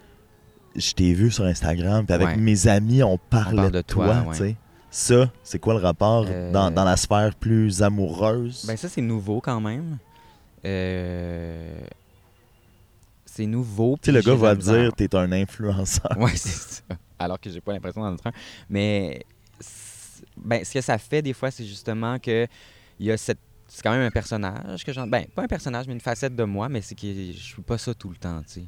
Je 0.76 0.92
t'ai 0.92 1.14
vu 1.14 1.31
sur 1.31 1.44
Instagram, 1.44 2.05
puis 2.05 2.14
avec 2.14 2.29
Ouais. 2.29 2.37
mes 2.37 2.68
amis, 2.68 3.03
on 3.03 3.16
parlait 3.18 3.57
parle 3.57 3.70
de, 3.72 3.76
de 3.79 3.83
toi. 3.83 4.07
toi, 4.07 4.22
ouais. 4.29 4.37
tu 4.37 4.42
sais. 4.44 4.57
Ça, 4.90 5.31
c'est 5.44 5.59
quoi 5.59 5.74
le 5.74 5.81
rapport 5.81 6.24
Euh, 6.29 6.50
dans, 6.53 6.70
dans 6.70 6.85
la 6.85 6.96
sphère 6.96 7.35
plus 7.35 7.83
amoureuse? 7.83 8.64
Ben 8.66 8.76
ça, 8.76 8.88
c'est 8.88 9.00
nouveau 9.00 9.40
quand 9.40 9.61
même. 9.61 9.98
Euh, 10.64 11.81
C'est 13.24 13.46
nouveau. 13.46 13.96
tu 14.03 14.07
sais, 14.07 14.12
le 14.12 14.20
gars 14.22 14.35
va 14.35 14.55
dire 14.55 14.92
T'es 14.94 15.14
un 15.14 15.31
influenceur. 15.33 16.16
Ouais, 16.18 16.37
c'est 16.37 16.83
ça. 16.88 16.96
Alors 17.18 17.38
que 17.40 17.50
j'ai 17.50 17.61
pas 17.61 17.72
l'impression 17.72 18.03
d'en 18.03 18.14
être 18.14 18.26
un. 18.26 18.33
Mais 18.68 19.24
ben, 20.37 20.64
ce 20.64 20.72
que 20.74 20.81
ça 20.81 20.98
fait 20.98 21.22
des 21.22 21.33
fois, 21.33 21.50
c'est 21.50 21.64
justement 21.64 22.18
que 22.18 22.46
il 22.98 23.07
y 23.07 23.12
a 23.12 23.16
cette. 23.16 23.38
C'est 23.68 23.83
quand 23.83 23.92
même 23.92 24.03
un 24.03 24.11
personnage 24.11 24.85
que 24.85 24.92
j'en. 24.92 25.07
Ben, 25.07 25.26
pas 25.35 25.42
un 25.44 25.48
personnage, 25.48 25.87
mais 25.87 25.92
une 25.92 26.00
facette 26.00 26.35
de 26.35 26.44
moi, 26.44 26.68
mais 26.68 26.81
c'est 26.81 26.94
que 26.96 27.07
je 27.07 27.38
suis 27.38 27.62
pas 27.62 27.79
ça 27.79 27.94
tout 27.94 28.09
le 28.11 28.16
temps, 28.16 28.42
tu 28.42 28.55
sais. 28.61 28.64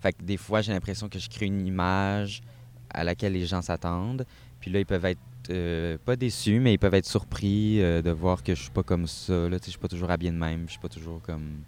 Fait 0.00 0.12
que 0.12 0.22
des 0.22 0.36
fois, 0.36 0.60
j'ai 0.60 0.72
l'impression 0.72 1.08
que 1.08 1.18
je 1.18 1.30
crée 1.30 1.46
une 1.46 1.66
image 1.66 2.42
à 2.90 3.04
laquelle 3.04 3.32
les 3.32 3.46
gens 3.46 3.62
s'attendent. 3.62 4.26
Puis 4.62 4.70
là, 4.70 4.78
ils 4.78 4.86
peuvent 4.86 5.04
être 5.04 5.20
euh, 5.50 5.98
pas 6.04 6.14
déçus, 6.14 6.60
mais 6.60 6.72
ils 6.72 6.78
peuvent 6.78 6.94
être 6.94 7.04
surpris 7.04 7.82
euh, 7.82 8.00
de 8.00 8.10
voir 8.10 8.44
que 8.44 8.54
je 8.54 8.62
suis 8.62 8.70
pas 8.70 8.84
comme 8.84 9.08
ça. 9.08 9.50
Je 9.50 9.58
suis 9.68 9.78
pas 9.78 9.88
toujours 9.88 10.10
habillé 10.10 10.30
de 10.30 10.36
même. 10.36 10.64
Je 10.66 10.72
suis 10.72 10.80
pas 10.80 10.88
toujours 10.88 11.20
comme. 11.20 11.64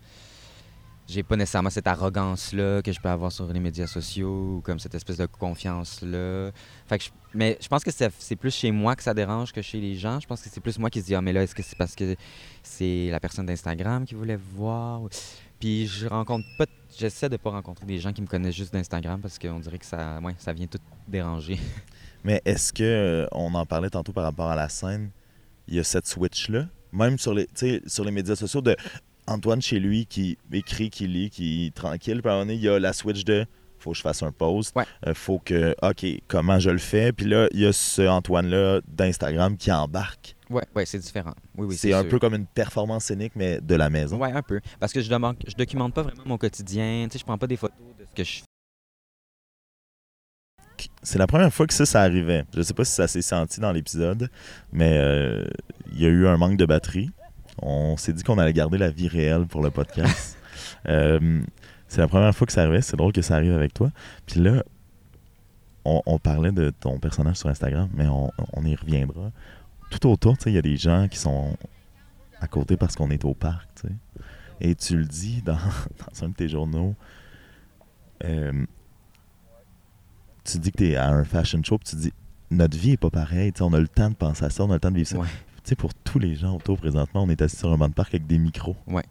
J'ai 1.07 1.25
pas 1.25 1.37
nécessairement 1.37 1.71
cette 1.71 1.89
arrogance-là 1.89 2.81
que 2.81 2.91
je 2.91 2.99
peux 2.99 3.11
avoir 3.11 3.31
sur 3.31 3.53
les 3.53 3.61
médias 3.61 3.87
sociaux 3.87 4.57
ou 4.57 4.61
comme 4.63 4.79
cette 4.79 4.95
espèce 4.95 5.19
de 5.19 5.27
confiance-là. 5.27 6.51
Fait 6.87 6.99
que 6.99 7.05
mais 7.35 7.59
je 7.61 7.67
pense 7.69 7.83
que 7.83 7.91
c'est 7.91 8.11
c'est 8.19 8.37
plus 8.37 8.55
chez 8.55 8.71
moi 8.71 8.95
que 8.95 9.03
ça 9.03 9.13
dérange 9.13 9.53
que 9.53 9.61
chez 9.61 9.81
les 9.81 9.97
gens. 9.97 10.21
Je 10.21 10.27
pense 10.27 10.41
que 10.41 10.49
c'est 10.49 10.61
plus 10.61 10.79
moi 10.79 10.89
qui 10.89 11.01
se 11.01 11.07
dis 11.07 11.15
Ah, 11.17 11.21
mais 11.21 11.33
là, 11.33 11.43
est-ce 11.43 11.55
que 11.55 11.63
c'est 11.63 11.77
parce 11.77 11.97
que 11.97 12.15
c'est 12.63 13.09
la 13.11 13.19
personne 13.19 13.45
d'Instagram 13.45 14.07
qui 14.07 14.15
voulait 14.15 14.39
voir 14.55 15.03
Puis 15.65 15.87
je 15.87 16.07
rencontre 16.07 16.45
pas. 16.59 16.67
J'essaie 16.99 17.31
de 17.31 17.39
pas 17.39 17.49
rencontrer 17.49 17.87
des 17.87 17.99
gens 17.99 18.13
qui 18.13 18.21
me 18.21 18.27
connaissent 18.27 18.55
juste 18.55 18.75
d'Instagram 18.75 19.19
parce 19.23 19.39
qu'on 19.39 19.59
dirait 19.61 19.79
que 19.79 19.87
ça, 19.87 20.21
ouais, 20.23 20.35
ça 20.37 20.53
vient 20.53 20.67
tout 20.67 20.77
déranger. 21.09 21.59
Mais 22.23 22.43
est-ce 22.45 22.71
que, 22.71 22.83
euh, 22.83 23.27
on 23.33 23.55
en 23.55 23.65
parlait 23.65 23.89
tantôt 23.89 24.13
par 24.13 24.25
rapport 24.25 24.51
à 24.51 24.57
la 24.57 24.69
scène, 24.69 25.09
il 25.67 25.77
y 25.77 25.79
a 25.79 25.83
cette 25.83 26.07
switch-là, 26.07 26.67
même 26.93 27.17
sur 27.19 27.33
les, 27.33 27.49
sur 27.87 28.05
les 28.05 28.11
médias 28.11 28.37
sociaux, 28.37 28.61
de 28.61 28.77
Antoine 29.27 29.63
chez 29.63 29.81
lui 29.81 30.05
qui 30.05 30.37
écrit, 30.53 30.91
qui 30.91 31.07
lit, 31.07 31.31
qui 31.31 31.69
est 31.69 31.75
tranquille, 31.75 32.21
puis 32.21 32.29
à 32.29 32.35
un 32.35 32.37
moment 32.41 32.45
donné, 32.45 32.57
il 32.57 32.63
y 32.63 32.69
a 32.69 32.79
la 32.79 32.93
switch 32.93 33.25
de 33.25 33.47
faut 33.79 33.93
que 33.93 33.97
je 33.97 34.03
fasse 34.03 34.23
un 34.23 34.33
post, 34.33 34.77
Ouais. 34.77 34.85
euh, 35.07 35.15
faut 35.15 35.39
que, 35.39 35.75
OK, 35.81 36.05
comment 36.29 36.59
je 36.59 36.69
le 36.69 36.77
fais, 36.79 37.13
puis 37.15 37.25
là, 37.25 37.49
il 37.53 37.61
y 37.61 37.67
a 37.67 37.73
ce 37.73 38.03
Antoine-là 38.07 38.83
d'Instagram 38.87 39.57
qui 39.57 39.73
embarque. 39.73 40.37
Ouais, 40.55 40.63
ouais, 40.77 40.87
c'est 40.87 40.99
différent. 41.01 41.35
Oui, 41.57 41.67
oui, 41.69 41.77
c'est 41.77 41.93
un 41.93 42.03
sûr. 42.03 42.11
peu 42.11 42.19
comme 42.21 42.35
une 42.35 42.47
performance 42.47 43.07
scénique, 43.07 43.33
mais 43.35 43.61
de 43.61 43.75
la 43.75 43.91
maison. 43.91 44.19
Ouais, 44.19 44.31
un 44.31 44.43
peu. 44.43 44.61
Parce 44.79 44.93
que 44.93 45.01
je, 45.01 45.11
demande, 45.11 45.37
je 45.47 45.55
documente 45.57 45.93
pas 45.93 46.03
vraiment 46.03 46.23
mon 46.25 46.39
quotidien. 46.39 47.07
Tu 47.09 47.15
sais, 47.15 47.19
je 47.19 47.25
prends 47.25 47.37
pas 47.37 47.49
des 47.49 47.57
photos 47.57 47.77
de 47.99 48.05
ce 48.09 48.15
que 48.15 48.23
je 48.23 48.39
fais. 48.39 48.45
C'est 51.03 51.19
la 51.19 51.27
première 51.27 51.53
fois 51.53 51.67
que 51.67 51.75
ça, 51.75 51.87
ça 51.87 52.03
arrivait. 52.03 52.45
Je 52.55 52.63
sais 52.63 52.75
pas 52.75 52.85
si 52.85 52.93
ça 52.93 53.09
s'est 53.09 53.23
senti 53.23 53.59
dans 53.59 53.73
l'épisode, 53.73 54.31
mais 54.73 54.97
euh, 54.97 55.45
il 55.93 56.01
y 56.01 56.07
a 56.07 56.09
eu 56.09 56.27
un 56.27 56.37
manque 56.37 56.57
de 56.57 56.67
batterie. 56.67 57.11
On 57.61 57.97
s'est 57.97 58.13
dit 58.13 58.23
qu'on 58.23 58.39
allait 58.39 58.53
garder 58.53 58.79
la 58.79 58.91
vie 58.91 59.09
réelle 59.09 59.47
pour 59.47 59.63
le 59.63 59.71
podcast. 59.71 60.39
Euh, 60.87 61.41
c'est 61.89 62.01
la 62.01 62.09
première 62.09 62.35
fois 62.35 62.47
que 62.47 62.53
ça 62.53 62.63
arrivait. 62.63 62.83
C'est 62.83 62.97
drôle 62.97 63.13
que 63.13 63.23
ça 63.23 63.37
arrive 63.37 63.55
avec 63.55 63.73
toi. 63.73 63.91
Puis 64.27 64.39
là, 64.39 64.63
on, 65.87 66.03
on 66.05 66.19
parlait 66.19 66.53
de 66.53 66.71
ton 66.71 66.99
personnage 66.99 67.37
sur 67.37 67.49
Instagram, 67.49 67.89
mais 67.95 68.07
on, 68.07 68.31
on 68.53 68.65
y 68.65 68.75
reviendra. 68.77 69.33
Tout 70.01 70.09
autour, 70.11 70.37
tu 70.39 70.45
sais, 70.45 70.51
il 70.51 70.55
y 70.55 70.59
a 70.59 70.63
des 70.63 70.77
gens 70.77 71.09
qui 71.09 71.19
sont 71.19 71.57
à 72.41 72.47
côté 72.47 72.77
parce 72.77 72.95
qu'on 72.97 73.11
est 73.11 73.25
au 73.25 73.35
parc, 73.35 73.69
tu 73.77 73.89
sais. 73.89 73.95
Et 74.61 74.75
tu 74.75 74.97
le 74.97 75.05
dis 75.05 75.43
dans, 75.43 75.55
dans 76.13 76.25
un 76.25 76.29
de 76.29 76.35
tes 76.35 76.49
journaux. 76.49 76.95
euh, 78.25 78.65
tu 80.45 80.59
dis 80.59 80.71
que 80.73 80.79
tu 80.79 80.89
es 80.91 80.97
à 80.97 81.09
un 81.11 81.25
fashion 81.25 81.63
show, 81.63 81.79
puis 81.79 81.89
tu 81.91 81.97
dis 81.97 82.13
notre 82.51 82.77
vie 82.77 82.93
est 82.93 82.97
pas 82.99 83.11
pareille, 83.11 83.53
on 83.61 83.73
a 83.73 83.81
le 83.81 83.89
temps 83.89 84.11
de 84.11 84.15
penser 84.15 84.45
à 84.45 84.51
ça, 84.51 84.65
on 84.65 84.71
a 84.71 84.75
le 84.75 84.81
temps 84.81 84.91
de 84.91 84.97
vivre 84.97 85.09
ça. 85.09 85.19
Ouais. 85.19 85.27
Tu 85.57 85.71
sais, 85.71 85.77
pour 85.77 85.95
tous 85.95 86.19
les 86.19 86.35
gens 86.35 86.55
autour 86.57 86.77
présentement, 86.79 87.23
on 87.23 87.31
est 87.31 87.41
assis 87.41 87.57
sur 87.57 87.73
un 87.73 87.79
banc 87.79 87.89
de 87.89 87.95
parc 87.95 88.15
avec 88.15 88.27
des 88.27 88.39
micros. 88.39 88.77
Ouais. 88.87 89.05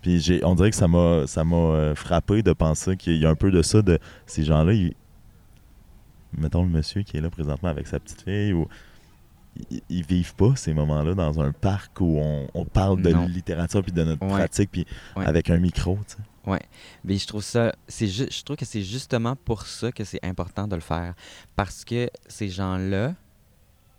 Puis 0.00 0.18
j'ai, 0.20 0.42
on 0.44 0.54
dirait 0.54 0.70
que 0.70 0.76
ça 0.76 0.88
m'a, 0.88 1.26
ça 1.26 1.44
m'a 1.44 1.56
euh, 1.56 1.94
frappé 1.94 2.42
de 2.42 2.52
penser 2.54 2.96
qu'il 2.96 3.16
y 3.18 3.26
a 3.26 3.28
un 3.30 3.34
peu 3.34 3.50
de 3.50 3.60
ça, 3.60 3.82
de 3.82 3.98
ces 4.26 4.42
gens-là, 4.44 4.72
ils- 4.72 4.94
mettons 6.38 6.62
le 6.62 6.70
monsieur 6.70 7.02
qui 7.02 7.18
est 7.18 7.20
là 7.20 7.28
présentement 7.28 7.68
avec 7.68 7.86
sa 7.86 8.00
petite 8.00 8.22
fille, 8.22 8.54
ou 8.54 8.66
ils, 9.88 10.04
vivent 10.04 10.34
pas 10.34 10.54
ces 10.56 10.72
moments-là 10.74 11.14
dans 11.14 11.40
un 11.40 11.52
parc 11.52 12.00
où 12.00 12.18
on, 12.18 12.46
on 12.54 12.64
parle 12.64 13.02
de 13.02 13.10
Non. 13.10 13.26
littérature 13.26 13.82
puis 13.82 13.92
de 13.92 14.04
notre 14.04 14.24
Ouais. 14.24 14.32
pratique, 14.32 14.70
puis 14.70 14.86
Ouais. 15.16 15.26
avec 15.26 15.50
un 15.50 15.58
micro, 15.58 15.98
tu 16.08 16.16
sais. 16.16 16.22
Mais 17.04 17.16
je 17.16 17.26
trouve 17.26 17.42
ça, 17.44 17.72
c'est 17.86 18.08
je 18.08 18.42
trouve 18.44 18.56
que 18.56 18.64
c'est 18.64 18.82
justement 18.82 19.36
pour 19.36 19.66
ça 19.66 19.92
que 19.92 20.02
c'est 20.04 20.24
important 20.24 20.66
de 20.66 20.74
le 20.74 20.80
faire, 20.80 21.14
parce 21.54 21.84
que 21.84 22.10
ces 22.26 22.48
gens-là 22.48 23.14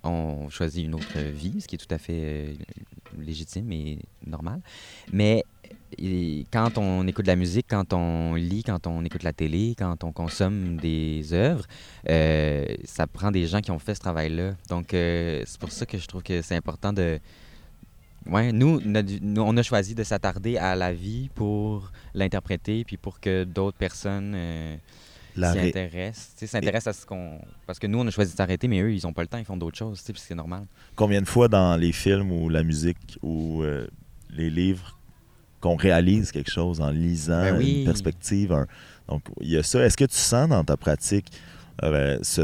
ont 0.04 0.50
choisi 0.50 0.84
une 0.84 0.96
autre 0.96 1.20
vie, 1.20 1.62
ce 1.62 1.68
qui 1.68 1.76
est 1.76 1.78
tout 1.78 1.94
à 1.94 1.98
fait 1.98 2.14
euh, 2.14 2.54
légitime 3.18 3.72
et 3.72 4.00
normal. 4.26 4.62
Mais 5.14 5.44
quand 6.52 6.78
on 6.78 7.08
écoute 7.08 7.26
de 7.26 7.32
la 7.32 7.36
musique, 7.36 7.68
quand 7.70 7.94
on 7.94 8.36
lit, 8.36 8.64
quand 8.64 8.88
on 8.88 9.04
écoute 9.06 9.24
la 9.24 9.34
télé, 9.34 9.76
quand 9.78 10.04
on 10.04 10.12
consomme 10.12 10.78
des 10.78 11.34
œuvres, 11.34 11.66
euh, 12.10 12.66
ça 12.86 13.08
prend 13.08 13.32
des 13.32 13.46
gens 13.48 13.62
qui 13.62 13.72
ont 13.72 13.80
fait 13.80 13.96
ce 13.96 14.00
travail-là. 14.00 14.56
Donc 14.70 14.94
euh, 14.94 15.44
c'est 15.46 15.60
pour 15.60 15.72
ça 15.72 15.86
que 15.86 15.98
je 15.98 16.06
trouve 16.08 16.24
que 16.24 16.42
c'est 16.42 16.56
important 16.56 16.94
de 16.94 17.20
Ouais, 18.28 18.52
nous, 18.52 18.80
notre- 18.82 19.10
nous, 19.22 19.42
on 19.42 19.58
a 19.58 19.64
choisi 19.64 19.96
de 19.96 20.04
s'attarder 20.04 20.56
à 20.58 20.76
la 20.76 20.94
vie 20.94 21.30
pour 21.34 21.92
l'interpréter, 22.14 22.84
puis 22.86 22.96
pour 22.98 23.20
que 23.20 23.44
d'autres 23.46 23.80
personnes 23.80 24.34
euh, 24.36 24.76
s'y 25.34 25.42
ré- 25.42 25.70
intéressent. 25.70 26.34
S'intéressent 26.36 26.96
à 26.96 27.02
ce 27.02 27.06
qu'on. 27.08 27.40
Parce 27.66 27.80
que 27.80 27.88
nous, 27.88 27.98
on 27.98 28.06
a 28.06 28.12
choisi 28.12 28.34
de 28.34 28.38
s'arrêter, 28.38 28.68
mais 28.68 28.80
eux, 28.82 28.94
ils 28.94 29.02
n'ont 29.06 29.14
pas 29.14 29.24
le 29.24 29.28
temps, 29.28 29.40
ils 29.40 29.46
font 29.46 29.58
d'autres 29.58 29.78
choses, 29.80 30.04
puis 30.04 30.14
c'est 30.24 30.36
normal. 30.36 30.66
Combien 30.96 31.20
de 31.22 31.28
fois 31.28 31.48
dans 31.48 31.76
les 31.76 31.92
films 31.92 32.32
ou 32.32 32.48
la 32.50 32.62
musique 32.62 33.18
ou 33.24 33.64
euh, 33.64 33.88
les 34.30 34.52
livres 34.52 35.00
qu'on 35.62 35.76
réalise 35.78 36.32
quelque 36.32 36.52
chose 36.52 36.82
en 36.82 36.90
lisant 36.90 37.42
Ben 37.42 37.58
oui. 37.58 37.80
une 37.80 37.86
perspective. 37.86 38.52
un- 38.52 38.68
Donc, 39.08 39.22
il 39.40 39.50
y 39.52 39.58
a 39.58 39.64
ça. 39.64 39.84
Est-ce 39.86 39.96
que 39.96 40.06
tu 40.06 40.16
sens 40.18 40.50
dans 40.50 40.64
ta 40.64 40.76
pratique 40.76 41.28
euh, 41.84 42.18
ce 42.22 42.42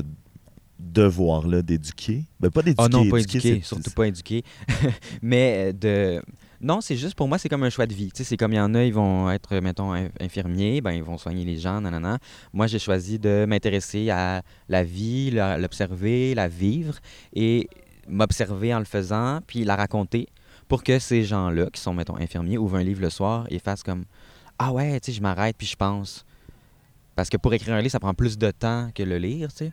devoir-là 0.80 1.62
d'éduquer? 1.62 2.24
Ben, 2.40 2.50
pas 2.50 2.62
d'éduquer. 2.62 2.84
Ah 2.84 2.90
non, 2.90 3.08
pas 3.10 3.20
éduquer, 3.20 3.62
surtout 3.62 3.92
pas 3.92 4.08
éduqué. 4.08 4.44
mais 5.22 5.70
euh, 5.70 5.74
de. 5.74 6.22
Non, 6.60 6.82
c'est 6.82 6.96
juste 6.96 7.14
pour 7.14 7.28
moi, 7.28 7.38
c'est 7.38 7.50
comme 7.50 7.62
un 7.64 7.70
choix 7.70 7.86
de 7.86 7.94
vie. 7.94 8.08
Tu 8.12 8.18
sais, 8.18 8.24
c'est 8.24 8.38
comme 8.38 8.52
il 8.52 8.56
y 8.56 8.60
en 8.60 8.74
a, 8.74 8.84
ils 8.84 8.94
vont 8.94 9.30
être, 9.30 9.56
mettons, 9.60 9.94
in- 9.94 10.10
infirmiers, 10.20 10.82
ben 10.82 10.92
ils 10.92 11.04
vont 11.04 11.18
soigner 11.20 11.46
les 11.46 11.58
gens, 11.58 11.80
nanana. 11.82 12.18
Moi, 12.52 12.66
j'ai 12.66 12.80
choisi 12.80 13.20
de 13.20 13.46
m'intéresser 13.48 14.10
à 14.10 14.42
la 14.68 14.84
vie, 14.84 15.30
l'observer, 15.32 16.34
la 16.34 16.48
vivre 16.48 16.96
et 17.36 17.70
m'observer 18.08 18.74
en 18.74 18.80
le 18.80 18.86
faisant, 18.86 19.40
puis 19.46 19.66
la 19.66 19.76
raconter 19.76 20.28
pour 20.68 20.84
que 20.84 21.00
ces 21.00 21.24
gens-là, 21.24 21.70
qui 21.72 21.82
sont, 21.82 21.94
mettons, 21.94 22.18
infirmiers, 22.18 22.58
ouvrent 22.58 22.78
un 22.78 22.84
livre 22.84 23.02
le 23.02 23.10
soir 23.10 23.46
et 23.50 23.60
fassent 23.60 23.84
comme 23.84 24.06
Ah 24.60 24.72
ouais, 24.72 25.00
tu 25.00 25.12
sais, 25.12 25.18
je 25.18 25.22
m'arrête 25.22 25.56
puis 25.58 25.68
je 25.68 25.76
pense. 25.76 26.26
Parce 27.16 27.30
que 27.30 27.38
pour 27.38 27.54
écrire 27.54 27.74
un 27.76 27.82
livre, 27.82 27.92
ça 27.92 28.00
prend 28.00 28.14
plus 28.14 28.38
de 28.38 28.52
temps 28.52 28.90
que 28.94 29.04
le 29.04 29.18
lire, 29.18 29.50
tu 29.52 29.66
sais. 29.66 29.72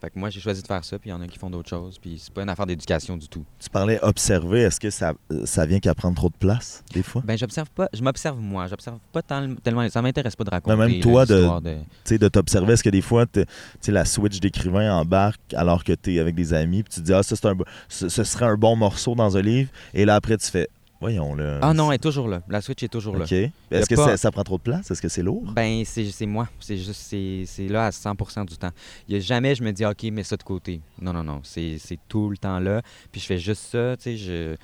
Fait 0.00 0.10
que 0.10 0.18
moi, 0.18 0.28
j'ai 0.28 0.40
choisi 0.40 0.60
de 0.62 0.66
faire 0.66 0.84
ça, 0.84 0.98
puis 0.98 1.08
il 1.08 1.12
y 1.12 1.14
en 1.14 1.20
a 1.22 1.26
qui 1.26 1.38
font 1.38 1.48
d'autres 1.48 1.70
choses, 1.70 1.98
puis 1.98 2.20
c'est 2.22 2.32
pas 2.32 2.42
une 2.42 2.50
affaire 2.50 2.66
d'éducation 2.66 3.16
du 3.16 3.28
tout. 3.28 3.44
Tu 3.58 3.70
parlais 3.70 3.98
observer. 4.02 4.60
Est-ce 4.60 4.78
que 4.78 4.90
ça, 4.90 5.14
ça 5.46 5.64
vient 5.64 5.78
qu'à 5.80 5.94
prendre 5.94 6.14
trop 6.14 6.28
de 6.28 6.34
place, 6.38 6.84
des 6.92 7.02
fois? 7.02 7.22
Ben, 7.24 7.36
j'observe 7.38 7.70
pas, 7.70 7.88
je 7.94 8.02
m'observe 8.02 8.38
moi, 8.38 8.66
j'observe 8.66 8.98
pas 9.12 9.22
tant- 9.22 9.54
tellement, 9.62 9.88
ça 9.88 10.02
m'intéresse 10.02 10.36
pas 10.36 10.44
de 10.44 10.50
raconter 10.50 10.76
même 10.76 11.00
toi, 11.00 11.24
là, 11.24 11.60
de- 11.60 11.60
de... 11.70 11.74
Tu 11.76 11.80
sais, 12.04 12.18
de 12.18 12.28
t'observer, 12.28 12.74
est-ce 12.74 12.84
que 12.84 12.90
des 12.90 13.00
fois, 13.00 13.24
tu 13.26 13.90
la 13.90 14.04
switch 14.04 14.38
d'écrivain 14.40 14.92
embarque 14.94 15.54
alors 15.54 15.82
que 15.82 15.92
tu 15.94 16.14
es 16.14 16.18
avec 16.20 16.34
des 16.34 16.52
amis, 16.52 16.82
puis 16.82 16.92
tu 16.94 17.00
te 17.00 17.06
dis, 17.06 17.14
ah, 17.14 17.22
ça, 17.22 17.34
c'est 17.34 17.46
un, 17.46 17.56
ce, 17.88 18.08
ce 18.10 18.22
serait 18.24 18.44
un 18.46 18.56
bon 18.56 18.76
morceau 18.76 19.14
dans 19.14 19.36
un 19.38 19.42
livre, 19.42 19.70
et 19.94 20.04
là, 20.04 20.14
après, 20.16 20.36
tu 20.36 20.46
fais, 20.50 20.68
voyons, 21.00 21.34
là. 21.34 21.58
Ah 21.62 21.74
non, 21.74 21.90
elle 21.90 21.96
est 21.96 21.98
toujours 21.98 22.28
là, 22.28 22.42
la 22.48 22.60
Switch 22.60 22.82
est 22.82 22.88
toujours 22.88 23.16
là. 23.16 23.24
OK. 23.24 23.32
Est-ce 23.32 23.88
que 23.88 23.94
pas- 23.94 24.04
ça, 24.06 24.16
ça 24.16 24.30
prend 24.30 24.44
trop 24.44 24.58
de 24.58 24.62
place? 24.62 24.90
Est-ce 24.90 25.02
que 25.02 25.08
c'est 25.08 25.22
lourd? 25.22 25.52
Ben, 25.52 25.84
c'est 25.84 26.26
moi. 26.26 26.48
C'est 26.60 26.76
juste, 26.76 27.00
c'est 27.00 27.68
là 27.68 27.86
à 27.86 27.90
100% 27.90 28.44
du 28.44 28.56
temps. 28.56 28.70
Il 29.08 29.14
y 29.14 29.18
a 29.18 29.20
jamais, 29.20 29.54
je 29.54 29.62
me 29.62 29.72
dis, 29.72 29.84
OK, 29.84 30.02
mets 30.04 30.22
ça 30.22 30.36
de 30.36 30.42
côté. 30.42 30.80
Non, 31.00 31.12
non, 31.12 31.22
non. 31.24 31.40
C'est 31.42 31.78
tout 32.08 32.30
le 32.30 32.36
temps 32.36 32.58
là. 32.60 32.82
Puis 33.12 33.20
je 33.20 33.26
fais 33.26 33.38
juste 33.38 33.62
ça, 33.70 33.96
tu 33.96 34.02
sais. 34.02 34.16
Je... 34.16 34.56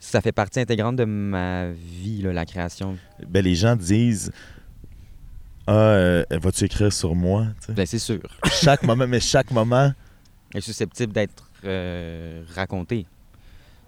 Ça 0.00 0.20
fait 0.20 0.30
partie 0.30 0.60
intégrante 0.60 0.94
de 0.94 1.04
ma 1.04 1.70
vie, 1.70 2.22
là, 2.22 2.32
la 2.32 2.46
création. 2.46 2.96
Ben, 3.26 3.44
les 3.44 3.56
gens 3.56 3.74
disent, 3.74 4.30
ah, 5.66 5.72
euh, 5.72 6.24
vas-tu 6.30 6.64
écrire 6.64 6.92
sur 6.92 7.14
moi? 7.16 7.46
Tu 7.60 7.66
sais. 7.66 7.72
Ben, 7.72 7.84
c'est 7.84 7.98
sûr. 7.98 8.20
chaque 8.62 8.84
moment, 8.84 9.08
mais 9.08 9.18
chaque 9.20 9.50
moment, 9.50 9.92
est 10.54 10.60
susceptible 10.60 11.12
d'être 11.12 11.50
euh, 11.64 12.42
racontée 12.54 13.06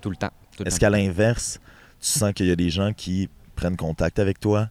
tout 0.01 0.11
le 0.11 0.17
temps. 0.17 0.33
Est-ce 0.67 0.81
qu'à 0.81 0.91
l'inverse, 0.91 1.61
tu 2.01 2.09
sens 2.09 2.33
qu'il 2.33 2.47
y 2.47 2.51
a 2.51 2.57
des 2.57 2.71
gens 2.71 2.93
qui 2.93 3.29
prennent 3.57 3.77
contact 3.77 4.19
avec 4.19 4.41
toi, 4.41 4.69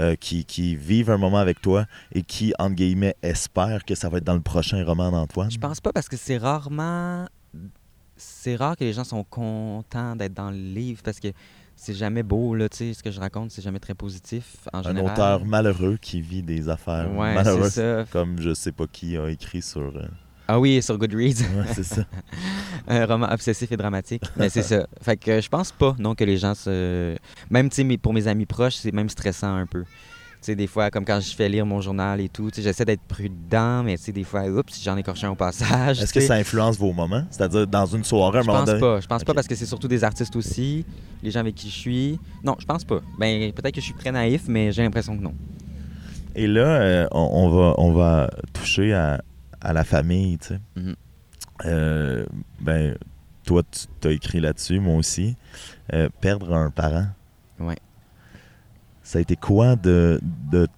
euh, 0.00 0.14
qui, 0.16 0.44
qui 0.44 0.76
vivent 0.76 1.10
un 1.10 1.18
moment 1.18 1.38
avec 1.38 1.60
toi 1.60 1.86
et 2.12 2.22
qui, 2.22 2.52
entre 2.58 2.74
guillemets, 2.76 3.16
espèrent 3.22 3.84
que 3.84 3.94
ça 3.94 4.08
va 4.08 4.18
être 4.18 4.24
dans 4.24 4.34
le 4.34 4.40
prochain 4.40 4.84
roman 4.84 5.10
d'Antoine? 5.10 5.50
Je 5.50 5.58
pense 5.58 5.80
pas 5.80 5.92
parce 5.92 6.08
que 6.08 6.16
c'est 6.16 6.38
rarement. 6.38 7.26
C'est 8.16 8.56
rare 8.56 8.76
que 8.76 8.84
les 8.84 8.92
gens 8.92 9.04
sont 9.04 9.24
contents 9.24 10.14
d'être 10.14 10.34
dans 10.34 10.50
le 10.50 10.56
livre 10.56 11.00
parce 11.02 11.18
que 11.20 11.28
c'est 11.74 11.94
jamais 11.94 12.22
beau, 12.22 12.54
là, 12.54 12.68
tu 12.68 12.76
sais. 12.76 12.94
Ce 12.94 13.02
que 13.02 13.10
je 13.10 13.18
raconte, 13.18 13.50
c'est 13.50 13.62
jamais 13.62 13.78
très 13.78 13.94
positif 13.94 14.68
en 14.72 14.80
Un 14.80 14.82
général. 14.82 15.12
auteur 15.12 15.44
malheureux 15.46 15.96
qui 16.00 16.20
vit 16.20 16.42
des 16.42 16.68
affaires 16.68 17.10
Ouais, 17.12 17.34
malheureuses, 17.34 17.80
comme 18.12 18.38
je 18.40 18.52
sais 18.52 18.72
pas 18.72 18.84
qui 18.86 19.16
a 19.16 19.28
écrit 19.30 19.62
sur... 19.62 19.80
euh, 19.96 20.06
Ah 20.52 20.58
oui, 20.58 20.82
sur 20.82 20.98
Goodreads. 20.98 21.42
ouais, 21.42 21.64
c'est 21.72 21.84
ça. 21.84 22.02
un 22.88 23.06
roman 23.06 23.28
obsessif 23.30 23.70
et 23.70 23.76
dramatique. 23.76 24.24
Mais 24.36 24.48
c'est 24.48 24.62
ça. 24.64 24.84
Fait 25.00 25.16
que 25.16 25.40
je 25.40 25.48
pense 25.48 25.70
pas, 25.70 25.94
non, 26.00 26.16
que 26.16 26.24
les 26.24 26.38
gens 26.38 26.56
se. 26.56 27.14
Même, 27.50 27.70
tu 27.70 27.88
sais, 27.88 27.96
pour 27.98 28.12
mes 28.12 28.26
amis 28.26 28.46
proches, 28.46 28.74
c'est 28.74 28.92
même 28.92 29.08
stressant 29.08 29.54
un 29.54 29.66
peu. 29.66 29.84
Tu 29.84 30.46
sais, 30.46 30.56
des 30.56 30.66
fois, 30.66 30.90
comme 30.90 31.04
quand 31.04 31.20
je 31.20 31.36
fais 31.36 31.48
lire 31.48 31.64
mon 31.66 31.80
journal 31.80 32.20
et 32.20 32.28
tout, 32.28 32.50
tu 32.50 32.56
sais, 32.56 32.62
j'essaie 32.62 32.84
d'être 32.84 33.02
prudent, 33.02 33.84
mais 33.84 33.96
tu 33.96 34.04
sais, 34.04 34.12
des 34.12 34.24
fois, 34.24 34.42
oups, 34.48 34.82
j'en 34.82 34.96
écorché 34.96 35.28
un 35.28 35.30
au 35.30 35.34
passage. 35.36 36.02
Est-ce 36.02 36.12
que 36.12 36.18
ça 36.18 36.34
influence 36.34 36.76
vos 36.76 36.92
moments? 36.92 37.22
C'est-à-dire, 37.30 37.68
dans 37.68 37.86
une 37.86 38.02
soirée, 38.02 38.38
un 38.38 38.42
Je 38.42 38.46
moment 38.48 38.58
pense 38.60 38.66
donné... 38.70 38.80
pas. 38.80 39.00
Je 39.00 39.06
pense 39.06 39.22
pas 39.22 39.34
parce 39.34 39.46
que 39.46 39.54
c'est 39.54 39.66
surtout 39.66 39.86
des 39.86 40.02
artistes 40.02 40.34
aussi, 40.34 40.84
les 41.22 41.30
gens 41.30 41.40
avec 41.40 41.54
qui 41.54 41.70
je 41.70 41.76
suis. 41.76 42.18
Non, 42.42 42.56
je 42.58 42.66
pense 42.66 42.82
pas. 42.82 43.00
Ben, 43.20 43.52
peut-être 43.52 43.74
que 43.76 43.80
je 43.80 43.86
suis 43.86 43.94
très 43.94 44.10
naïf, 44.10 44.42
mais 44.48 44.72
j'ai 44.72 44.82
l'impression 44.82 45.16
que 45.16 45.22
non. 45.22 45.34
Et 46.34 46.48
là, 46.48 46.62
euh, 46.80 47.06
on, 47.12 47.20
on 47.20 47.48
va, 47.50 47.74
on 47.78 47.92
va 47.92 48.30
toucher 48.52 48.94
à, 48.94 49.20
à 49.60 49.72
la 49.72 49.84
famille, 49.84 50.38
tu 50.38 50.48
sais. 50.48 50.60
Mhm. 50.76 50.94
Euh, 51.66 52.26
ben, 52.60 52.96
toi, 53.44 53.62
tu 54.00 54.08
as 54.08 54.12
écrit 54.12 54.40
là-dessus, 54.40 54.80
moi 54.80 54.96
aussi. 54.96 55.36
Euh, 55.92 56.08
perdre 56.20 56.54
un 56.54 56.70
parent. 56.70 57.06
Ouais. 57.58 57.78
Ça 59.02 59.18
a 59.18 59.20
été 59.20 59.36
quoi 59.36 59.76
de, 59.76 60.20
de 60.50 60.68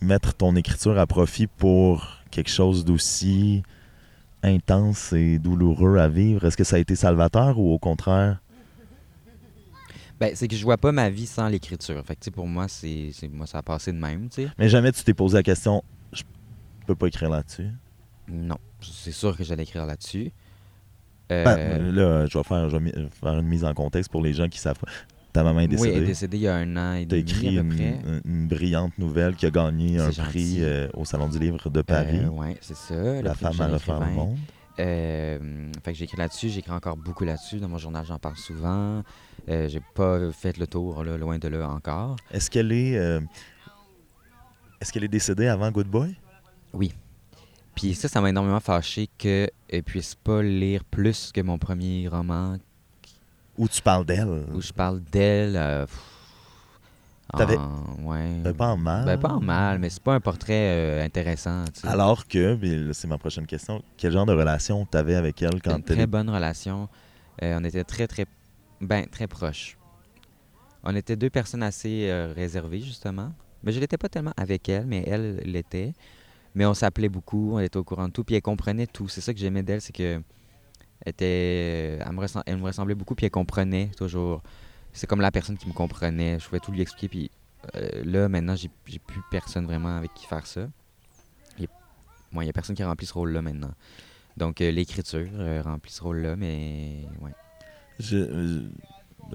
mettre 0.00 0.34
ton 0.34 0.56
écriture 0.56 0.98
à 0.98 1.06
profit 1.06 1.46
pour 1.46 2.06
quelque 2.30 2.50
chose 2.50 2.84
d'aussi 2.84 3.62
intense 4.42 5.12
et 5.12 5.38
douloureux 5.38 5.98
à 5.98 6.08
vivre? 6.08 6.44
Est-ce 6.44 6.56
que 6.56 6.64
ça 6.64 6.76
a 6.76 6.78
été 6.78 6.96
salvateur 6.96 7.58
ou 7.58 7.72
au 7.72 7.78
contraire? 7.78 8.40
Ben, 10.20 10.36
c'est 10.36 10.46
que 10.46 10.54
je 10.54 10.62
vois 10.62 10.76
pas 10.76 10.92
ma 10.92 11.10
vie 11.10 11.26
sans 11.26 11.48
l'écriture. 11.48 12.00
Fait 12.04 12.14
que, 12.14 12.20
tu 12.20 12.24
sais, 12.26 12.30
pour 12.30 12.46
moi, 12.46 12.68
c'est, 12.68 13.10
moi, 13.32 13.46
ça 13.46 13.58
a 13.58 13.62
passé 13.62 13.92
de 13.92 13.98
même, 13.98 14.28
tu 14.28 14.42
sais. 14.42 14.48
Mais 14.56 14.68
jamais 14.68 14.92
tu 14.92 15.02
t'es 15.02 15.14
posé 15.14 15.36
la 15.36 15.42
question, 15.42 15.82
je 16.82 16.86
peux 16.86 16.94
pas 16.94 17.06
écrire 17.06 17.30
là-dessus? 17.30 17.68
Non, 18.28 18.58
c'est 18.80 19.12
sûr 19.12 19.36
que 19.36 19.44
j'allais 19.44 19.62
écrire 19.62 19.86
là-dessus. 19.86 20.30
Euh, 21.30 21.44
Ben, 21.44 21.94
là, 21.94 22.26
je 22.26 22.36
vais, 22.36 22.44
faire, 22.44 22.68
je 22.68 22.76
vais 22.76 22.82
mi- 22.82 23.08
faire 23.20 23.38
une 23.38 23.46
mise 23.46 23.64
en 23.64 23.72
contexte 23.72 24.10
pour 24.10 24.22
les 24.22 24.32
gens 24.34 24.48
qui 24.48 24.58
savent 24.58 24.78
pas. 24.78 24.88
Ta 25.32 25.42
maman 25.42 25.60
est 25.60 25.68
oui, 25.78 25.88
elle 25.88 26.02
est 26.02 26.06
décédée. 26.06 26.06
décédée 26.06 26.36
il 26.36 26.42
y 26.42 26.48
a 26.48 26.56
un 26.56 26.76
an 26.76 26.94
et 26.94 27.06
Tu 27.06 27.14
as 27.14 27.18
demi 27.22 27.30
écrit 27.30 27.58
à 27.58 27.62
peu 27.62 27.66
une, 27.68 27.74
près. 27.74 28.00
une- 28.04 28.20
une 28.24 28.48
brillante 28.48 28.98
nouvelle 28.98 29.34
qui 29.34 29.46
a 29.46 29.50
gagné 29.50 29.98
un 29.98 30.10
prix 30.10 30.56
euh, 30.62 30.88
au 30.94 31.04
Salon 31.06 31.28
du 31.28 31.38
Livre 31.38 31.70
de 31.70 31.80
Paris. 31.82 32.20
oui, 32.30 32.56
c'est 32.60 32.76
ça. 32.76 33.22
la 33.22 33.34
femme 33.34 33.58
à 33.60 33.68
refaire 33.68 34.00
le 34.00 34.06
monde. 34.10 34.36
Euh, 34.78 35.70
fait 35.84 35.92
que 35.92 35.98
j'écris 35.98 36.16
là-dessus, 36.18 36.48
j'écris 36.50 36.72
encore 36.72 36.96
beaucoup 36.96 37.24
là-dessus. 37.24 37.58
Dans 37.60 37.68
mon 37.68 37.78
journal, 37.78 38.04
j'en 38.06 38.18
parle 38.18 38.36
souvent. 38.36 39.02
Euh, 39.48 39.68
j'ai 39.68 39.80
pas 39.94 40.32
fait 40.32 40.56
le 40.58 40.66
tour, 40.66 41.02
là, 41.04 41.16
loin 41.16 41.38
de 41.38 41.48
là 41.48 41.68
encore. 41.68 42.16
Est-ce 42.30 42.50
qu'elle 42.50 42.72
est, 42.72 42.96
euh, 42.98 43.20
est-ce 44.80 44.92
qu'elle 44.92 45.04
est 45.04 45.08
décédée 45.08 45.46
avant 45.46 45.70
Good 45.70 45.88
Boy? 45.88 46.14
Puis 47.74 47.94
ça, 47.94 48.08
ça 48.08 48.20
m'a 48.20 48.28
énormément 48.30 48.60
fâché 48.60 49.08
qu'elle 49.18 49.50
puisse 49.84 50.14
pas 50.14 50.42
lire 50.42 50.84
plus 50.84 51.32
que 51.32 51.40
mon 51.40 51.58
premier 51.58 52.06
roman 52.08 52.58
Ou 53.56 53.66
tu 53.68 53.80
parles 53.82 54.04
d'elle? 54.04 54.44
où 54.52 54.60
je 54.60 54.72
parle 54.72 55.00
d'elle. 55.10 55.56
euh, 55.56 55.86
T'avais- 57.34 57.56
en- 57.56 57.94
ouais. 58.04 58.40
Ben, 58.42 58.52
pas 58.52 58.68
en 58.68 58.76
mal. 58.76 59.06
Ben, 59.06 59.18
pas 59.18 59.30
en 59.30 59.40
mal, 59.40 59.78
mais 59.78 59.88
c'est 59.88 60.02
pas 60.02 60.14
un 60.14 60.20
portrait 60.20 60.52
euh, 60.76 61.04
intéressant. 61.04 61.64
tu 61.72 61.80
sais. 61.80 61.88
Alors 61.88 62.26
que, 62.26 62.58
c'est 62.92 63.08
ma 63.08 63.16
prochaine 63.16 63.46
question, 63.46 63.82
quel 63.96 64.12
genre 64.12 64.26
de 64.26 64.34
relation 64.34 64.86
tu 64.90 64.98
avais 64.98 65.14
avec 65.14 65.40
elle 65.40 65.62
quand 65.62 65.76
une 65.78 65.82
très 65.82 66.06
bonne 66.06 66.28
relation. 66.28 66.90
Euh, 67.42 67.56
on 67.58 67.64
était 67.64 67.84
très, 67.84 68.06
très, 68.06 68.26
ben, 68.82 69.06
très 69.06 69.26
proches. 69.26 69.78
On 70.84 70.94
était 70.94 71.16
deux 71.16 71.30
personnes 71.30 71.62
assez 71.62 72.12
réservées, 72.36 72.80
justement. 72.80 73.32
Mais 73.62 73.72
je 73.72 73.80
l'étais 73.80 73.96
pas 73.96 74.10
tellement 74.10 74.34
avec 74.36 74.68
elle, 74.68 74.84
mais 74.84 75.02
elle 75.06 75.36
l'était. 75.46 75.94
Mais 76.54 76.66
on 76.66 76.74
s'appelait 76.74 77.08
beaucoup, 77.08 77.52
on 77.54 77.58
était 77.60 77.76
au 77.78 77.84
courant 77.84 78.08
de 78.08 78.12
tout, 78.12 78.24
puis 78.24 78.34
elle 78.34 78.42
comprenait 78.42 78.86
tout. 78.86 79.08
C'est 79.08 79.20
ça 79.20 79.32
que 79.32 79.40
j'aimais 79.40 79.62
d'elle, 79.62 79.80
c'est 79.80 79.92
que 79.94 80.20
elle, 81.04 81.10
était, 81.10 81.98
elle, 82.04 82.12
me 82.12 82.20
ressem- 82.20 82.42
elle 82.46 82.58
me 82.58 82.64
ressemblait 82.64 82.94
beaucoup, 82.94 83.14
puis 83.14 83.24
elle 83.26 83.30
comprenait 83.32 83.90
toujours. 83.96 84.42
C'est 84.92 85.06
comme 85.06 85.20
la 85.22 85.30
personne 85.30 85.56
qui 85.56 85.66
me 85.68 85.72
comprenait. 85.72 86.38
Je 86.38 86.44
pouvais 86.46 86.60
tout 86.60 86.70
lui 86.72 86.82
expliquer, 86.82 87.08
puis 87.08 87.30
euh, 87.76 88.02
là, 88.04 88.28
maintenant, 88.28 88.54
j'ai 88.56 88.68
plus 88.98 89.22
personne 89.30 89.64
vraiment 89.64 89.96
avec 89.96 90.12
qui 90.14 90.26
faire 90.26 90.46
ça. 90.46 90.68
Il 91.58 92.38
n'y 92.38 92.48
a 92.48 92.52
personne 92.52 92.74
qui 92.74 92.82
remplit 92.82 93.06
ce 93.06 93.12
rôle-là 93.12 93.42
maintenant. 93.42 93.72
Donc, 94.38 94.60
euh, 94.62 94.70
l'écriture 94.70 95.28
euh, 95.34 95.60
remplit 95.62 95.92
ce 95.92 96.02
rôle-là, 96.02 96.34
mais 96.36 97.04
ouais. 97.20 97.30
Je, 97.98 98.16
euh, 98.16 98.60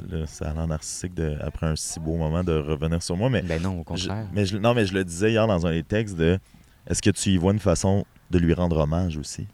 là, 0.10 0.26
ça 0.26 0.50
a 0.50 0.54
l'air 0.56 0.66
narcissique 0.68 1.14
de, 1.14 1.38
après 1.42 1.68
un 1.68 1.76
si 1.76 2.00
beau 2.00 2.16
moment 2.18 2.44
de 2.44 2.54
revenir 2.54 3.02
sur 3.04 3.16
moi, 3.16 3.30
mais, 3.30 3.44
Ben 3.44 3.62
non, 3.62 3.74
au 3.82 3.96
je, 3.96 4.08
contraire. 4.08 4.28
mais 4.34 4.46
je- 4.48 4.58
non, 4.58 4.74
mais 4.74 4.86
je 4.88 4.94
le 4.96 5.04
disais 5.06 5.30
hier 5.32 5.46
dans 5.46 5.68
un 5.68 5.72
des 5.72 5.84
textes 5.84 6.16
de 6.16 6.40
est-ce 6.88 7.02
que 7.02 7.10
tu 7.10 7.30
y 7.30 7.38
vois 7.38 7.54
une 7.54 7.60
façon 7.60 8.06
de 8.32 8.40
lui 8.40 8.54
rendre 8.54 8.78
hommage 8.78 9.18
aussi? 9.18 9.48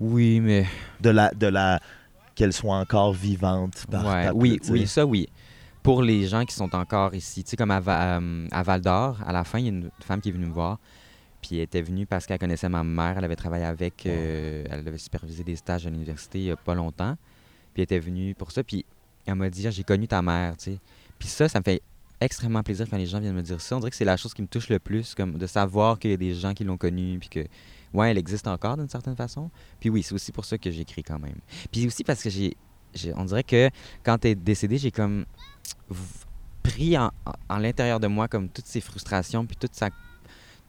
oui, 0.00 0.40
mais. 0.40 0.66
De 1.00 1.10
la, 1.10 1.30
de 1.30 1.46
la 1.46 1.80
qu'elle 2.34 2.52
soit 2.52 2.76
encore 2.76 3.12
vivante. 3.12 3.86
Par 3.90 4.04
Ouais, 4.06 4.24
ta- 4.24 4.34
oui, 4.34 4.58
oui, 4.70 4.86
ça, 4.86 5.04
oui. 5.06 5.28
Pour 5.82 6.02
les 6.02 6.26
gens 6.26 6.44
qui 6.44 6.54
sont 6.54 6.74
encore 6.74 7.14
ici, 7.14 7.42
tu 7.44 7.50
sais, 7.50 7.56
comme 7.56 7.70
à, 7.72 7.80
Va- 7.80 8.18
euh, 8.18 8.46
à 8.52 8.62
Val 8.62 8.80
d'Or, 8.80 9.18
à 9.26 9.32
la 9.32 9.44
fin, 9.44 9.58
il 9.58 9.64
y 9.64 9.68
a 9.68 9.70
une 9.72 9.90
femme 10.00 10.20
qui 10.20 10.28
est 10.28 10.32
venue 10.32 10.46
me 10.46 10.52
voir. 10.52 10.78
Puis 11.40 11.56
elle 11.56 11.62
était 11.62 11.82
venue 11.82 12.06
parce 12.06 12.24
qu'elle 12.24 12.38
connaissait 12.38 12.68
ma 12.68 12.84
mère. 12.84 13.18
Elle 13.18 13.24
avait 13.24 13.36
travaillé 13.36 13.64
avec. 13.64 14.06
euh, 14.06 14.64
elle 14.70 14.86
avait 14.86 14.98
supervisé 14.98 15.42
des 15.42 15.56
stages 15.56 15.86
à 15.86 15.90
l'université 15.90 16.38
il 16.38 16.44
n'y 16.44 16.50
a 16.52 16.56
pas 16.56 16.74
longtemps. 16.74 17.16
Puis 17.74 17.80
elle 17.80 17.84
était 17.84 17.98
venue 17.98 18.34
pour 18.34 18.52
ça. 18.52 18.62
Puis 18.62 18.84
elle 19.26 19.34
m'a 19.34 19.50
dit 19.50 19.66
Ah, 19.66 19.70
J'ai 19.70 19.82
connu 19.82 20.06
ta 20.06 20.22
mère, 20.22 20.56
tu 20.56 20.72
sais. 20.72 20.78
Puis 21.18 21.28
ça, 21.28 21.48
ça 21.48 21.58
me 21.58 21.64
fait 21.64 21.82
extrêmement 22.24 22.62
plaisir 22.62 22.86
quand 22.90 22.96
les 22.96 23.06
gens 23.06 23.20
viennent 23.20 23.34
me 23.34 23.42
dire 23.42 23.60
ça. 23.60 23.76
On 23.76 23.80
dirait 23.80 23.90
que 23.90 23.96
c'est 23.96 24.04
la 24.04 24.16
chose 24.16 24.34
qui 24.34 24.42
me 24.42 24.46
touche 24.48 24.68
le 24.68 24.78
plus, 24.78 25.14
comme 25.14 25.38
de 25.38 25.46
savoir 25.46 25.98
qu'il 25.98 26.10
y 26.10 26.14
a 26.14 26.16
des 26.16 26.34
gens 26.34 26.54
qui 26.54 26.64
l'ont 26.64 26.76
connue. 26.76 27.18
Puis 27.18 27.28
que, 27.28 27.46
ouais, 27.94 28.10
elle 28.10 28.18
existe 28.18 28.46
encore 28.46 28.76
d'une 28.76 28.88
certaine 28.88 29.16
façon. 29.16 29.50
Puis 29.80 29.90
oui, 29.90 30.02
c'est 30.02 30.14
aussi 30.14 30.32
pour 30.32 30.44
ça 30.44 30.58
que 30.58 30.70
j'écris 30.70 31.02
quand 31.02 31.18
même. 31.18 31.36
Puis 31.70 31.86
aussi 31.86 32.04
parce 32.04 32.22
que 32.22 32.30
j'ai. 32.30 32.56
On 33.16 33.24
dirait 33.24 33.44
que 33.44 33.70
quand 34.02 34.18
t'es 34.18 34.34
décédé, 34.34 34.76
j'ai 34.78 34.90
comme 34.90 35.24
pris 36.62 36.96
en, 36.98 37.10
en- 37.48 37.58
l'intérieur 37.58 37.98
de 38.00 38.06
moi 38.06 38.28
comme 38.28 38.48
toutes 38.48 38.66
ces 38.66 38.80
frustrations 38.80 39.44
puis 39.46 39.56
toute 39.56 39.74
sa 39.74 39.88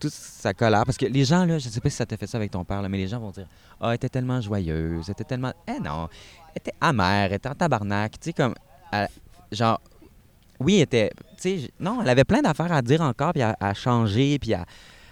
toute 0.00 0.12
sa 0.12 0.52
colère 0.52 0.84
parce 0.84 0.98
que 0.98 1.06
les 1.06 1.24
gens 1.24 1.44
là 1.44 1.58
je 1.58 1.68
sais 1.68 1.80
pas 1.80 1.88
si 1.88 1.96
ça 1.96 2.04
t'a 2.04 2.16
fait 2.16 2.26
ça 2.26 2.36
avec 2.36 2.50
ton 2.50 2.64
père 2.64 2.82
là, 2.82 2.88
mais 2.88 2.98
les 2.98 3.06
gens 3.06 3.20
vont 3.20 3.30
dire 3.30 3.46
ah 3.80 3.90
elle 3.90 3.94
était 3.94 4.08
tellement 4.08 4.40
joyeuse 4.40 5.04
elle 5.06 5.12
était 5.12 5.24
tellement 5.24 5.52
eh 5.68 5.78
non 5.80 6.08
elle 6.48 6.56
était 6.56 6.74
amère 6.80 7.26
elle 7.26 7.34
était 7.34 7.48
en 7.48 7.54
tabarnak 7.54 8.12
tu 8.18 8.24
sais 8.24 8.32
comme 8.32 8.54
genre 9.52 9.80
oui 10.64 10.76
elle 10.76 10.82
était 10.82 11.10
non 11.78 12.00
elle 12.02 12.08
avait 12.08 12.24
plein 12.24 12.42
d'affaires 12.42 12.72
à 12.72 12.82
dire 12.82 13.00
encore 13.00 13.32
puis 13.32 13.42
à, 13.42 13.56
à 13.60 13.74
changer 13.74 14.38
puis 14.38 14.54
à, 14.54 14.64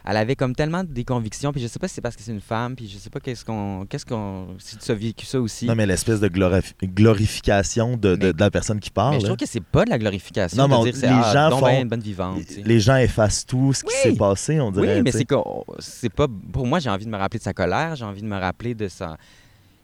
elle 0.05 0.17
avait 0.17 0.35
comme 0.35 0.55
tellement 0.55 0.83
des 0.83 1.05
convictions, 1.05 1.53
puis 1.53 1.63
je 1.63 1.69
sais 1.69 1.79
pas 1.79 1.87
si 1.87 1.95
c'est 1.95 2.01
parce 2.01 2.17
que 2.17 2.23
c'est 2.23 2.33
une 2.33 2.41
femme, 2.41 2.75
puis 2.75 2.89
je 2.89 2.99
sais 2.99 3.09
pas 3.11 3.21
qu'est-ce 3.21 3.45
qu'on. 3.45 3.87
Qu'est-ce 3.89 4.05
qu'on. 4.05 4.49
Si 4.59 4.77
tu 4.77 4.91
as 4.91 4.95
vécu 4.95 5.25
ça 5.25 5.41
aussi. 5.41 5.67
Non, 5.67 5.77
mais 5.77 5.87
l'espèce 5.87 6.19
de 6.19 6.29
glorif- 6.29 6.75
glorification 6.83 7.97
de, 7.97 8.17
de- 8.17 8.27
Mais- 8.27 8.33
de 8.33 8.41
la 8.41 8.51
personne 8.51 8.81
qui 8.81 8.91
parle. 8.91 9.15
Mais 9.15 9.21
je 9.21 9.27
trouve 9.27 9.37
que 9.37 9.47
c'est 9.47 9.63
pas 9.63 9.85
de 9.85 9.91
la 9.91 9.99
glorification. 9.99 10.61
Non, 10.61 10.67
mais 10.67 10.75
on- 10.75 10.85
dire 10.85 10.97
c'est 10.97 11.07
les 11.07 11.13
ah, 11.15 11.33
gens 11.51 11.57
font- 11.57 11.67
ben 11.67 11.83
une 11.83 11.89
bonne 11.89 12.01
vivante. 12.01 12.41
Les 12.65 12.81
gens 12.81 12.97
effacent 12.97 13.47
tout 13.47 13.73
ce 13.73 13.85
qui 13.85 13.95
s'est 13.95 14.17
passé, 14.17 14.61
on 14.61 14.73
dirait. 14.73 14.97
Oui, 14.97 15.03
mais 15.03 15.13
c'est 15.13 15.25
que 15.25 15.37
c'est 15.79 16.13
pas. 16.13 16.27
Pour 16.53 16.67
moi, 16.67 16.81
j'ai 16.81 16.91
envie 16.91 17.05
de 17.05 17.11
me 17.11 17.17
rappeler 17.17 17.39
de 17.39 17.45
sa 17.45 17.55
colère, 17.55 17.95
j'ai 17.95 18.05
envie 18.05 18.23
de 18.23 18.27
me 18.27 18.39
rappeler 18.39 18.75
de 18.75 18.89
sa. 18.89 19.17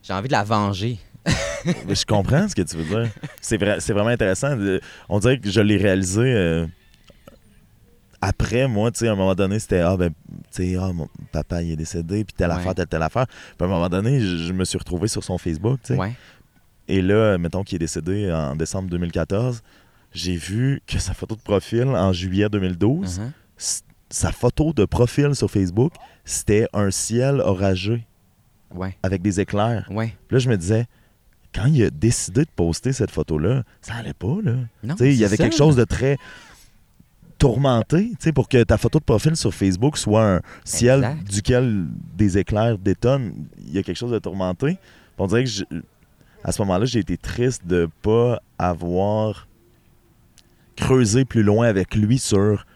J'ai 0.02 0.12
envie 0.14 0.28
de 0.28 0.32
la 0.32 0.42
venger. 0.42 0.98
Je 1.64 2.04
comprends 2.04 2.48
ce 2.48 2.54
que 2.54 2.62
tu 2.62 2.76
veux 2.76 2.84
dire. 3.02 3.10
C'est 3.40 3.56
vrai, 3.56 3.80
c'est 3.80 3.92
vraiment 3.92 4.10
intéressant. 4.10 4.56
De- 4.56 4.80
On 5.08 5.18
dirait 5.18 5.38
que 5.38 5.50
je 5.50 5.60
l'ai 5.60 5.76
réalisé 5.76 6.20
euh, 6.22 6.66
après, 8.20 8.66
moi, 8.66 8.90
tu 8.90 8.98
sais, 9.00 9.08
à 9.08 9.12
un 9.12 9.16
moment 9.16 9.34
donné, 9.34 9.58
c'était 9.60 9.80
Ah, 9.80 9.96
ben, 9.96 10.10
tu 10.52 10.72
sais, 10.72 10.76
ah, 10.80 10.92
mon 10.92 11.08
papa, 11.30 11.62
il 11.62 11.72
est 11.72 11.76
décédé, 11.76 12.24
puis 12.24 12.34
telle 12.36 12.50
Ouais. 12.50 12.56
affaire, 12.56 12.74
telle, 12.74 12.86
telle 12.88 13.02
affaire. 13.02 13.26
Puis 13.26 13.56
à 13.60 13.64
un 13.64 13.68
moment 13.68 13.88
donné, 13.88 14.20
je, 14.20 14.36
je 14.38 14.52
me 14.52 14.64
suis 14.64 14.78
retrouvé 14.78 15.06
sur 15.06 15.22
son 15.22 15.38
Facebook, 15.38 15.78
tu 15.84 15.94
sais. 15.94 15.98
Ouais. 15.98 16.12
Et 16.88 17.00
là, 17.00 17.38
mettons 17.38 17.62
qu'il 17.62 17.76
est 17.76 17.78
décédé 17.80 18.32
en 18.32 18.56
décembre 18.56 18.88
2014, 18.90 19.62
j'ai 20.12 20.36
vu 20.36 20.80
que 20.86 20.98
sa 20.98 21.14
photo 21.14 21.36
de 21.36 21.40
profil 21.42 21.84
en 21.84 22.12
juillet 22.12 22.48
2012, 22.48 23.20
Mhm. 23.20 23.32
s- 23.58 23.84
sa 24.10 24.32
photo 24.32 24.72
de 24.72 24.84
profil 24.84 25.34
sur 25.36 25.50
Facebook, 25.50 25.92
c'était 26.24 26.66
un 26.72 26.90
ciel 26.90 27.40
orageux 27.40 28.00
Ouais. 28.74 28.96
avec 29.02 29.22
des 29.22 29.38
éclairs. 29.38 29.86
Ouais. 29.90 30.14
Puis 30.26 30.34
là, 30.34 30.38
je 30.40 30.48
me 30.48 30.56
disais, 30.56 30.86
quand 31.58 31.66
il 31.66 31.82
a 31.82 31.90
décidé 31.90 32.42
de 32.44 32.50
poster 32.54 32.92
cette 32.92 33.10
photo-là, 33.10 33.64
ça 33.82 33.94
allait 33.94 34.14
pas, 34.14 34.36
là. 34.42 34.54
Il 35.00 35.12
y 35.14 35.24
avait 35.24 35.36
ça. 35.36 35.42
quelque 35.44 35.56
chose 35.56 35.76
de 35.76 35.84
très 35.84 36.16
tourmenté, 37.38 38.12
pour 38.34 38.48
que 38.48 38.62
ta 38.64 38.78
photo 38.78 38.98
de 38.98 39.04
profil 39.04 39.36
sur 39.36 39.54
Facebook 39.54 39.96
soit 39.96 40.36
un 40.36 40.40
ciel 40.64 40.98
Exact. 41.04 41.30
duquel 41.32 41.86
des 42.16 42.36
éclairs 42.38 42.78
détonnent. 42.78 43.32
Il 43.64 43.72
y 43.72 43.78
a 43.78 43.82
quelque 43.82 43.96
chose 43.96 44.10
de 44.10 44.18
tourmenté. 44.18 44.72
Puis 44.74 44.78
On 45.18 45.26
dirait 45.26 45.44
que 45.44 45.50
je- 45.50 45.64
à 46.44 46.50
ce 46.52 46.60
moment-là, 46.62 46.84
j'ai 46.84 46.98
été 47.00 47.16
triste 47.16 47.64
de 47.66 47.88
pas 48.02 48.40
avoir 48.58 49.46
creusé 50.76 51.24
plus 51.24 51.42
loin 51.42 51.66
avec 51.68 51.94
lui 51.94 52.18
sur. 52.18 52.66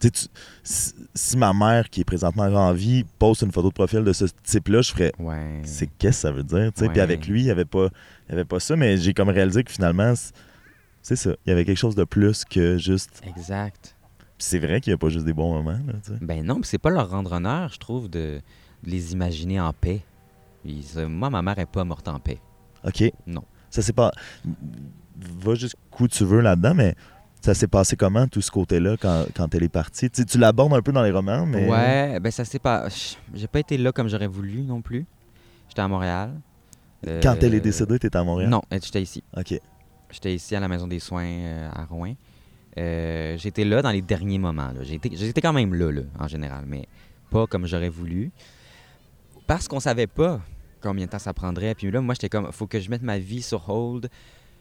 tu- 0.00 0.10
si, 1.14 1.36
ma 1.36 1.52
mère, 1.52 1.90
qui 1.90 2.00
est 2.00 2.04
présentement 2.04 2.44
en 2.44 2.72
vie, 2.72 3.04
poste 3.18 3.42
une 3.42 3.52
photo 3.52 3.68
de 3.68 3.74
profil 3.74 4.02
de 4.04 4.12
ce 4.12 4.24
type-là, 4.44 4.80
je 4.82 4.92
ferais 4.92 5.12
Ouais. 5.18 5.60
c'est 5.64 5.86
qu'est-ce 5.98 6.18
que 6.18 6.20
ça 6.28 6.32
veut 6.32 6.42
dire. 6.44 6.70
Puis 6.74 7.00
avec 7.00 7.26
lui, 7.26 7.40
il 7.42 7.44
n'y 7.44 7.50
avait, 7.50 7.64
pas- 7.64 7.88
il 8.28 8.32
avait 8.32 8.44
pas 8.44 8.60
ça, 8.60 8.76
mais 8.76 8.96
j'ai 8.96 9.12
comme 9.14 9.28
réalisé 9.28 9.62
que 9.64 9.70
finalement, 9.72 10.14
c'est 11.02 11.16
ça. 11.16 11.30
Il 11.46 11.50
y 11.50 11.52
avait 11.52 11.64
quelque 11.64 11.76
chose 11.78 11.94
de 11.94 12.04
plus 12.04 12.44
que 12.44 12.78
juste. 12.78 13.20
Exact. 13.26 13.94
Puis 14.38 14.46
c'est 14.48 14.58
vrai 14.58 14.80
qu'il 14.80 14.90
n'y 14.90 14.94
a 14.94 14.98
pas 14.98 15.08
juste 15.10 15.24
des 15.26 15.32
bons 15.34 15.52
moments. 15.52 15.78
Là, 15.86 15.92
tu 16.04 16.12
sais. 16.12 16.18
Ben 16.20 16.44
non, 16.44 16.54
puis 16.56 16.64
c'est 16.66 16.78
pas 16.78 16.90
leur 16.90 17.10
rendre 17.10 17.32
honneur, 17.32 17.70
je 17.72 17.78
trouve, 17.78 18.08
de, 18.08 18.40
de 18.82 18.90
les 18.90 19.12
imaginer 19.12 19.60
en 19.60 19.72
paix. 19.72 20.00
Ils- 20.64 20.84
euh, 20.96 21.08
moi, 21.08 21.28
ma 21.30 21.42
mère 21.42 21.58
est 21.58 21.66
pas 21.66 21.84
morte 21.84 22.08
en 22.08 22.18
paix. 22.20 22.38
OK. 22.84 23.04
Non. 23.26 23.44
Ça 23.70 23.82
s'est 23.82 23.92
pas. 23.92 24.12
Va 25.16 25.54
jusqu'où 25.54 26.08
tu 26.08 26.24
veux 26.24 26.40
là-dedans, 26.40 26.74
mais 26.74 26.94
ça 27.42 27.54
s'est 27.54 27.66
passé 27.66 27.96
comment, 27.96 28.26
tout 28.28 28.40
ce 28.40 28.50
côté-là, 28.50 28.96
quand, 28.96 29.26
quand 29.34 29.54
elle 29.54 29.64
est 29.64 29.68
partie? 29.68 30.08
Tu, 30.10 30.24
tu 30.24 30.38
l'abordes 30.38 30.72
un 30.74 30.80
peu 30.82 30.92
dans 30.92 31.02
les 31.02 31.10
romans, 31.10 31.44
mais. 31.46 31.68
Ouais, 31.68 32.20
ben 32.20 32.30
ça 32.30 32.44
c'est 32.44 32.58
pas. 32.60 32.88
J'ai 33.34 33.46
pas 33.48 33.60
été 33.60 33.76
là 33.78 33.92
comme 33.92 34.08
j'aurais 34.08 34.26
voulu 34.28 34.62
non 34.62 34.80
plus. 34.80 35.04
J'étais 35.68 35.82
à 35.82 35.88
Montréal. 35.88 36.32
Quand 37.22 37.36
elle 37.42 37.54
est 37.54 37.58
Euh, 37.58 37.60
décédée, 37.60 37.98
tu 37.98 38.06
étais 38.06 38.16
à 38.16 38.22
Montréal? 38.22 38.48
Non, 38.48 38.62
j'étais 38.70 39.02
ici. 39.02 39.24
OK. 39.36 39.58
J'étais 40.10 40.34
ici 40.34 40.54
à 40.54 40.60
la 40.60 40.68
maison 40.68 40.86
des 40.86 41.00
soins 41.00 41.24
euh, 41.26 41.70
à 41.74 41.84
Rouen. 41.84 42.14
Euh, 42.78 43.36
j'étais 43.38 43.64
là 43.64 43.82
dans 43.82 43.90
les 43.90 44.02
derniers 44.02 44.38
moments. 44.38 44.70
j'étais 44.82 45.40
quand 45.40 45.52
même 45.52 45.74
là, 45.74 45.90
là, 45.90 46.02
en 46.18 46.28
général, 46.28 46.64
mais 46.66 46.86
pas 47.30 47.46
comme 47.46 47.66
j'aurais 47.66 47.88
voulu. 47.88 48.30
Parce 49.46 49.66
qu'on 49.66 49.80
savait 49.80 50.06
pas 50.06 50.40
combien 50.80 51.06
de 51.06 51.10
temps 51.10 51.18
ça 51.18 51.32
prendrait. 51.34 51.74
Puis 51.74 51.90
là, 51.90 52.00
moi, 52.00 52.14
j'étais 52.14 52.28
comme, 52.28 52.52
faut 52.52 52.66
que 52.66 52.78
je 52.78 52.88
mette 52.88 53.02
ma 53.02 53.18
vie 53.18 53.42
sur 53.42 53.68
hold. 53.68 54.08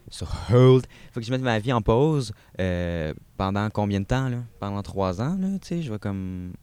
Sur 0.09 0.27
hold. 0.51 0.85
Faut 1.13 1.19
que 1.19 1.25
je 1.25 1.31
mette 1.31 1.41
ma 1.41 1.59
vie 1.59 1.71
en 1.73 1.81
pause. 1.81 2.33
euh, 2.59 3.13
pendant 3.37 3.69
combien 3.69 3.99
de 4.01 4.05
temps, 4.05 4.27
là? 4.29 4.37
Pendant 4.59 4.81
trois 4.83 5.21
ans, 5.21 5.37
là, 5.39 5.47
tu 5.61 5.67
sais. 5.67 5.81
Je 5.81 5.91
vais 5.91 5.99
comme... 5.99 6.53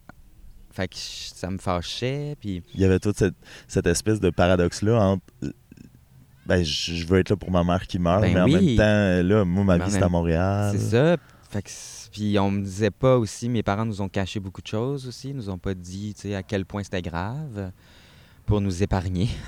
Fait 0.71 0.87
que 0.89 0.97
ça 0.97 1.51
me 1.51 1.59
fâchait, 1.59 2.37
puis... 2.41 2.63
Il 2.75 2.81
y 2.81 2.85
avait 2.85 3.01
toute 3.01 3.17
cette, 3.17 3.35
cette 3.67 3.87
espèce 3.87 4.21
de 4.21 4.31
paradoxe-là 4.31 5.01
entre. 5.01 5.23
euh, 5.45 5.51
Ben, 6.47 6.63
je 6.65 7.05
veux 7.07 7.19
être 7.19 7.31
là 7.31 7.37
pour 7.37 7.51
ma 7.51 7.65
mère 7.65 7.87
qui 7.87 7.99
meurt, 7.99 8.21
Ben 8.21 8.35
mais 8.35 8.41
en 8.41 8.47
même 8.47 8.77
temps, 8.77 9.29
là, 9.29 9.45
moi, 9.45 9.65
ma 9.65 9.79
Mais 9.79 9.85
en 9.85 9.87
vie, 9.87 9.93
c'est 9.93 10.03
à 10.03 10.09
Montréal. 10.09 10.77
C'est 10.79 10.91
ça. 10.91 11.17
Fait 11.51 11.63
que 11.63 11.71
puis 12.13 12.39
on 12.39 12.51
me 12.51 12.63
disait 12.63 12.91
pas 12.91 13.17
aussi, 13.19 13.49
mes 13.49 13.63
parents 13.63 13.85
nous 13.85 14.01
ont 14.03 14.09
caché 14.09 14.41
beaucoup 14.41 14.63
de 14.63 14.67
choses 14.67 15.07
aussi, 15.07 15.33
nous 15.35 15.49
ont 15.51 15.59
pas 15.59 15.75
dit 15.75 16.15
tu 16.15 16.23
sais, 16.29 16.35
à 16.35 16.43
quel 16.43 16.65
point 16.65 16.83
c'était 16.83 17.03
grave 17.03 17.71
pour 18.47 18.61
nous 18.61 18.83
épargner. 18.83 19.29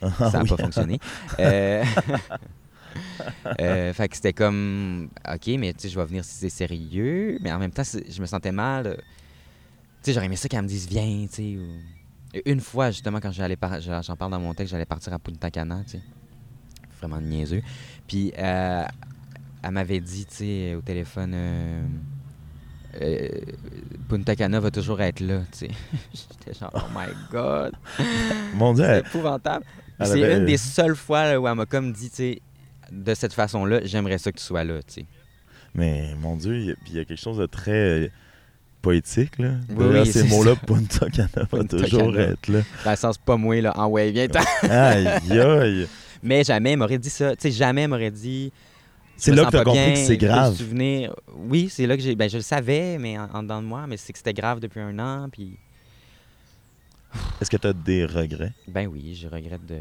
Ah 0.00 0.10
ça 0.30 0.30
n'a 0.38 0.42
oui. 0.44 0.48
pas 0.48 0.56
fonctionné. 0.56 0.98
Euh, 1.40 1.84
euh, 3.60 3.92
fait 3.92 4.08
que 4.08 4.16
c'était 4.16 4.32
comme, 4.32 5.08
OK, 5.32 5.46
mais 5.58 5.72
tu 5.72 5.80
sais, 5.82 5.88
je 5.88 5.98
vais 5.98 6.06
venir 6.06 6.24
si 6.24 6.34
c'est 6.34 6.48
sérieux, 6.50 7.38
mais 7.40 7.52
en 7.52 7.58
même 7.58 7.70
temps, 7.72 7.82
je 7.84 8.20
me 8.20 8.26
sentais 8.26 8.52
mal. 8.52 8.86
euh, 8.86 8.94
Tu 8.96 9.02
sais, 10.02 10.12
j'aurais 10.12 10.26
aimé 10.26 10.36
ça 10.36 10.48
qu'elle 10.48 10.62
me 10.62 10.68
dise, 10.68 10.86
viens, 10.88 11.26
tu 11.28 11.34
sais. 11.34 11.56
ou- 11.58 12.40
Une 12.46 12.60
fois, 12.60 12.90
justement, 12.90 13.20
quand 13.20 13.32
j'allais 13.32 13.56
par- 13.56 13.80
j'en 13.80 14.16
parle 14.16 14.30
dans 14.32 14.40
mon 14.40 14.54
texte, 14.54 14.70
j'allais 14.72 14.84
partir 14.86 15.12
à 15.12 15.18
Punta 15.18 15.50
Cana, 15.50 15.82
tu 15.84 15.92
sais. 15.92 16.00
Vraiment 17.00 17.20
niaiseux. 17.20 17.62
Puis, 18.06 18.32
euh, 18.38 18.84
elle 19.62 19.70
m'avait 19.70 20.00
dit, 20.00 20.26
tu 20.26 20.34
sais, 20.36 20.74
au 20.74 20.80
téléphone, 20.82 21.32
euh, 21.34 21.82
euh, 23.00 23.28
Punta 24.08 24.34
Cana 24.36 24.60
va 24.60 24.70
toujours 24.70 25.00
être 25.00 25.20
là, 25.20 25.40
tu 25.52 25.58
sais. 25.58 25.68
J'étais 26.14 26.58
genre, 26.58 26.70
oh 26.74 26.88
my 26.94 27.06
God. 27.30 27.72
Mon 28.54 28.72
Dieu, 28.74 28.84
C'est 28.84 28.98
épouvantable. 29.00 29.64
C'est 30.00 30.20
une 30.36 30.44
des 30.44 30.56
seules 30.56 30.96
fois 30.96 31.24
là, 31.24 31.40
où 31.40 31.48
elle 31.48 31.54
m'a 31.54 31.66
comme 31.66 31.92
dit, 31.92 32.08
tu 32.10 32.16
sais, 32.16 32.42
de 32.90 33.14
cette 33.14 33.32
façon-là, 33.32 33.80
j'aimerais 33.84 34.18
ça 34.18 34.32
que 34.32 34.38
tu 34.38 34.44
sois 34.44 34.64
là, 34.64 34.82
tu 34.82 34.94
sais. 34.94 35.06
Mais 35.74 36.14
mon 36.20 36.36
Dieu, 36.36 36.56
il 36.56 36.64
y, 36.66 36.70
a- 36.70 37.02
y 37.02 37.06
quelque 37.06 37.16
chose 37.20 37.36
de 37.38 37.46
très 37.46 37.72
euh, 37.72 38.08
poétique, 38.82 39.38
là. 39.38 39.52
Oui, 39.70 40.06
ces 40.06 40.24
mots-là, 40.24 40.56
Punta 40.56 41.08
Cana 41.10 41.28
va 41.52 41.64
toujours 41.64 42.12
Cana. 42.12 42.20
être 42.30 42.48
là. 42.48 42.60
Dans 42.84 42.90
le 42.90 42.96
sens 42.96 43.18
pas 43.18 43.36
moi, 43.36 43.60
là, 43.60 43.72
en 43.78 43.86
ouais, 43.88 44.10
viens 44.10 44.26
Aïe, 44.62 45.06
aïe. 45.40 45.88
Mais 46.22 46.42
jamais 46.42 46.74
m'aurait 46.76 46.98
dit 46.98 47.10
ça. 47.10 47.36
Tu 47.36 47.42
sais, 47.42 47.50
jamais 47.50 47.86
m'aurait 47.86 48.10
dit. 48.10 48.50
C'est 49.16 49.34
là 49.34 49.44
que 49.46 49.50
t'as 49.50 49.58
pas 49.58 49.64
compris 49.64 49.80
bien, 49.84 49.92
que 49.94 49.98
c'est 49.98 50.16
grave. 50.16 50.56
Oui, 51.36 51.68
c'est 51.70 51.86
là 51.86 51.96
que 51.96 52.02
j'ai. 52.02 52.14
Ben, 52.14 52.30
je 52.30 52.36
le 52.38 52.42
savais, 52.42 52.98
mais 52.98 53.18
en, 53.18 53.28
en 53.34 53.42
dedans 53.42 53.60
de 53.62 53.66
moi, 53.66 53.86
mais 53.88 53.96
c'est 53.96 54.12
que 54.12 54.18
c'était 54.18 54.32
grave 54.34 54.60
depuis 54.60 54.80
un 54.80 54.96
an. 54.98 55.28
Puis, 55.30 55.58
Est-ce 57.40 57.50
que 57.50 57.56
tu 57.56 57.66
as 57.66 57.72
des 57.72 58.04
regrets? 58.04 58.52
ben 58.68 58.86
oui, 58.86 59.18
je 59.20 59.28
regrette 59.28 59.64
de. 59.66 59.78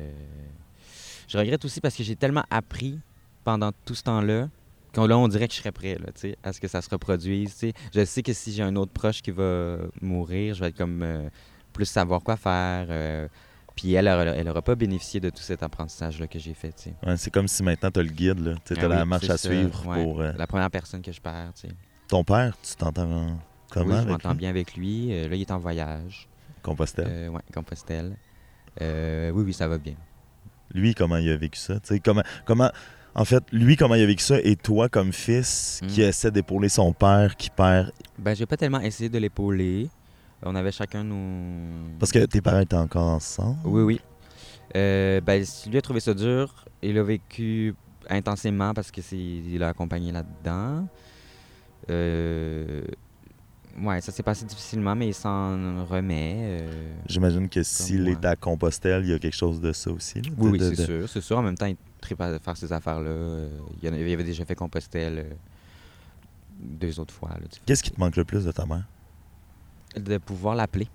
Je 1.28 1.38
regrette 1.38 1.64
aussi 1.66 1.82
parce 1.82 1.96
que 1.96 2.04
j'ai 2.04 2.16
tellement 2.16 2.44
appris 2.50 3.00
pendant 3.44 3.72
tout 3.86 3.96
ce 3.96 4.04
temps-là 4.04 4.50
qu'on 4.96 5.06
là, 5.06 5.18
on 5.18 5.28
dirait 5.28 5.48
que 5.48 5.54
je 5.54 5.60
serais 5.60 5.72
prêt, 5.72 5.96
là, 6.00 6.08
à 6.44 6.54
ce 6.54 6.60
que 6.62 6.68
ça 6.68 6.82
se 6.82 6.90
reproduise. 6.90 7.56
Je 7.94 8.06
sais 8.06 8.24
que 8.24 8.34
si 8.34 8.52
j'ai 8.54 8.64
un 8.64 8.76
autre 8.78 8.92
proche 8.94 9.22
qui 9.22 9.32
va 9.32 9.78
mourir, 10.02 10.56
je 10.56 10.62
vais 10.62 10.70
être 10.70 10.78
comme 10.78 11.04
euh, 11.04 11.30
plus 11.74 11.86
savoir 11.86 12.22
quoi 12.22 12.36
faire. 12.38 12.88
euh, 12.90 13.28
puis 13.76 13.94
elle, 13.94 14.08
elle, 14.08 14.34
elle 14.36 14.50
aura 14.50 14.64
pas 14.64 14.74
bénéficié 14.74 15.20
de 15.20 15.30
tout 15.30 15.42
cet 15.44 15.62
apprentissage-là 15.62 16.26
que 16.28 16.40
j'ai 16.40 16.56
fait. 16.56 16.90
Ouais, 17.06 17.16
c'est 17.18 17.30
comme 17.30 17.48
si 17.48 17.62
maintenant 17.62 17.92
tu 17.92 18.00
as 18.00 18.04
le 18.04 18.10
guide, 18.10 18.40
là. 18.40 18.56
Tu 18.66 18.74
Ah 18.76 18.86
as 18.86 18.88
la 18.88 19.02
oui, 19.04 19.08
marche 19.08 19.30
à 19.30 19.38
ça, 19.38 19.50
suivre 19.50 19.86
ouais. 19.88 20.04
pour. 20.04 20.22
euh, 20.22 20.32
La 20.36 20.48
première 20.48 20.72
personne 20.72 21.02
que 21.04 21.12
je 21.12 21.22
perds. 21.22 21.52
Ton 22.08 22.24
père, 22.24 22.58
tu 22.64 22.76
t'entends 22.76 23.38
comment 23.70 23.98
oui, 23.98 24.02
je 24.04 24.08
m'entends 24.08 24.34
bien 24.34 24.50
avec 24.50 24.76
lui. 24.76 25.10
Là, 25.10 25.36
il 25.36 25.42
est 25.42 25.52
en 25.52 25.60
voyage. 25.60 26.28
Compostelle. 26.64 27.30
Ouais, 27.30 27.42
Compostelle. 27.54 28.18
Oui, 28.82 29.44
oui, 29.46 29.54
ça 29.54 29.68
va 29.68 29.78
bien. 29.78 29.94
Lui, 30.74 30.94
comment 30.94 31.18
il 31.18 31.30
a 31.30 31.38
vécu 31.38 31.58
ça? 31.60 31.76
Comment, 32.04 32.24
comment, 32.46 32.72
en 33.16 33.26
fait, 33.26 33.44
lui, 33.52 33.76
comment 33.76 33.96
il 33.96 34.04
a 34.04 34.06
vécu 34.06 34.24
ça 34.24 34.38
et 34.42 34.56
toi, 34.56 34.90
comme 34.90 35.12
fils, 35.14 35.82
qui 35.88 36.02
Mm. 36.02 36.06
essaie 36.06 36.32
d'épauler 36.32 36.70
son 36.70 36.94
père, 36.94 37.36
qui 37.36 37.50
perd. 37.50 37.92
Ben, 38.20 38.36
j'ai 38.36 38.46
pas 38.46 38.58
tellement 38.58 38.80
essayé 38.82 39.10
de 39.10 39.18
l'épauler. 39.18 39.90
On 40.44 40.54
avait 40.56 40.72
chacun 40.72 41.04
nos. 41.04 41.98
Parce 42.00 42.12
que 42.12 42.20
tes 42.26 42.42
parents 42.42 42.60
étaient 42.60 42.76
encore 42.76 43.08
ensemble? 43.10 43.58
Oui, 43.66 43.82
oui. 43.82 44.02
Euh, 44.76 45.20
ben, 45.22 45.44
lui 45.70 45.78
a 45.78 45.82
trouvé 45.82 46.00
ça 46.00 46.14
dur. 46.14 46.66
Il 46.84 46.98
a 46.98 47.04
vécu 47.04 47.74
intensément 48.10 48.74
parce 48.74 48.92
que 48.92 49.02
c'est 49.02 49.18
il 49.18 49.62
a 49.64 49.70
accompagné 49.70 50.12
là-dedans. 50.12 50.88
Euh, 51.90 52.84
ouais, 53.82 54.02
ça 54.02 54.12
s'est 54.12 54.24
passé 54.24 54.46
difficilement, 54.46 54.96
mais 54.96 55.08
il 55.08 55.14
s'en 55.14 55.86
remet. 55.86 56.36
euh. 56.62 56.94
J'imagine 57.08 57.48
que 57.50 57.64
s'il 57.64 58.08
est 58.08 58.24
à 58.26 58.36
Compostelle, 58.36 59.04
il 59.04 59.10
y 59.10 59.14
a 59.14 59.20
quelque 59.20 59.36
chose 59.36 59.60
de 59.62 59.72
ça 59.74 59.92
aussi. 59.92 60.22
là, 60.22 60.30
Oui, 60.38 60.46
de- 60.48 60.52
oui, 60.52 60.60
de- 60.60 60.70
c'est 60.70 60.76
de- 60.82 60.86
sûr, 60.86 61.10
c'est 61.10 61.22
sûr. 61.22 61.38
En 61.38 61.42
même 61.44 61.58
temps, 61.58 61.66
il 61.68 61.78
tripe 62.02 62.22
à 62.22 62.38
faire 62.40 62.58
ces 62.58 62.72
affaires-là. 62.72 63.10
Euh, 63.10 63.50
il, 63.82 63.88
avait 63.88 64.24
déjà 64.24 64.46
fait 64.46 64.56
Compostelle 64.56 65.20
euh, 65.20 65.34
deux 66.60 67.00
autres 67.00 67.14
fois. 67.14 67.32
Qu'est-ce 67.66 67.84
qui 67.84 67.92
te 67.92 68.00
manque 68.00 68.16
le 68.16 68.26
plus 68.26 68.46
de 68.46 68.52
ta 68.52 68.66
mère? 68.66 68.86
De 69.96 70.18
pouvoir 70.18 70.56
l'appeler. 70.56 70.88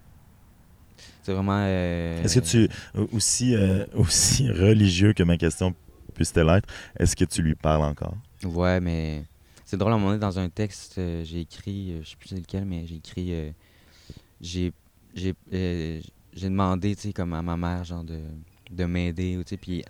C'est 1.22 1.32
vraiment... 1.32 1.58
euh, 1.64 2.22
Est-ce 2.22 2.40
que 2.40 2.44
tu, 2.44 2.68
aussi, 3.12 3.56
aussi 3.94 4.50
religieux 4.50 5.12
que 5.12 5.22
ma 5.22 5.36
question 5.36 5.74
puisse-t-elle 6.14 6.48
être, 6.50 6.68
est-ce 6.98 7.16
que 7.16 7.24
tu 7.24 7.42
lui 7.42 7.54
parles 7.54 7.82
encore? 7.82 8.16
Ouais, 8.44 8.80
mais 8.80 9.24
c'est 9.72 9.78
drôle, 9.78 9.92
à 9.92 9.94
un 9.94 9.98
moment 9.98 10.10
donné, 10.10 10.20
dans 10.20 10.38
un 10.38 10.50
texte, 10.50 10.96
euh, 10.98 11.24
j'ai 11.24 11.40
écrit, 11.40 11.92
euh, 11.92 12.00
je 12.02 12.10
sais 12.10 12.16
plus 12.16 12.36
lequel, 12.36 12.66
mais 12.66 12.84
j'ai 12.86 12.96
écrit... 12.96 13.32
euh, 13.32 13.50
j'ai 14.38 14.70
j'ai 15.14 15.34
j'ai 15.50 16.48
demandé, 16.50 16.94
tu 16.94 17.08
sais, 17.08 17.12
comme 17.14 17.32
à 17.32 17.40
ma 17.40 17.56
mère, 17.56 17.82
genre, 17.82 18.04
de, 18.04 18.18
de 18.70 18.84
m'aider, 18.84 19.38
tu 19.38 19.48
sais, 19.48 19.56
puis 19.56 19.82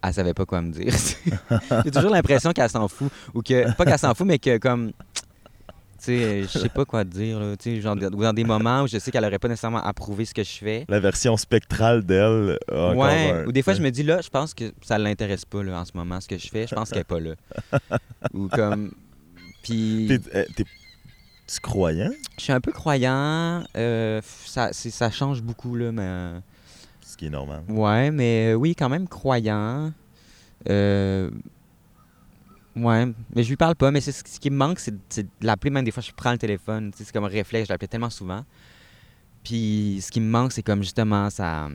elle 0.00 0.14
savait 0.14 0.32
pas 0.32 0.46
quoi 0.46 0.62
me 0.62 0.70
dire. 0.70 0.94
j'ai 1.84 1.90
toujours 1.90 2.12
l'impression 2.12 2.52
qu'elle 2.52 2.70
s'en 2.70 2.86
fout, 2.86 3.10
ou 3.34 3.42
que, 3.42 3.74
pas 3.74 3.84
qu'elle 3.84 3.98
s'en 3.98 4.14
fout, 4.14 4.28
mais 4.28 4.38
que 4.38 4.58
comme, 4.58 4.92
tu 4.92 4.94
sais, 5.98 6.42
je 6.42 6.58
sais 6.60 6.68
pas 6.68 6.84
quoi 6.84 7.02
dire, 7.02 7.40
là, 7.40 7.56
tu 7.56 7.74
sais, 7.74 7.80
genre, 7.80 7.96
dans 7.96 8.32
des 8.32 8.44
moments 8.44 8.82
où 8.82 8.86
je 8.86 8.96
sais 8.98 9.10
qu'elle 9.10 9.24
aurait 9.24 9.40
pas 9.40 9.48
nécessairement 9.48 9.82
approuvé 9.82 10.24
ce 10.24 10.34
que 10.34 10.44
je 10.44 10.58
fais. 10.58 10.84
La 10.88 11.00
version 11.00 11.36
spectrale 11.36 12.04
d'elle. 12.04 12.58
Ouais, 12.70 13.44
ou 13.44 13.50
des 13.50 13.62
fois, 13.62 13.74
je 13.74 13.82
me 13.82 13.90
dis, 13.90 14.04
là, 14.04 14.20
je 14.20 14.28
pense 14.30 14.54
que 14.54 14.72
ça 14.82 14.98
l'intéresse 14.98 15.44
pas, 15.44 15.64
là, 15.64 15.80
en 15.80 15.84
ce 15.84 15.96
moment, 15.96 16.20
ce 16.20 16.28
que 16.28 16.38
je 16.38 16.46
fais. 16.48 16.68
Je 16.68 16.76
pense 16.76 16.90
qu'elle 16.90 17.00
est 17.00 17.04
pas 17.04 17.18
là. 17.18 17.34
ou 18.32 18.46
comme. 18.46 18.92
Puis. 19.66 20.06
T'es- 20.08 20.36
euh, 20.36 20.44
Tu 21.46 21.60
croyant? 21.60 22.10
Je 22.38 22.42
suis 22.44 22.52
un 22.52 22.60
peu 22.60 22.72
croyant. 22.72 23.64
euh, 23.76 24.20
ça, 24.44 24.72
ça 24.72 25.10
change 25.10 25.42
beaucoup, 25.42 25.74
là, 25.76 25.92
mais. 25.92 26.40
Ce 27.02 27.16
qui 27.16 27.26
est 27.26 27.30
normal. 27.30 27.62
Ouais, 27.68 28.10
mais 28.10 28.52
euh, 28.52 28.54
oui, 28.54 28.74
quand 28.74 28.88
même 28.88 29.06
croyant. 29.08 29.92
Euh, 30.68 31.30
Ouais, 32.74 33.06
mais 33.34 33.42
je 33.42 33.48
lui 33.48 33.56
parle 33.56 33.74
pas, 33.74 33.90
mais 33.90 34.02
c'est 34.02 34.12
ce 34.12 34.38
qui 34.38 34.50
me 34.50 34.56
manque, 34.56 34.78
c'est 34.80 34.92
de 34.92 35.28
l'appeler, 35.40 35.70
même 35.70 35.84
des 35.86 35.90
fois, 35.90 36.02
je 36.02 36.12
prends 36.14 36.32
le 36.32 36.36
téléphone, 36.36 36.90
c'est 36.94 37.10
comme 37.10 37.24
un 37.24 37.28
réflexe, 37.28 37.68
je 37.68 37.72
l'appelais 37.72 37.88
tellement 37.88 38.10
souvent. 38.10 38.44
Puis 39.42 40.00
ce 40.02 40.10
qui 40.10 40.20
me 40.20 40.28
manque, 40.28 40.52
c'est 40.52 40.62
comme 40.62 40.82
justement 40.82 41.30
ça. 41.30 41.70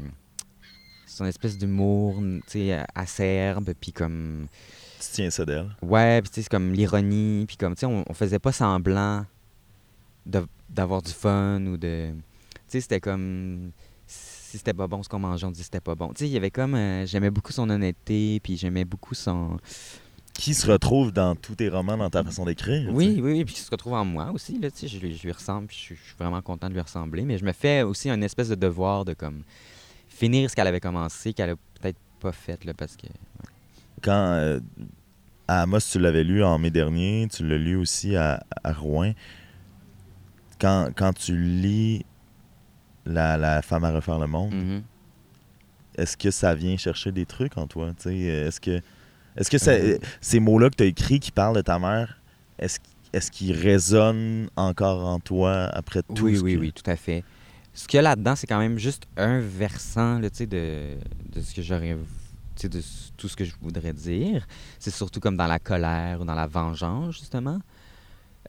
Son 1.08 1.26
espèce 1.26 1.58
d'humour, 1.58 2.18
tu 2.46 2.52
sais, 2.52 2.86
acerbe, 2.94 3.74
puis 3.82 3.92
comme. 3.92 4.46
Tu 5.02 5.08
tiens 5.14 5.30
ça 5.32 5.44
d'elle? 5.46 5.76
Ouais, 5.82 6.22
puis 6.22 6.30
tu 6.30 6.36
sais, 6.36 6.42
c'est 6.44 6.50
comme 6.50 6.72
l'ironie, 6.74 7.46
puis 7.48 7.58
comme, 7.58 7.74
tu 7.76 7.80
sais, 7.82 7.86
on, 7.88 8.04
on 8.08 8.14
faisait 8.14 8.38
pas 8.40 8.52
semblant 8.52 9.26
d'avoir 10.70 11.02
du 11.02 11.12
fun 11.12 11.62
ou 11.66 11.78
de. 11.78 12.12
Tu 12.12 12.18
sais, 12.68 12.82
c'était 12.82 13.00
comme. 13.00 13.72
Si 14.08 14.58
c'était 14.58 14.74
pas 14.74 14.88
bon 14.88 15.02
ce 15.02 15.08
qu'on 15.10 15.20
mangeait, 15.20 15.46
on 15.46 15.52
disait 15.52 15.64
c'était 15.64 15.80
pas 15.80 15.96
bon. 15.96 16.10
Tu 16.10 16.20
sais, 16.20 16.28
il 16.28 16.32
y 16.34 16.38
avait 16.38 16.52
comme. 16.52 16.76
euh, 16.76 17.06
j'aimais 17.06 17.32
beaucoup 17.32 17.52
son 17.52 17.70
honnêteté, 17.70 18.40
puis 18.44 18.58
j'aimais 18.58 18.86
beaucoup 18.86 19.16
son. 19.16 19.58
Qui 20.34 20.54
se 20.54 20.66
retrouve 20.70 21.12
dans 21.12 21.36
tous 21.36 21.56
tes 21.56 21.70
romans, 21.70 21.98
dans 21.98 22.10
ta 22.10 22.24
façon 22.24 22.46
d'écrire. 22.46 22.90
Oui, 22.94 23.20
oui, 23.22 23.34
oui, 23.34 23.46
puis 23.46 23.54
qui 23.56 23.60
se 23.62 23.70
retrouve 23.72 23.94
en 23.94 24.06
moi 24.06 24.32
aussi, 24.32 24.60
là, 24.60 24.72
tu 24.72 24.80
sais, 24.80 24.88
je, 24.88 24.98
lui- 25.00 25.16
je 25.16 25.24
lui 25.24 25.32
ressemble, 25.32 25.68
puis 25.68 25.76
je, 25.78 25.82
suis- 25.82 25.96
je 25.96 26.02
suis 26.04 26.16
vraiment 26.18 26.42
content 26.42 26.70
de 26.70 26.74
lui 26.74 26.80
ressembler, 26.82 27.24
mais 27.24 27.38
je 27.38 27.44
me 27.46 27.52
fais 27.52 27.82
aussi 27.84 28.10
un 28.10 28.22
espèce 28.22 28.48
de 28.50 28.56
devoir 28.56 29.04
de, 29.04 29.14
comme, 29.14 29.44
finir 30.08 30.50
ce 30.50 30.56
qu'elle 30.56 30.68
avait 30.68 30.80
commencé, 30.80 31.34
qu'elle 31.34 31.52
a 31.52 31.56
peut-être 31.80 31.98
pas 32.20 32.32
fait, 32.32 32.64
là, 32.66 32.74
parce 32.74 32.96
que... 32.96 33.08
Quand 34.02 34.12
euh, 34.34 34.60
à 35.48 35.62
Amos, 35.64 35.80
tu 35.92 36.00
l'avais 36.00 36.24
lu 36.24 36.44
en 36.44 36.58
mai 36.60 36.70
dernier, 36.72 37.28
tu 37.32 37.46
l'as 37.48 37.58
lu 37.58 37.76
aussi 37.76 38.16
à, 38.16 38.44
à 38.64 38.74
Rouen. 38.74 39.14
Quand, 40.60 40.90
quand 40.96 41.14
tu 41.14 41.36
lis 41.38 42.06
la, 43.06 43.38
la 43.38 43.62
femme 43.62 43.84
à 43.84 43.92
refaire 43.92 44.20
le 44.20 44.28
monde, 44.28 44.54
Mhm. 44.54 44.82
est-ce 45.98 46.16
que 46.18 46.32
ça 46.32 46.54
vient 46.56 46.78
chercher 46.78 47.12
des 47.12 47.26
trucs 47.26 47.58
en 47.58 47.68
toi? 47.68 47.90
Est-ce 48.06 48.60
que, 48.62 48.80
est-ce 49.36 49.50
que 49.50 49.58
ça- 49.58 49.72
Euh. 49.72 49.98
ces 50.22 50.40
mots-là 50.40 50.70
que 50.70 50.76
tu 50.76 50.84
as 50.84 50.88
écrits 50.88 51.20
qui 51.20 51.32
parlent 51.32 51.56
de 51.56 51.62
ta 51.62 51.80
mère, 51.80 52.20
est-ce, 52.60 52.80
est-ce 53.14 53.32
qu'ils 53.32 53.54
résonnent 53.54 54.50
encore 54.56 55.06
en 55.06 55.20
toi 55.20 55.64
après 55.74 56.04
tout 56.04 56.24
Oui, 56.24 56.38
ce 56.38 56.44
oui, 56.44 56.54
que- 56.56 56.60
oui, 56.60 56.72
tout 56.74 56.90
à 56.90 56.96
fait. 56.96 57.24
Ce 57.74 57.88
qu'il 57.88 57.98
y 57.98 58.00
a 58.00 58.04
là-dedans, 58.04 58.36
c'est 58.36 58.48
quand 58.48 58.60
même 58.60 58.78
juste 58.78 59.04
un 59.18 59.40
versant, 59.40 60.20
là, 60.20 60.30
de, 60.30 60.46
de 60.46 61.42
ce 61.42 61.56
que 61.56 61.62
j'aurais... 61.62 61.98
De 62.70 62.82
tout 63.18 63.28
ce 63.28 63.36
que 63.36 63.44
je 63.44 63.54
voudrais 63.62 63.94
dire. 63.94 64.48
C'est 64.80 64.92
surtout 64.92 65.20
comme 65.20 65.38
dans 65.38 65.48
la 65.48 65.60
colère 65.60 66.22
ou 66.22 66.26
dans 66.26 66.36
la 66.36 66.48
vengeance, 66.48 67.16
justement. 67.16 67.60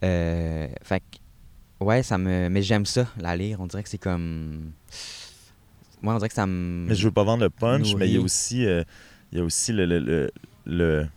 Euh, 0.04 0.68
fait 0.82 1.00
que, 1.00 1.84
ouais, 1.84 2.02
ça 2.02 2.18
me... 2.18 2.48
Mais 2.48 2.62
j'aime 2.62 2.86
ça, 2.86 3.06
la 3.18 3.36
lire. 3.36 3.60
On 3.60 3.66
dirait 3.66 3.82
que 3.82 3.88
c'est 3.88 3.98
comme... 3.98 4.72
Moi, 6.02 6.14
on 6.14 6.18
dirait 6.18 6.28
que 6.28 6.34
ça 6.34 6.46
me... 6.46 6.88
Mais 6.88 6.94
je 6.94 7.04
veux 7.04 7.12
pas 7.12 7.24
vendre 7.24 7.44
le 7.44 7.50
punch, 7.50 7.94
mais 7.94 8.08
il 8.08 8.14
y 8.14 8.16
a 8.16 8.20
aussi, 8.20 8.66
euh, 8.66 8.82
il 9.30 9.38
y 9.38 9.40
a 9.40 9.44
aussi 9.44 9.72
le, 9.72 9.86
le, 9.86 9.98
le- 9.98 10.30
le- 10.66 11.08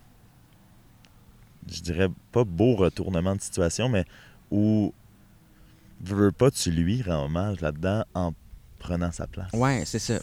je 1.70 1.80
dirais 1.80 2.08
pas 2.30 2.44
beau 2.44 2.76
retournement 2.76 3.34
de 3.34 3.40
situation, 3.40 3.88
mais 3.88 4.04
où 4.50 4.92
veux 6.00 6.30
pas 6.32 6.50
tu 6.50 6.70
lui 6.70 7.02
rends 7.02 7.24
hommage 7.24 7.60
là-dedans 7.60 8.04
en 8.14 8.32
prenant 8.78 9.10
sa 9.10 9.26
place. 9.26 9.50
Ouais, 9.52 9.82
c'est 9.84 9.98
ça. 9.98 10.20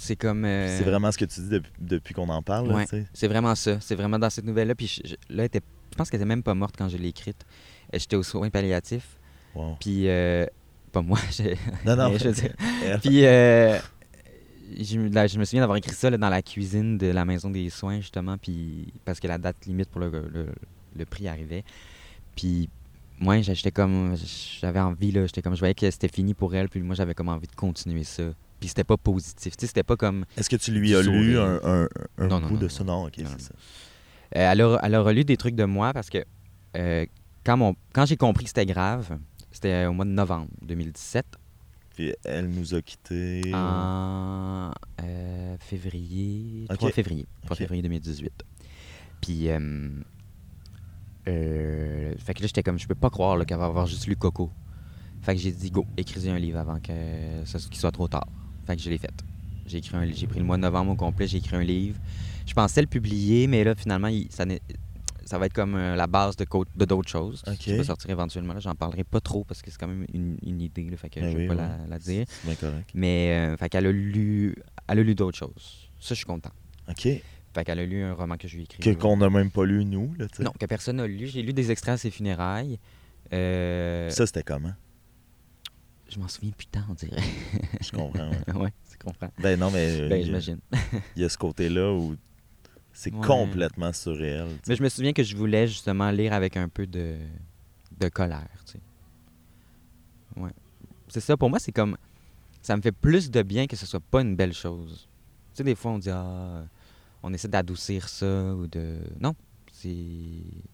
C'est 0.00 0.16
comme... 0.16 0.44
euh, 0.44 0.78
C'est 0.78 0.84
vraiment 0.84 1.10
ce 1.12 1.18
que 1.18 1.24
tu 1.24 1.40
dis 1.40 1.48
depuis, 1.48 1.72
depuis 1.78 2.14
qu'on 2.14 2.28
en 2.28 2.42
parle. 2.42 2.72
Ouais. 2.72 2.86
C'est 3.12 3.28
vraiment 3.28 3.54
ça. 3.54 3.78
C'est 3.80 3.94
vraiment 3.94 4.18
dans 4.18 4.30
cette 4.30 4.44
nouvelle-là. 4.44 4.74
Puis 4.74 4.86
je, 5.04 5.08
je- 5.10 5.34
là, 5.34 5.44
était, 5.44 5.60
je 5.92 5.96
pense 5.96 6.08
qu'elle 6.10 6.20
était 6.20 6.28
même 6.28 6.42
pas 6.42 6.54
morte 6.54 6.74
quand 6.78 6.88
je 6.88 6.96
l'ai 6.96 7.08
écrite. 7.08 7.44
Euh, 7.94 7.98
J'étais 7.98 8.16
aux 8.16 8.22
soins 8.22 8.50
palliatifs. 8.50 9.18
Wow. 9.54 9.76
Puis, 9.80 10.08
euh, 10.08 10.46
pas 10.92 11.02
moi. 11.02 11.18
Non, 11.84 11.96
non. 11.96 12.16
je 12.16 12.28
veux 12.28 12.32
dire- 12.32 12.54
Puis, 13.02 13.24
euh, 13.26 13.78
je, 14.80 14.98
me- 14.98 15.08
là, 15.08 15.26
je 15.26 15.38
me 15.38 15.44
souviens 15.44 15.62
d'avoir 15.62 15.78
écrit 15.78 15.94
ça 15.94 16.10
là, 16.10 16.16
dans 16.18 16.28
la 16.28 16.42
cuisine 16.42 16.96
de 16.98 17.08
la 17.08 17.24
maison 17.24 17.50
des 17.50 17.68
soins, 17.70 18.00
justement. 18.00 18.38
Puis, 18.38 18.92
parce 19.04 19.18
que 19.20 19.26
la 19.26 19.38
date 19.38 19.66
limite 19.66 19.88
pour 19.90 20.00
le, 20.00 20.10
le, 20.10 20.46
le 20.96 21.04
prix 21.04 21.26
arrivait. 21.28 21.64
Puis, 22.36 22.68
moi, 23.18 23.40
j'étais 23.40 23.72
comme. 23.72 24.14
J'avais 24.60 24.80
envie, 24.80 25.10
là. 25.10 25.26
J'étais 25.26 25.42
comme. 25.42 25.54
Je 25.54 25.58
voyais 25.60 25.74
que 25.74 25.90
c'était 25.90 26.08
fini 26.08 26.34
pour 26.34 26.54
elle. 26.54 26.68
Puis, 26.68 26.80
moi, 26.82 26.94
j'avais 26.94 27.14
comme 27.14 27.28
envie 27.28 27.48
de 27.48 27.54
continuer 27.56 28.04
ça. 28.04 28.22
Puis, 28.60 28.68
c'était 28.68 28.84
pas 28.84 28.96
positif. 28.96 29.56
Tu 29.56 29.62
sais, 29.62 29.66
c'était 29.68 29.82
pas 29.82 29.96
comme. 29.96 30.24
Est-ce 30.36 30.50
que 30.50 30.56
tu 30.56 30.72
lui 30.72 30.94
as 30.94 31.02
lu 31.02 31.38
un, 31.38 31.60
un, 31.62 31.88
un 32.18 32.26
Non, 32.26 32.40
non, 32.40 32.48
bout 32.48 32.54
non, 32.54 32.60
de 32.60 32.68
ça? 32.68 32.84
Non, 32.84 33.06
ok, 33.06 33.14
c'est 33.16 33.40
ça. 33.40 33.54
Euh, 34.36 34.52
elle, 34.52 34.60
a, 34.60 34.78
elle 34.82 34.94
a 34.94 35.00
relu 35.00 35.24
des 35.24 35.36
trucs 35.36 35.54
de 35.54 35.64
moi 35.64 35.92
parce 35.92 36.10
que 36.10 36.24
euh, 36.76 37.06
quand, 37.44 37.56
mon, 37.56 37.76
quand 37.94 38.04
j'ai 38.04 38.16
compris 38.16 38.44
que 38.44 38.50
c'était 38.50 38.66
grave, 38.66 39.18
c'était 39.50 39.86
au 39.86 39.92
mois 39.92 40.04
de 40.04 40.10
novembre 40.10 40.48
2017. 40.62 41.24
Puis 41.94 42.14
elle 42.24 42.48
nous 42.48 42.74
a 42.74 42.82
quittés. 42.82 43.42
En 43.54 44.70
euh, 45.02 45.56
février. 45.60 46.66
Ok. 46.70 46.76
3 46.78 46.90
février. 46.90 47.26
3 47.44 47.54
Ok. 47.54 47.58
février 47.58 47.82
2018. 47.82 48.32
Puis. 49.20 49.48
Euh, 49.50 49.88
euh, 51.28 52.14
fait 52.18 52.34
que 52.34 52.40
là, 52.40 52.46
j'étais 52.46 52.62
comme, 52.62 52.78
je 52.78 52.86
peux 52.86 52.94
pas 52.94 53.10
croire 53.10 53.44
qu'elle 53.44 53.58
va 53.58 53.66
avoir 53.66 53.86
juste 53.86 54.06
lu 54.06 54.16
Coco. 54.16 54.50
Fait 55.20 55.34
que 55.34 55.40
j'ai 55.40 55.52
dit, 55.52 55.70
go, 55.70 55.84
écris 55.96 56.28
un 56.28 56.38
livre 56.38 56.58
avant 56.58 56.80
que 56.80 57.42
qu'il 57.68 57.78
soit 57.78 57.90
trop 57.90 58.08
tard. 58.08 58.26
Fait 58.68 58.76
que 58.76 58.82
je 58.82 58.90
l'ai 58.90 58.98
fait. 58.98 59.10
J'ai 59.66 59.78
écrit 59.78 59.96
un, 59.96 60.06
j'ai 60.12 60.26
pris 60.26 60.38
le 60.38 60.44
mois 60.44 60.56
de 60.58 60.62
novembre 60.62 60.92
au 60.92 60.94
complet, 60.94 61.26
j'ai 61.26 61.38
écrit 61.38 61.56
un 61.56 61.64
livre. 61.64 61.98
Je 62.46 62.52
pensais 62.54 62.80
le 62.82 62.86
publier, 62.86 63.46
mais 63.48 63.64
là, 63.64 63.74
finalement, 63.74 64.08
il- 64.08 64.28
ça, 64.30 65.38
va 65.38 65.46
être 65.46 65.52
comme 65.54 65.74
euh, 65.74 65.96
la 65.96 66.06
base 66.06 66.36
de, 66.36 66.44
co- 66.44 66.64
de 66.76 66.84
d'autres 66.84 67.08
choses 67.10 67.42
Ok. 67.46 67.56
qui 67.56 67.76
va 67.76 67.82
sortir 67.84 68.08
éventuellement. 68.10 68.52
Là, 68.54 68.60
j'en 68.60 68.74
parlerai 68.74 69.04
pas 69.04 69.20
trop 69.20 69.42
parce 69.44 69.60
que 69.62 69.70
c'est 69.70 69.78
quand 69.78 69.88
même 69.88 70.06
une, 70.14 70.36
une 70.46 70.60
idée, 70.60 70.84
là, 70.90 70.96
fait 70.98 71.10
que 71.10 71.20
Ben 71.20 71.30
je 71.32 71.36
vais 71.36 71.42
oui, 71.44 71.48
pas 71.48 71.54
la, 71.54 71.78
la 71.88 71.98
dire. 71.98 72.24
C'est 72.28 72.46
bien 72.46 72.54
correct. 72.56 72.90
Mais, 72.94 73.32
euh, 73.52 73.56
fait 73.56 73.68
qu'elle 73.70 73.86
a 73.86 73.92
lu, 73.92 74.54
elle 74.86 74.98
a 74.98 75.02
lu 75.02 75.14
d'autres 75.14 75.36
choses. 75.38 75.88
Ça, 75.98 76.10
je 76.10 76.16
suis 76.16 76.24
content. 76.26 76.52
OK. 76.88 77.02
Fait 77.54 77.64
qu'elle 77.64 77.78
a 77.78 77.86
lu 77.86 78.02
un 78.02 78.12
roman 78.14 78.36
que 78.36 78.46
je 78.48 78.54
lui 78.54 78.60
ai 78.62 78.64
écrit. 78.64 78.78
Que, 78.82 78.90
qu'on 78.98 79.16
n'a 79.16 79.28
même 79.30 79.50
pas 79.50 79.64
lu, 79.64 79.84
nous. 79.84 80.14
Là. 80.18 80.26
Non, 80.40 80.52
que 80.58 80.66
personne 80.66 80.96
n'a 80.96 81.06
lu. 81.06 81.26
J'ai 81.26 81.42
lu 81.42 81.52
des 81.54 81.70
extraits 81.70 81.94
à 81.94 81.98
ses 81.98 82.10
funérailles. 82.10 82.78
Euh, 83.32 84.10
Ça, 84.10 84.26
c'était 84.26 84.42
comment? 84.42 84.72
Je 86.08 86.18
m'en 86.18 86.28
souviens 86.28 86.52
plus 86.52 86.66
tant, 86.66 86.80
on 86.88 86.94
dirait. 86.94 87.20
Je 87.80 87.90
comprends. 87.90 88.30
ouais. 88.30 88.54
ouais, 88.54 88.72
tu 88.90 88.96
comprends. 88.98 89.30
Ben 89.38 89.58
non, 89.58 89.70
mais 89.70 90.00
euh, 90.00 90.08
Ben, 90.08 90.24
j'imagine. 90.24 90.58
il 91.16 91.22
y, 91.22 91.24
a 91.24 91.28
ce 91.28 91.36
côté-là 91.36 91.92
où 91.92 92.16
c'est 92.92 93.12
Ouais. 93.12 93.26
complètement 93.26 93.92
surréel. 93.92 94.48
tu 94.48 94.54
sais. 94.54 94.60
Mais 94.68 94.76
je 94.76 94.82
me 94.82 94.88
souviens 94.88 95.12
que 95.12 95.22
je 95.22 95.36
voulais 95.36 95.66
justement 95.68 96.10
lire 96.10 96.32
avec 96.32 96.56
un 96.56 96.68
peu 96.68 96.86
de, 96.86 97.16
de 98.00 98.08
colère, 98.08 98.48
tu 98.66 98.72
sais. 98.72 98.80
Ouais. 100.40 100.50
C'est 101.08 101.20
ça, 101.20 101.36
pour 101.36 101.50
moi, 101.50 101.58
c'est 101.58 101.72
comme... 101.72 101.96
Ça 102.62 102.76
me 102.76 102.82
fait 102.82 102.92
plus 102.92 103.30
de 103.30 103.42
bien 103.42 103.66
que 103.66 103.76
ce 103.76 103.86
soit 103.86 104.00
pas 104.00 104.20
une 104.22 104.34
belle 104.34 104.52
chose. 104.52 105.08
Tu 105.52 105.58
sais, 105.58 105.64
des 105.64 105.74
fois, 105.74 105.92
on 105.92 105.98
dit, 105.98 106.10
ah, 106.10 106.64
on 107.22 107.32
essaie 107.32 107.48
d'adoucir 107.48 108.08
ça 108.08 108.54
ou 108.54 108.66
de... 108.66 108.98
Non, 109.20 109.34
c'est... 109.72 109.94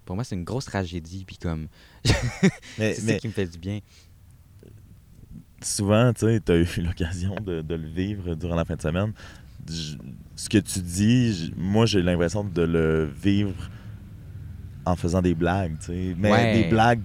Pour 0.05 0.15
moi, 0.17 0.25
c'est 0.25 0.35
une 0.35 0.45
grosse 0.45 0.65
tragédie, 0.67 1.25
puis 1.25 1.39
comme... 1.39 1.69
Mais, 2.79 2.95
c'est 2.95 3.03
mais 3.03 3.13
ça 3.15 3.19
qui 3.19 3.29
me 3.29 3.33
fait 3.33 3.47
du 3.47 3.59
bien. 3.59 3.81
Souvent, 5.65 6.13
tu 6.13 6.27
as 6.27 6.55
eu 6.57 6.67
l'occasion 6.85 7.35
de, 7.45 7.63
de 7.63 7.75
le 7.75 7.89
vivre 7.89 8.35
durant 8.35 8.55
la 8.57 8.65
fin 8.65 8.77
de 8.77 8.83
semaine. 8.83 9.13
Ce 10.37 10.49
que 10.49 10.59
tu 10.59 10.81
dis, 10.81 11.53
moi, 11.57 11.87
j'ai 11.87 12.03
l'impression 12.03 12.45
de 12.45 12.63
le 12.63 13.05
vivre 13.23 13.55
en 14.85 14.97
faisant 14.97 15.23
des 15.23 15.35
blagues, 15.35 15.79
tu 15.81 15.87
sais. 15.87 16.15
Mais 16.19 16.31
Ouais. 16.31 16.53
des 16.63 16.69
blagues 16.69 17.01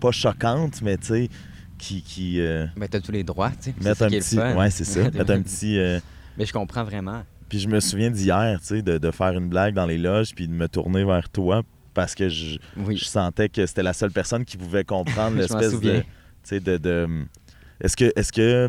pas 0.00 0.10
choquantes, 0.10 0.82
mais 0.82 0.96
tu 0.96 1.06
sais, 1.06 1.28
qui, 1.78 2.02
qui 2.02 2.40
euh, 2.40 2.66
Ben, 2.76 2.88
t'as 2.88 3.00
tous 3.00 3.12
les 3.12 3.22
droits, 3.22 3.50
tu 3.50 3.72
sais. 3.80 3.94
Ça 3.94 4.06
un 4.06 4.08
petit... 4.10 4.38
Ouais, 4.38 4.70
c'est 4.70 4.84
ça. 4.84 5.10
mettre 5.10 5.30
un 5.30 5.42
petit... 5.42 5.78
euh, 5.78 6.00
Mais 6.36 6.44
je 6.46 6.52
comprends 6.52 6.82
vraiment. 6.84 7.22
Puis 7.48 7.60
je 7.60 7.68
me 7.68 7.78
souviens 7.78 8.10
d'hier, 8.10 8.58
tu 8.60 8.66
sais, 8.66 8.82
de, 8.82 8.98
de 8.98 9.10
faire 9.12 9.32
une 9.38 9.48
blague 9.48 9.74
dans 9.74 9.86
les 9.86 9.98
loges, 9.98 10.34
puis 10.34 10.48
de 10.48 10.52
me 10.52 10.66
tourner 10.68 11.04
vers 11.04 11.28
toi 11.28 11.62
parce 11.94 12.14
que 12.14 12.28
je, 12.28 12.58
Oui. 12.76 12.96
je 12.96 13.04
sentais 13.04 13.48
que 13.48 13.64
c'était 13.66 13.84
la 13.84 13.92
seule 13.92 14.10
personne 14.10 14.44
qui 14.44 14.56
pouvait 14.56 14.84
comprendre 14.84 15.36
l'espèce 15.38 15.70
de, 15.70 15.76
souviens. 15.76 16.00
tu 16.00 16.06
sais, 16.42 16.60
de, 16.60 16.76
de- 16.76 17.24
est-ce 17.80 17.96
que, 17.96 18.12
est-ce 18.16 18.32
que, 18.32 18.68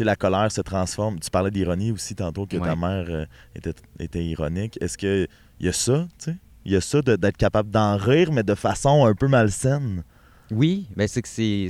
la 0.00 0.16
colère 0.16 0.50
se 0.50 0.60
transforme? 0.60 1.20
Tu 1.20 1.30
parlais 1.30 1.50
d'ironie 1.50 1.92
aussi 1.92 2.14
tantôt 2.14 2.46
que 2.46 2.56
ta 2.56 2.74
mère 2.76 3.06
euh, 3.08 3.26
était, 3.54 3.74
était 3.98 4.24
ironique. 4.24 4.78
Est-ce 4.80 4.96
que 4.98 5.26
il 5.60 5.66
y 5.66 5.68
a 5.68 5.72
ça, 5.72 6.06
tu 6.18 6.30
sais, 6.32 6.36
il 6.64 6.72
y 6.72 6.76
a 6.76 6.80
ça 6.80 7.02
de- 7.02 7.16
d'être 7.16 7.36
capable 7.36 7.70
d'en 7.70 7.96
rire, 7.96 8.32
mais 8.32 8.42
de 8.42 8.54
façon 8.54 9.04
un 9.04 9.14
peu 9.14 9.28
malsaine? 9.28 10.02
Oui, 10.50 10.86
ben 10.96 11.06
c'est 11.08 11.22
que 11.22 11.28
c'est. 11.28 11.68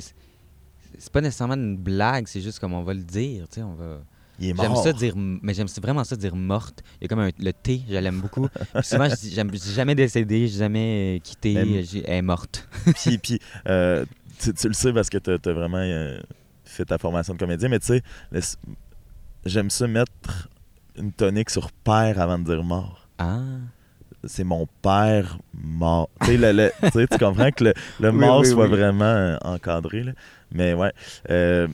c'est 0.98 1.12
pas 1.12 1.20
nécessairement 1.20 1.54
une 1.54 1.76
blague, 1.76 2.26
c'est 2.28 2.40
juste 2.40 2.58
comme 2.58 2.74
on 2.74 2.82
va 2.82 2.94
le 2.94 3.02
dire, 3.02 3.48
tu 3.48 3.56
sais, 3.56 3.62
on 3.62 3.74
va... 3.74 4.00
Il 4.38 4.48
est 4.48 4.56
J'aime 4.56 4.72
mort. 4.72 4.82
ça 4.82 4.92
dire, 4.92 5.14
mais 5.16 5.52
j'aime 5.54 5.66
vraiment 5.80 6.04
ça 6.04 6.16
dire 6.16 6.34
morte. 6.34 6.82
Il 7.00 7.04
y 7.04 7.06
a 7.06 7.08
comme 7.08 7.20
un- 7.20 7.30
le 7.38 7.52
T, 7.52 7.82
je 7.88 7.96
l'aime 7.96 8.20
beaucoup. 8.20 8.48
Puis 8.74 8.82
souvent, 8.84 9.08
je 9.08 9.14
dis, 9.14 9.30
j'aime- 9.32 9.50
dis 9.50 9.72
jamais 9.72 9.94
décédé, 9.94 10.48
j'ai 10.48 10.58
jamais 10.58 11.16
euh, 11.16 11.20
quitté, 11.20 11.84
j'ai- 11.84 12.02
elle 12.06 12.14
est 12.14 12.22
morte. 12.22 12.66
puis, 13.02 13.18
puis, 13.18 13.38
euh, 13.68 14.04
tu, 14.40 14.52
tu 14.54 14.66
le 14.68 14.74
sais 14.74 14.92
parce 14.92 15.10
que 15.10 15.18
tu 15.18 15.30
as, 15.30 15.52
vraiment 15.52 15.78
euh, 15.78 16.18
fait 16.72 16.84
ta 16.84 16.98
formation 16.98 17.34
de 17.34 17.38
comédien, 17.38 17.68
mais 17.68 17.78
tu 17.78 17.86
sais, 17.86 18.02
j'aime 19.44 19.70
ça 19.70 19.86
mettre 19.86 20.48
une 20.96 21.12
tonique 21.12 21.50
sur 21.50 21.72
père 21.72 22.20
avant 22.20 22.38
de 22.38 22.44
dire 22.44 22.62
mort. 22.64 23.08
Ah. 23.18 23.40
C'est 24.24 24.44
mon 24.44 24.66
père 24.82 25.38
mort. 25.52 26.08
tu 26.24 26.36
sais, 26.38 27.06
tu 27.10 27.18
comprends 27.18 27.50
que 27.50 27.64
le, 27.64 27.74
le 28.00 28.10
Oui, 28.10 28.16
mort 28.16 28.40
oui, 28.40 28.46
soit 28.46 28.64
oui. 28.66 28.70
vraiment 28.70 29.04
euh, 29.04 29.36
encadré. 29.42 30.02
là. 30.04 30.12
Mais 30.52 30.74
ouais. 30.74 30.92
euh, 31.30 31.66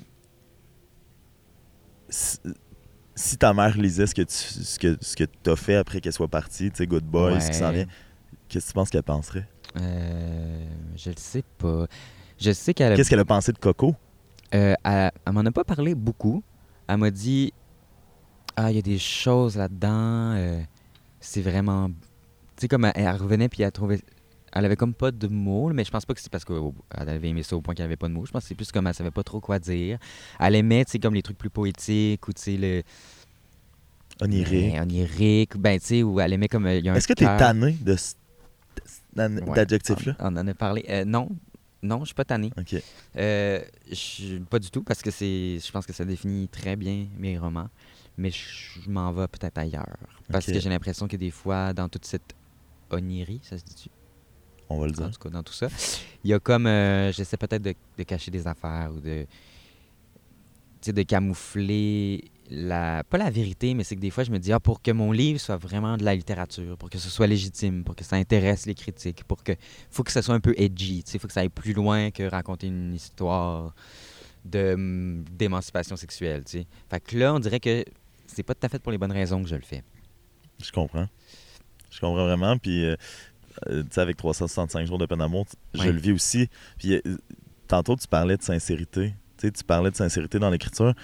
si, 2.09 2.39
si 3.15 3.37
ta 3.37 3.53
mère 3.53 3.77
lisait 3.77 4.07
ce 4.07 4.15
que 4.15 4.23
tu 4.23 4.35
ce 4.35 4.79
que, 4.79 4.97
ce 5.01 5.17
que 5.17 5.25
as 5.51 5.57
fait 5.57 5.77
après 5.77 6.01
qu'elle 6.01 6.13
soit 6.13 6.29
partie, 6.29 6.71
tu 6.71 6.77
sais, 6.79 6.87
Good 6.87 7.05
Boy, 7.05 7.41
ce 7.41 7.49
qui 7.51 7.57
s'en 7.57 7.71
vient, 7.73 7.87
qu'est-ce 8.49 8.67
que 8.67 8.71
tu 8.71 8.75
penses 8.75 8.91
qu'elle 8.91 9.03
penserait? 9.03 9.47
Euh, 9.77 10.65
je 10.97 11.11
le 11.11 11.17
sais 11.19 11.43
pas. 11.59 11.87
Je 12.41 12.53
sais 12.53 12.73
qu'elle 12.73 12.93
a 12.93 12.97
Qu'est-ce 12.97 13.11
qu'elle 13.11 13.19
a 13.19 13.25
pensé 13.25 13.53
de 13.53 13.59
Coco? 13.59 13.95
Euh, 14.55 14.75
elle, 14.85 15.11
elle 15.27 15.33
m'en 15.33 15.41
a 15.41 15.51
pas 15.51 15.65
parlé 15.65 15.95
beaucoup. 15.95 16.43
Elle 16.89 16.97
m'a 16.99 17.11
dit 17.11 17.53
Ah, 18.57 18.71
il 18.71 18.77
y 18.77 18.79
a 18.79 18.83
des 18.83 18.99
choses 18.99 19.57
là-dedans. 19.57 20.33
euh, 20.37 20.61
c'est 21.21 21.43
vraiment. 21.43 21.89
Tu 21.89 21.95
sais, 22.63 22.69
comme 22.69 22.85
elle, 22.87 22.93
elle 22.95 23.09
revenait 23.17 23.49
puis 23.49 23.63
elle 23.63 23.73
trouvait. 23.73 24.01
Elle 24.53 24.65
avait 24.65 24.77
comme 24.77 24.95
pas 24.95 25.11
de 25.11 25.29
mots, 25.29 25.71
mais 25.75 25.85
je 25.85 25.91
pense 25.91 26.07
pas 26.07 26.15
que 26.15 26.21
c'est 26.21 26.33
parce 26.33 26.45
qu'elle 26.45 26.63
avait 27.09 27.29
aimé 27.29 27.43
ça 27.43 27.55
au 27.55 27.61
point 27.61 27.75
qu'elle 27.75 27.85
avait 27.85 27.97
pas 27.97 28.09
de 28.09 28.15
mots. 28.15 28.25
Je 28.25 28.33
pense 28.33 28.43
que 28.45 28.49
c'est 28.49 28.55
plus 28.55 28.73
comme 28.73 28.87
elle 28.87 28.95
savait 28.95 29.11
pas 29.11 29.23
trop 29.23 29.41
quoi 29.41 29.59
dire. 29.59 29.99
Elle 30.41 30.55
aimait, 30.55 30.85
tu 30.87 30.93
sais, 30.93 30.99
comme 30.99 31.13
les 31.15 31.23
trucs 31.23 31.37
plus 31.37 31.51
poétiques 31.51 32.27
ou, 32.27 32.33
tu 32.33 32.41
sais, 32.43 32.57
le. 32.57 32.83
Onirique. 34.21 34.73
Ben, 34.75 34.83
onirique. 34.83 35.57
Ben, 35.59 35.79
tu 35.79 35.87
sais, 35.87 36.03
où 36.03 36.19
elle 36.19 36.33
aimait 36.33 36.49
comme. 36.49 36.67
euh, 36.67 36.81
Est-ce 36.95 37.07
que 37.07 37.13
tu 37.13 37.25
es 37.25 37.27
cœur. 37.27 37.37
tanné 37.39 37.73
de 37.81 37.95
ce- 37.95 38.15
d'an- 39.15 39.37
Ouais. 39.47 39.55
d'adjectif-là? 39.55 40.17
On, 40.19 40.35
on 40.35 40.41
en 40.41 40.47
a 40.49 40.55
parlé. 40.55 40.85
Euh, 40.89 41.05
non, 41.05 41.29
non, 41.83 42.01
je 42.01 42.07
suis 42.07 42.15
pas 42.15 42.25
tanné. 42.25 42.51
OK. 42.59 42.75
Euh, 43.17 43.63
je- 43.91 44.39
pas 44.39 44.59
du 44.59 44.71
tout, 44.71 44.83
parce 44.83 45.01
que 45.03 45.11
c'est, 45.11 45.59
je 45.65 45.71
pense 45.73 45.87
que 45.87 45.93
ça 45.93 46.05
définit 46.05 46.49
très 46.49 46.77
bien 46.77 47.07
mes 47.17 47.39
romans. 47.39 47.69
Mais 48.17 48.31
je, 48.31 48.81
je 48.83 48.91
m'en 48.91 49.13
vais 49.13 49.29
peut-être 49.29 49.59
ailleurs. 49.59 49.97
Parce 50.31 50.47
que 50.47 50.59
j'ai 50.59 50.69
l'impression 50.69 51.07
que 51.07 51.17
des 51.17 51.31
fois, 51.31 51.73
dans 51.73 51.89
toute 51.89 52.05
cette 52.05 52.35
onirie, 52.91 53.41
ça 53.45 53.57
se 53.59 53.65
dit-tu? 53.65 53.89
On 54.69 54.79
va 54.81 54.87
le 54.87 54.93
En 54.93 54.95
dire. 54.95 55.11
tout 55.13 55.19
cas, 55.21 55.31
dans 55.31 55.43
tout 55.43 55.53
ça, 55.53 55.69
il 56.25 56.31
y 56.31 56.35
a 56.35 56.41
comme. 56.41 56.67
euh, 56.67 57.13
j'essaie 57.13 57.37
peut-être 57.37 57.63
de, 57.63 57.75
de 57.97 58.03
cacher 58.03 58.31
des 58.31 58.47
affaires 58.47 58.91
ou 58.95 59.01
de. 59.01 59.25
Tu 60.81 60.87
sais, 60.87 60.93
de 60.93 61.03
camoufler 61.03 62.25
la. 62.51 63.05
Pas 63.05 63.19
la 63.19 63.31
vérité, 63.31 63.75
mais 63.75 63.85
c'est 63.85 63.97
que 63.97 64.01
des 64.01 64.11
fois, 64.11 64.25
je 64.25 64.31
me 64.31 64.39
dis, 64.39 64.53
ah, 64.53 64.61
pour 64.61 64.83
que 64.83 64.91
mon 64.91 65.13
livre 65.13 65.41
soit 65.41 65.57
vraiment 65.57 65.97
de 65.97 66.05
la 66.05 66.15
littérature, 66.15 66.77
pour 66.77 66.91
que 66.91 66.99
ce 66.99 67.09
soit 67.09 67.27
légitime, 67.27 67.85
pour 67.85 67.95
que 67.97 68.05
ça 68.05 68.17
intéresse 68.17 68.67
les 68.67 68.75
critiques, 68.75 69.25
pour 69.25 69.43
que. 69.43 69.53
faut 69.91 70.03
que 70.03 70.13
ça 70.13 70.23
soit 70.23 70.35
un 70.35 70.41
peu 70.41 70.55
edgy, 70.57 71.03
tu 71.05 71.13
sais, 71.13 71.19
faut 71.19 71.27
que 71.27 71.33
ça 71.33 71.41
aille 71.41 71.49
plus 71.49 71.73
loin 71.73 72.11
que 72.11 72.23
raconter 72.23 72.69
une 72.69 72.95
histoire 72.95 73.75
de 74.45 74.75
hum, 74.75 75.25
d'émancipation 75.31 75.97
sexuelle, 75.97 76.45
tu 76.45 76.59
sais. 76.59 76.67
Fait 76.91 77.01
que 77.01 77.17
là, 77.17 77.35
on 77.35 77.39
dirait 77.39 77.61
que 77.61 77.85
c'est 78.27 78.43
pas 78.43 78.55
tout 78.55 78.67
à 78.67 78.69
fait 78.69 78.79
pour 78.79 78.93
les 78.93 78.99
bonnes 78.99 79.13
raisons 79.13 79.43
que 79.43 79.49
je 79.49 79.57
le 79.57 79.63
fais. 79.63 79.83
Je 80.63 80.73
comprends. 80.73 81.09
Je 81.91 82.01
comprends 82.01 82.25
vraiment. 82.25 82.59
Puis, 82.59 82.85
euh, 82.85 82.97
euh, 83.69 83.83
tu 83.83 83.89
sais, 83.93 84.01
avec 84.01 84.17
365 84.17 84.87
jours 84.87 84.99
de 84.99 85.07
peine 85.07 85.19
d'amour, 85.19 85.47
je 85.75 85.89
le 85.89 85.99
vis 85.99 86.13
aussi. 86.13 86.49
Puis, 86.79 86.95
euh, 86.95 87.17
tantôt, 87.67 87.97
tu 87.97 88.07
parlais 88.07 88.37
de 88.37 88.43
sincérité. 88.43 89.15
Tu 89.39 89.47
sais, 89.47 89.53
tu 89.53 89.65
parlais 89.65 89.91
de 89.91 89.97
sincérité 89.97 90.39
dans 90.39 90.51
l'écriture. 90.51 90.95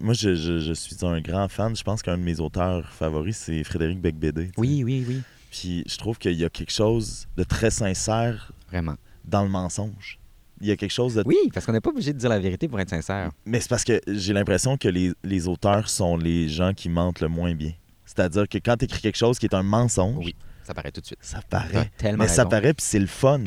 Moi, 0.00 0.14
je, 0.14 0.34
je- 0.34 0.58
je 0.58 0.72
suis 0.72 0.96
un 1.02 1.20
grand 1.20 1.48
fan. 1.48 1.74
Je 1.76 1.82
pense 1.82 2.02
qu'un 2.02 2.16
de 2.18 2.22
mes 2.22 2.40
auteurs 2.40 2.88
favoris, 2.92 3.36
c'est 3.36 3.62
Frédéric 3.64 4.00
Becbédé. 4.00 4.50
Oui, 4.56 4.82
oui, 4.84 5.04
oui. 5.08 5.22
Puis, 5.50 5.84
je 5.86 5.96
trouve 5.98 6.18
qu'il 6.18 6.32
y 6.32 6.44
a 6.44 6.50
quelque 6.50 6.72
chose 6.72 7.26
de 7.36 7.44
très 7.44 7.70
sincère 7.70 8.52
Vraiment. 8.70 8.96
dans 9.24 9.42
le 9.42 9.48
mensonge. 9.50 10.18
Il 10.60 10.68
y 10.68 10.70
a 10.70 10.76
quelque 10.76 10.92
chose 10.92 11.14
de 11.14 11.22
Oui, 11.26 11.36
parce 11.52 11.66
qu'on 11.66 11.72
n'est 11.72 11.80
pas 11.80 11.90
obligé 11.90 12.12
de 12.12 12.18
dire 12.18 12.28
la 12.30 12.38
vérité 12.38 12.68
pour 12.68 12.78
être 12.80 12.88
sincère. 12.90 13.30
Mais 13.44 13.60
c'est 13.60 13.68
parce 13.68 13.84
que 13.84 14.00
j'ai 14.06 14.32
l'impression 14.32 14.76
que 14.76 14.88
les, 14.88 15.12
les 15.24 15.48
auteurs 15.48 15.88
sont 15.88 16.16
les 16.16 16.48
gens 16.48 16.72
qui 16.72 16.88
mentent 16.88 17.20
le 17.20 17.28
moins 17.28 17.54
bien. 17.54 17.72
C'est-à-dire 18.06 18.48
que 18.48 18.58
quand 18.58 18.76
tu 18.76 18.84
écris 18.84 19.00
quelque 19.00 19.16
chose 19.18 19.38
qui 19.38 19.46
est 19.46 19.54
un 19.54 19.62
mensonge, 19.64 20.24
Oui, 20.24 20.34
ça 20.62 20.72
paraît 20.72 20.92
tout 20.92 21.00
de 21.00 21.06
suite. 21.06 21.18
ça 21.20 21.40
paraît. 21.48 21.90
tellement 21.98 22.24
Mais 22.24 22.28
ça 22.28 22.46
paraît, 22.46 22.74
puis 22.74 22.84
c'est 22.86 22.98
le 23.00 23.06
fun. 23.06 23.40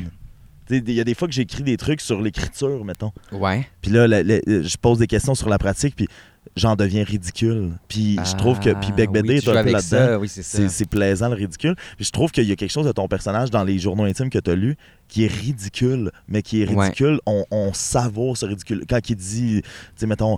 Il 0.69 0.91
y 0.91 0.99
a 0.99 1.03
des 1.03 1.13
fois 1.13 1.27
que 1.27 1.33
j'écris 1.33 1.63
des 1.63 1.77
trucs 1.77 2.01
sur 2.01 2.21
l'écriture, 2.21 2.83
mettons. 2.85 3.11
Ouais. 3.31 3.67
Puis 3.81 3.91
là, 3.91 4.07
la- 4.07 4.23
la- 4.23 4.39
je 4.45 4.77
pose 4.77 4.97
des 4.99 5.07
questions 5.07 5.35
sur 5.35 5.47
la 5.49 5.57
pratique, 5.59 5.95
puis 5.95 6.07
j'en 6.55 6.75
deviens 6.75 7.03
ridicule. 7.03 7.71
Puis 7.87 8.17
je 8.25 8.35
trouve 8.35 8.59
que. 8.59 8.71
Puis 8.79 8.91
Beck 8.91 9.09
Ah, 9.09 9.11
oui, 9.13 9.21
Bédé 9.21 9.41
tu 9.41 9.49
est 9.49 9.57
un 9.57 9.63
peu 9.63 9.71
là-dedans. 9.71 10.19
Oui, 10.19 10.27
c'est 10.29 10.89
plaisant 10.89 11.29
le 11.29 11.35
ridicule. 11.35 11.75
Puis 11.97 12.05
je 12.05 12.11
trouve 12.11 12.31
qu'il 12.31 12.45
y 12.45 12.51
a 12.51 12.55
quelque 12.55 12.71
chose 12.71 12.85
de 12.87 12.91
ton 12.91 13.07
personnage 13.07 13.51
dans 13.51 13.63
les 13.63 13.77
journaux 13.77 14.05
intimes 14.05 14.29
que 14.29 14.39
tu 14.39 14.49
as 14.49 14.55
lus 14.55 14.75
qui 15.07 15.23
est 15.25 15.31
ridicule, 15.31 16.11
mais 16.27 16.41
qui 16.41 16.61
est 16.63 16.69
Ouais. 16.73 16.85
ridicule. 16.85 17.19
On, 17.27 17.45
on 17.51 17.71
savoure 17.73 18.35
ce 18.37 18.45
ridicule. 18.47 18.85
Quand 18.89 19.07
il 19.09 19.15
dit, 19.15 19.61
tu 19.61 19.69
sais, 19.97 20.07
mettons, 20.07 20.37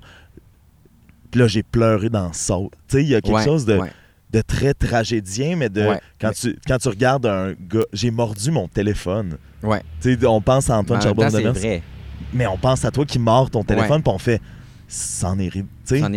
puis 1.32 1.40
là 1.40 1.48
j'ai 1.48 1.64
pleuré 1.64 2.10
dans 2.10 2.34
Saut. 2.34 2.70
Tu 2.88 2.98
sais, 2.98 3.04
il 3.04 3.10
y 3.10 3.16
a 3.16 3.22
quelque 3.22 3.34
Ouais, 3.36 3.44
chose 3.46 3.66
de, 3.66 3.78
ouais. 3.78 3.92
De 4.32 4.42
très 4.42 4.74
tragédien, 4.74 5.56
mais 5.56 5.70
de 5.70 5.82
Ouais. 5.88 6.00
quand, 6.20 6.32
tu, 6.32 6.58
quand 6.68 6.78
tu 6.78 6.90
regardes 6.90 7.26
un 7.26 7.54
gars, 7.54 7.86
j'ai 7.94 8.12
mordu 8.12 8.52
mon 8.52 8.68
téléphone. 8.68 9.38
Ouais. 9.64 9.82
On 10.26 10.42
pense 10.42 10.70
à 10.70 10.78
Antoine 10.78 11.00
temps, 11.00 11.30
c'est 11.30 11.44
vrai. 11.60 11.84
mais 12.34 12.46
on 12.48 12.58
pense 12.58 12.84
à 12.86 12.92
toi 12.92 13.06
qui 13.06 13.20
mords 13.20 13.50
ton 13.50 13.64
téléphone, 13.64 14.02
puis 14.04 14.14
on 14.14 14.18
fait, 14.18 14.42
c'en 14.90 15.38
est 15.40 15.48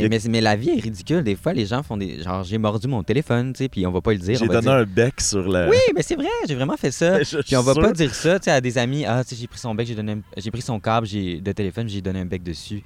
a- 0.04 0.08
mais, 0.08 0.18
mais 0.28 0.40
la 0.40 0.54
vie 0.56 0.70
est 0.70 0.80
ridicule. 0.80 1.22
Des 1.24 1.34
fois, 1.36 1.52
les 1.52 1.66
gens 1.66 1.82
font 1.82 1.96
des. 1.96 2.22
Genre, 2.22 2.44
j'ai 2.44 2.58
mordu 2.58 2.86
mon 2.86 3.02
téléphone, 3.02 3.52
tu 3.52 3.58
sais, 3.64 3.68
puis 3.68 3.84
on 3.86 3.90
va 3.92 4.00
pas 4.00 4.12
le 4.12 4.18
dire. 4.18 4.38
J'ai 4.38 4.46
donné 4.46 4.60
dire- 4.62 4.72
un 4.72 4.84
bec 4.84 5.20
sur 5.20 5.42
le. 5.48 5.68
Oui, 5.70 5.76
mais 5.94 6.02
c'est 6.02 6.14
vrai, 6.16 6.28
j'ai 6.48 6.54
vraiment 6.54 6.76
fait 6.76 6.90
ça. 6.92 7.18
Puis 7.46 7.56
on 7.56 7.62
va 7.62 7.74
pas 7.74 7.92
dire 7.92 8.14
ça, 8.14 8.38
tu 8.38 8.44
sais, 8.44 8.50
à 8.52 8.60
des 8.60 8.76
amis. 8.78 9.04
Ah, 9.06 9.22
tu 9.24 9.30
sais, 9.34 9.40
j'ai 9.40 9.46
pris 9.48 9.58
son 9.58 9.74
bec, 9.74 9.86
j'ai 9.88 9.94
donné, 9.96 10.12
un- 10.12 10.20
j'ai 10.36 10.50
pris 10.52 10.62
son 10.62 10.78
câble, 10.78 11.06
j'ai 11.06 11.40
de 11.40 11.52
téléphone, 11.52 11.88
j'ai 11.88 12.00
donné 12.00 12.20
un 12.20 12.26
bec 12.26 12.42
dessus. 12.42 12.82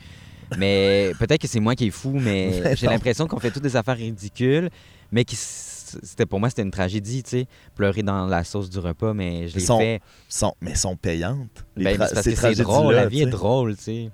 Mais 0.59 1.13
peut-être 1.19 1.41
que 1.41 1.49
c'est 1.49 1.61
moi 1.61 1.75
qui 1.75 1.87
est 1.87 1.91
fou, 1.91 2.11
mais 2.15 2.61
Mais 2.65 2.77
j'ai 2.77 2.87
l'impression 2.87 3.27
qu'on 3.27 3.39
fait 3.41 3.51
toutes 3.51 3.63
des 3.63 3.77
affaires 3.77 3.97
ridicules, 3.97 4.71
mais 5.13 5.25
qui 5.25 5.37
c'était 5.37 6.27
pour 6.27 6.41
moi 6.41 6.49
c'était 6.49 6.63
une 6.63 6.71
tragédie, 6.73 7.23
tu 7.23 7.31
sais, 7.31 7.47
pleurer 7.77 8.03
dans 8.03 8.27
la 8.27 8.43
sauce 8.43 8.69
du 8.69 8.79
repas, 8.79 9.13
mais 9.15 9.47
je 9.49 9.55
l'ai 9.55 9.65
Sont- 9.65 9.79
fait. 9.79 10.01
sont, 10.29 10.55
mais 10.61 10.75
sont 10.75 10.97
payantes. 10.97 11.65
Les 11.77 11.85
Ben, 11.85 11.99
parce 11.99 12.13
que 12.15 12.35
c'est 12.35 12.55
drôle, 12.57 12.95
la 12.95 13.07
vie 13.07 13.23
est 13.23 13.27
drôle, 13.27 13.77
tu 13.77 13.83
sais. 13.85 14.11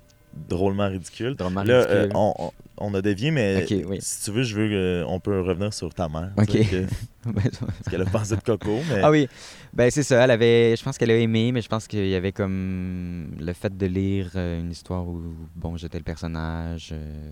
drôlement 0.47 0.87
ridicule. 0.87 1.35
Drôlement 1.35 1.63
Là, 1.63 1.79
ridicule. 1.79 1.97
euh, 1.97 2.09
on, 2.13 2.33
on- 2.37 2.51
on 2.81 2.93
a 2.93 3.01
dévié, 3.01 3.31
mais 3.31 3.65
oui. 3.85 3.97
si 4.01 4.23
tu 4.25 4.31
veux, 4.31 4.43
je 4.43 4.55
veux 4.55 4.67
que- 4.69 5.03
on 5.07 5.19
peut 5.19 5.39
revenir 5.41 5.73
sur 5.73 5.93
ta 5.93 6.07
mère. 6.09 6.31
Ok. 6.37 6.47
tu 6.47 6.63
sais, 6.63 6.65
que- 6.65 6.85
ce 7.85 7.89
qu'elle 7.89 8.01
a 8.01 8.05
pensé 8.05 8.35
de 8.35 8.41
Coco, 8.41 8.79
mais 8.89 9.01
Ah 9.03 9.11
oui, 9.11 9.27
ben 9.73 9.89
c'est 9.91 10.03
ça. 10.03 10.23
Elle 10.23 10.31
avait, 10.31 10.75
je 10.75 10.83
pense 10.83 10.97
qu'elle 10.97 11.11
a 11.11 11.17
aimé, 11.17 11.51
mais 11.51 11.61
je 11.61 11.67
pense 11.69 11.87
qu'il 11.87 12.07
y 12.07 12.15
avait 12.15 12.31
comme 12.31 13.31
le 13.39 13.53
fait 13.53 13.75
de 13.77 13.85
lire 13.85 14.31
euh, 14.35 14.59
une 14.59 14.71
histoire 14.71 15.07
où 15.07 15.21
bon 15.55 15.77
j'étais 15.77 15.97
le 15.99 16.03
personnage. 16.03 16.89
euh, 16.91 17.31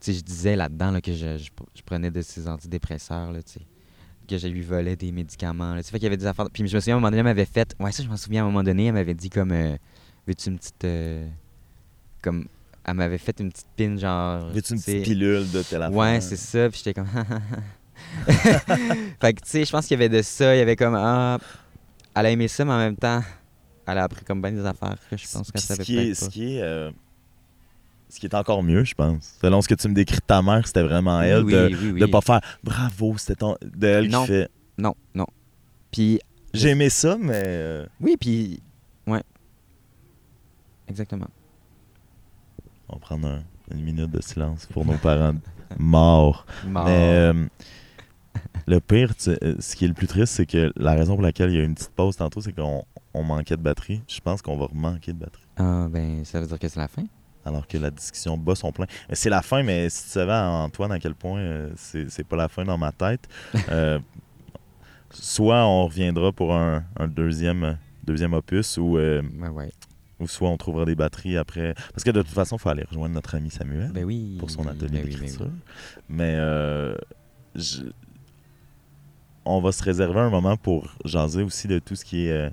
tu 0.00 0.12
sais, 0.12 0.12
je 0.14 0.20
disais 0.24 0.56
là-dedans 0.56 0.90
là, 0.90 1.00
que 1.00 1.12
je, 1.12 1.38
je- 1.38 1.50
je 1.74 1.82
prenais 1.82 2.10
de 2.10 2.22
ces 2.22 2.48
antidépresseurs 2.48 3.30
là, 3.32 3.42
tu 3.42 3.52
sais, 3.52 3.60
que 4.28 4.36
je 4.38 4.48
lui 4.48 4.62
volais 4.62 4.96
des 4.96 5.12
médicaments. 5.12 5.74
Là, 5.74 5.80
tu 5.82 5.86
sais, 5.86 5.92
fait 5.92 5.98
qu'il 5.98 6.04
y 6.04 6.06
avait 6.08 6.16
des 6.16 6.26
affaires. 6.26 6.46
Puis 6.52 6.66
je 6.66 6.74
me 6.74 6.80
souviens 6.80 6.94
à 6.94 6.98
un 6.98 7.00
moment 7.00 7.10
donné, 7.10 7.18
elle 7.18 7.24
m'avait 7.24 7.44
fait, 7.44 7.74
ouais 7.80 7.92
ça 7.92 8.02
je 8.02 8.08
m'en 8.08 8.16
souviens 8.16 8.42
à 8.42 8.44
un 8.46 8.48
moment 8.50 8.62
donné, 8.64 8.86
elle 8.86 8.94
m'avait 8.94 9.14
dit 9.14 9.30
comme, 9.30 9.52
euh, 9.52 9.76
veux-tu 10.26 10.48
une 10.50 10.58
petite, 10.58 10.84
euh, 10.84 11.26
comme, 12.22 12.46
elle 12.84 12.94
m'avait 12.94 13.18
fait 13.18 13.38
une 13.40 13.50
petite 13.50 13.66
pin 13.76 13.96
genre. 13.96 14.46
veux-tu 14.50 14.74
une 14.74 14.80
petite 14.80 15.04
pilule 15.04 15.50
de 15.50 15.62
telle 15.62 15.82
affaire? 15.82 15.96
Ouais, 15.96 16.20
c'est 16.20 16.36
ça. 16.36 16.68
Puis 16.70 16.82
j'étais 16.84 16.94
comme. 16.94 17.08
fait 19.20 19.34
que, 19.34 19.40
tu 19.40 19.48
sais, 19.48 19.64
je 19.64 19.70
pense 19.70 19.86
qu'il 19.86 19.98
y 19.98 20.02
avait 20.02 20.08
de 20.08 20.22
ça. 20.22 20.54
Il 20.54 20.58
y 20.58 20.62
avait 20.62 20.76
comme. 20.76 20.94
Ah, 20.96 21.38
elle 22.14 22.26
a 22.26 22.30
aimé 22.30 22.48
ça, 22.48 22.64
mais 22.64 22.72
en 22.72 22.78
même 22.78 22.96
temps, 22.96 23.22
elle 23.86 23.98
a 23.98 24.04
appris 24.04 24.24
comme 24.24 24.40
bien 24.42 24.52
des 24.52 24.64
affaires 24.64 24.96
que 25.10 25.16
je 25.16 25.26
pense 25.30 25.50
qu'elle 25.50 25.60
savait 25.60 25.82
ce 25.82 25.86
qui 25.86 25.98
est, 25.98 26.04
peut-être 26.04 26.16
ce 26.16 26.24
pas. 26.24 26.30
qui 26.30 26.56
est, 26.56 26.62
euh, 26.62 26.90
ce 28.08 28.18
qui 28.20 28.26
est 28.26 28.34
encore 28.34 28.62
mieux, 28.62 28.84
je 28.84 28.94
pense. 28.94 29.36
Selon 29.40 29.60
ce 29.62 29.68
que 29.68 29.74
tu 29.74 29.88
me 29.88 29.94
décris 29.94 30.16
de 30.16 30.22
ta 30.22 30.42
mère, 30.42 30.66
c'était 30.66 30.82
vraiment 30.82 31.20
elle 31.22 31.44
oui, 31.44 31.52
de 31.52 31.70
oui, 31.80 31.90
oui. 31.92 32.00
de 32.00 32.06
pas 32.06 32.20
faire 32.20 32.40
bravo, 32.64 33.16
c'était 33.18 33.36
ton 33.36 33.56
de 33.62 33.86
elle 33.86 34.08
Non. 34.08 34.22
qui 34.22 34.26
fait 34.28 34.48
Non, 34.78 34.94
non. 35.14 35.26
Puis, 35.90 36.20
j'ai 36.52 36.70
aimé 36.70 36.88
ça, 36.90 37.16
mais 37.20 37.42
euh, 37.44 37.86
oui, 38.00 38.16
puis. 38.18 38.60
Ouais. 39.06 39.22
Exactement. 40.88 41.28
On 42.90 42.96
va 42.96 43.00
prendre 43.00 43.28
un- 43.28 43.42
une 43.72 43.82
minute 43.82 44.10
de 44.10 44.20
silence 44.22 44.66
pour 44.66 44.84
nos 44.84 44.96
parents 44.98 45.34
morts. 45.78 46.44
Mort. 46.64 46.84
Mais 46.84 47.14
euh, 47.32 47.46
le 48.66 48.80
pire, 48.80 49.14
tu- 49.16 49.30
euh, 49.30 49.54
ce 49.58 49.76
qui 49.76 49.84
est 49.84 49.88
le 49.88 49.94
plus 49.94 50.06
triste, 50.06 50.34
c'est 50.34 50.46
que 50.46 50.72
la 50.76 50.92
raison 50.92 51.14
pour 51.14 51.22
laquelle 51.22 51.50
il 51.50 51.56
y 51.56 51.58
a 51.60 51.62
eu 51.62 51.66
une 51.66 51.74
petite 51.74 51.90
pause 51.92 52.16
tantôt, 52.16 52.40
c'est 52.40 52.52
qu'on 52.52 52.84
on 53.14 53.22
manquait 53.22 53.56
de 53.56 53.62
batterie. 53.62 54.02
Je 54.08 54.20
pense 54.20 54.42
qu'on 54.42 54.56
va 54.56 54.66
remanquer 54.66 55.12
de 55.12 55.18
batterie. 55.18 55.44
Ah, 55.56 55.86
ben, 55.90 56.24
ça 56.24 56.40
veut 56.40 56.46
dire 56.46 56.58
que 56.58 56.68
c'est 56.68 56.80
la 56.80 56.88
fin? 56.88 57.04
Alors 57.44 57.66
que 57.66 57.78
la 57.78 57.90
discussion 57.90 58.36
bat 58.36 58.54
son 58.54 58.70
plein. 58.72 58.84
Euh, 58.84 59.12
C'est 59.14 59.30
la 59.30 59.42
fin, 59.42 59.62
mais 59.62 59.88
si 59.88 60.04
tu 60.04 60.08
savais, 60.10 60.32
Antoine, 60.34 60.92
à 60.92 60.98
quel 60.98 61.14
point 61.14 61.38
euh, 61.40 61.70
c'est 61.76 62.10
c'est 62.10 62.24
pas 62.24 62.36
la 62.36 62.48
fin 62.48 62.64
dans 62.64 62.76
ma 62.78 62.92
tête, 62.92 63.28
euh, 63.70 63.98
soit 65.10 65.64
on 65.64 65.86
reviendra 65.86 66.32
pour 66.32 66.54
un, 66.54 66.84
un 66.98 67.08
deuxième, 67.08 67.78
deuxième 68.04 68.34
opus 68.34 68.76
ou 68.76 68.96
euh, 68.98 69.22
Ouais, 69.40 69.48
ouais. 69.48 69.70
Ou 70.20 70.28
soit 70.28 70.48
on 70.48 70.56
trouvera 70.56 70.84
des 70.84 70.94
batteries 70.94 71.36
après. 71.36 71.74
Parce 71.92 72.04
que 72.04 72.10
de 72.10 72.22
toute 72.22 72.30
façon, 72.30 72.56
il 72.56 72.58
faut 72.60 72.68
aller 72.68 72.84
rejoindre 72.84 73.14
notre 73.14 73.34
ami 73.34 73.50
Samuel 73.50 73.90
Ben 73.92 74.04
oui. 74.04 74.36
pour 74.38 74.50
son 74.50 74.66
atelier 74.68 74.88
ben 75.00 75.04
oui, 75.06 75.12
ben 75.14 75.20
d'écriture. 75.20 75.46
oui. 75.46 75.60
Mais 76.08 76.34
euh, 76.36 76.94
je- 77.54 77.82
on 79.44 79.60
va 79.60 79.72
se 79.72 79.82
réserver 79.82 80.20
un 80.20 80.30
moment 80.30 80.56
pour 80.56 80.94
jaser 81.04 81.42
aussi 81.42 81.66
de 81.66 81.78
tout 81.78 81.96
ce 81.96 82.04
qui 82.04 82.26
est 82.26 82.32
euh, 82.32 82.50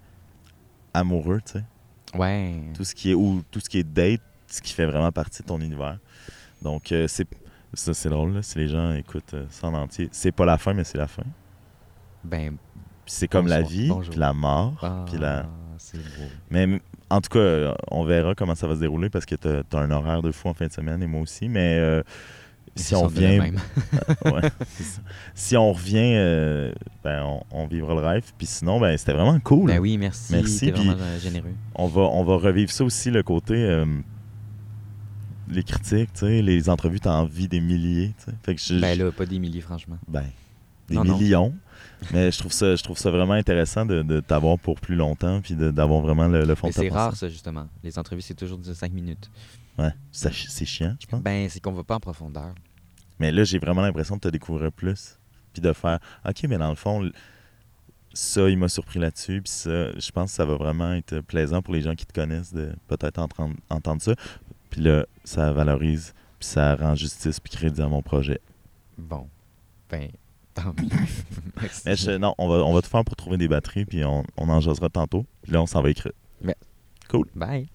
amoureux, 0.94 1.42
tu 1.46 1.54
sais. 1.60 1.64
Ouais. 2.18 2.56
Tout 2.74 2.84
ce 2.86 2.96
qui 2.96 3.12
est 3.12 3.14
ou 3.14 3.44
tout 3.52 3.60
ce 3.60 3.70
qui 3.70 3.80
est 3.80 3.84
date, 3.84 4.22
ce 4.48 4.62
qui 4.62 4.74
fait 4.74 4.86
vraiment 4.86 5.12
partie 5.12 5.42
de 5.44 5.48
ton 5.48 5.60
univers. 5.60 6.00
Donc 6.62 6.92
euh, 6.92 7.08
c'est 7.08 7.28
ça 7.74 7.94
c'est 7.94 8.10
drôle 8.10 8.34
là, 8.34 8.42
si 8.42 8.58
les 8.58 8.70
gens 8.70 8.94
écoutent 8.94 9.36
ça 9.50 9.68
en 9.68 9.74
entier. 9.74 10.08
C'est 10.14 10.32
pas 10.32 10.46
la 10.46 10.58
fin 10.58 10.74
mais 10.74 10.86
c'est 10.86 10.98
la 10.98 11.08
fin. 11.08 11.24
Ben. 12.24 12.56
C'est 13.06 13.28
comme 13.30 13.48
la 13.48 13.62
vie, 13.62 13.90
puis 14.10 14.20
la 14.20 14.34
mort, 14.34 14.78
Ah, 14.82 15.06
puis 15.08 15.18
la 15.18 15.44
beau. 15.44 16.00
mais 16.50 16.82
en 17.10 17.22
tout 17.22 17.30
cas, 17.30 17.40
euh, 17.40 17.74
on 17.92 18.04
verra 18.04 18.36
comment 18.36 18.56
ça 18.56 18.68
va 18.68 18.76
se 18.76 18.80
dérouler 18.82 19.10
parce 19.10 19.26
que 19.26 19.36
t'as 19.36 19.62
as 19.78 19.82
un 19.82 19.92
horaire 19.92 20.22
de 20.22 20.32
fou 20.32 20.50
en 20.50 20.54
fin 20.54 20.68
de 20.68 20.72
semaine 20.74 21.02
et 21.04 21.08
moi 21.08 21.22
aussi. 21.22 21.48
Mais 21.50 21.78
euh, 21.80 22.04
si 22.76 22.94
on 22.96 23.04
revient. 23.04 23.40
Ouais, 24.26 24.50
si 25.34 25.56
on 25.58 25.72
revient, 25.74 26.14
euh, 26.16 26.72
ben, 27.04 27.24
on, 27.24 27.42
on 27.52 27.68
vivra 27.68 27.94
le 27.96 28.02
rêve. 28.02 28.24
Puis 28.38 28.46
sinon, 28.48 28.80
ben, 28.80 28.98
c'était 28.98 29.14
vraiment 29.14 29.40
cool. 29.40 29.68
Ben 29.72 29.80
oui, 29.80 29.98
merci. 29.98 30.34
Merci, 30.34 30.72
vraiment 30.72 30.96
généreux. 31.20 31.54
On 31.76 31.88
va, 31.88 32.02
on 32.02 32.24
va 32.24 32.36
revivre 32.38 32.72
ça 32.72 32.84
aussi, 32.84 33.10
le 33.10 33.24
côté. 33.24 33.56
euh, 33.56 33.86
les 35.50 35.64
critiques, 35.64 36.12
tu 36.14 36.20
sais, 36.26 36.42
les 36.42 36.70
entrevues, 36.70 37.00
t'as 37.00 37.14
envie 37.14 37.48
des 37.48 37.62
milliers, 37.62 38.14
tu 38.18 38.26
sais. 38.26 38.38
Fait 38.44 38.56
que 38.56 38.62
je- 38.62 38.80
Ben 38.82 38.98
là, 39.00 39.12
pas 39.14 39.26
des 39.26 39.40
milliers, 39.40 39.62
franchement. 39.62 39.98
ben, 40.08 40.26
des 40.90 40.96
Non, 40.96 41.06
non. 41.06 41.54
Mais 42.12 42.32
je 42.32 42.38
trouve 42.38 42.54
ça, 42.54 42.76
je 42.76 42.84
trouve 42.84 42.98
ça 42.98 43.10
vraiment 43.10 43.34
intéressant 43.34 43.86
de, 43.86 44.02
de 44.02 44.20
t'avoir 44.20 44.60
pour 44.60 44.80
plus 44.80 44.96
longtemps, 44.96 45.42
puis 45.42 45.56
d'avoir 45.56 46.02
vraiment 46.02 46.28
le, 46.28 46.46
le 46.46 46.56
fond 46.56 46.70
de 46.70 46.74
ta 46.74 46.82
c'est 46.82 46.90
rare, 46.90 47.16
ça, 47.16 47.28
justement. 47.28 47.68
Les 47.84 47.98
entrevues, 47.98 48.22
c'est 48.22 48.36
toujours 48.36 48.60
de 48.60 48.74
5 48.74 48.92
minutes. 48.92 49.30
Ouais, 49.78 49.94
c'est 50.12 50.32
chiant, 50.66 50.96
je 51.00 51.06
pense. 51.08 51.22
Ben, 51.22 51.48
c'est 51.50 51.60
qu'on 51.60 51.74
va 51.74 51.84
pas 51.84 51.96
en 51.96 52.00
profondeur. 52.00 52.54
Mais 53.20 53.32
là, 53.32 53.44
j'ai 53.44 53.60
vraiment 53.60 53.82
l'impression 53.82 54.16
de 54.16 54.22
te 54.22 54.28
découvrir 54.28 54.72
plus. 54.72 55.18
Puis 55.54 55.62
de 55.62 55.74
faire, 55.74 56.00
OK, 56.28 56.44
mais 56.48 56.58
dans 56.58 56.70
le 56.70 56.76
fond, 56.76 57.10
ça, 58.14 58.50
il 58.50 58.58
m'a 58.58 58.70
surpris 58.70 59.00
là-dessus. 59.00 59.42
Puis 59.42 59.52
ça, 59.52 59.92
je 59.98 60.12
pense 60.12 60.32
que 60.32 60.36
ça 60.36 60.46
va 60.46 60.56
vraiment 60.56 60.94
être 60.94 61.20
plaisant 61.22 61.62
pour 61.62 61.74
les 61.74 61.82
gens 61.82 61.96
qui 61.96 62.06
te 62.06 62.14
connaissent 62.14 62.54
de 62.54 62.74
peut-être 62.88 63.20
entendre, 63.20 63.56
entendre 63.70 64.02
ça. 64.02 64.14
Puis 64.70 64.82
là, 64.82 65.06
ça 65.24 65.52
valorise, 65.52 66.14
puis 66.40 66.48
ça 66.50 66.76
rend 66.76 66.96
justice, 66.96 67.40
puis 67.40 67.52
crédit 67.52 67.82
à 67.82 67.88
mon 67.88 68.02
projet. 68.02 68.42
Bon. 68.98 69.28
Ben, 69.90 70.10
tant 70.62 70.74
mieux. 70.82 70.90
Merci. 71.62 71.82
Mais 71.86 71.96
je- 71.96 72.12
non, 72.18 72.34
on 72.38 72.48
va, 72.48 72.56
on 72.66 72.74
va 72.74 72.82
tout 72.82 72.90
faire 72.90 73.04
pour 73.06 73.16
trouver 73.16 73.38
des 73.38 73.48
batteries, 73.48 73.86
puis 73.86 74.04
on, 74.04 74.24
on 74.38 74.50
en 74.50 74.60
jasera 74.62 74.90
tantôt. 74.90 75.26
Puis 75.42 75.52
là, 75.52 75.62
on 75.62 75.66
s'en 75.66 75.82
va 75.82 75.90
écrire. 75.90 76.12
Bye. 77.36 77.68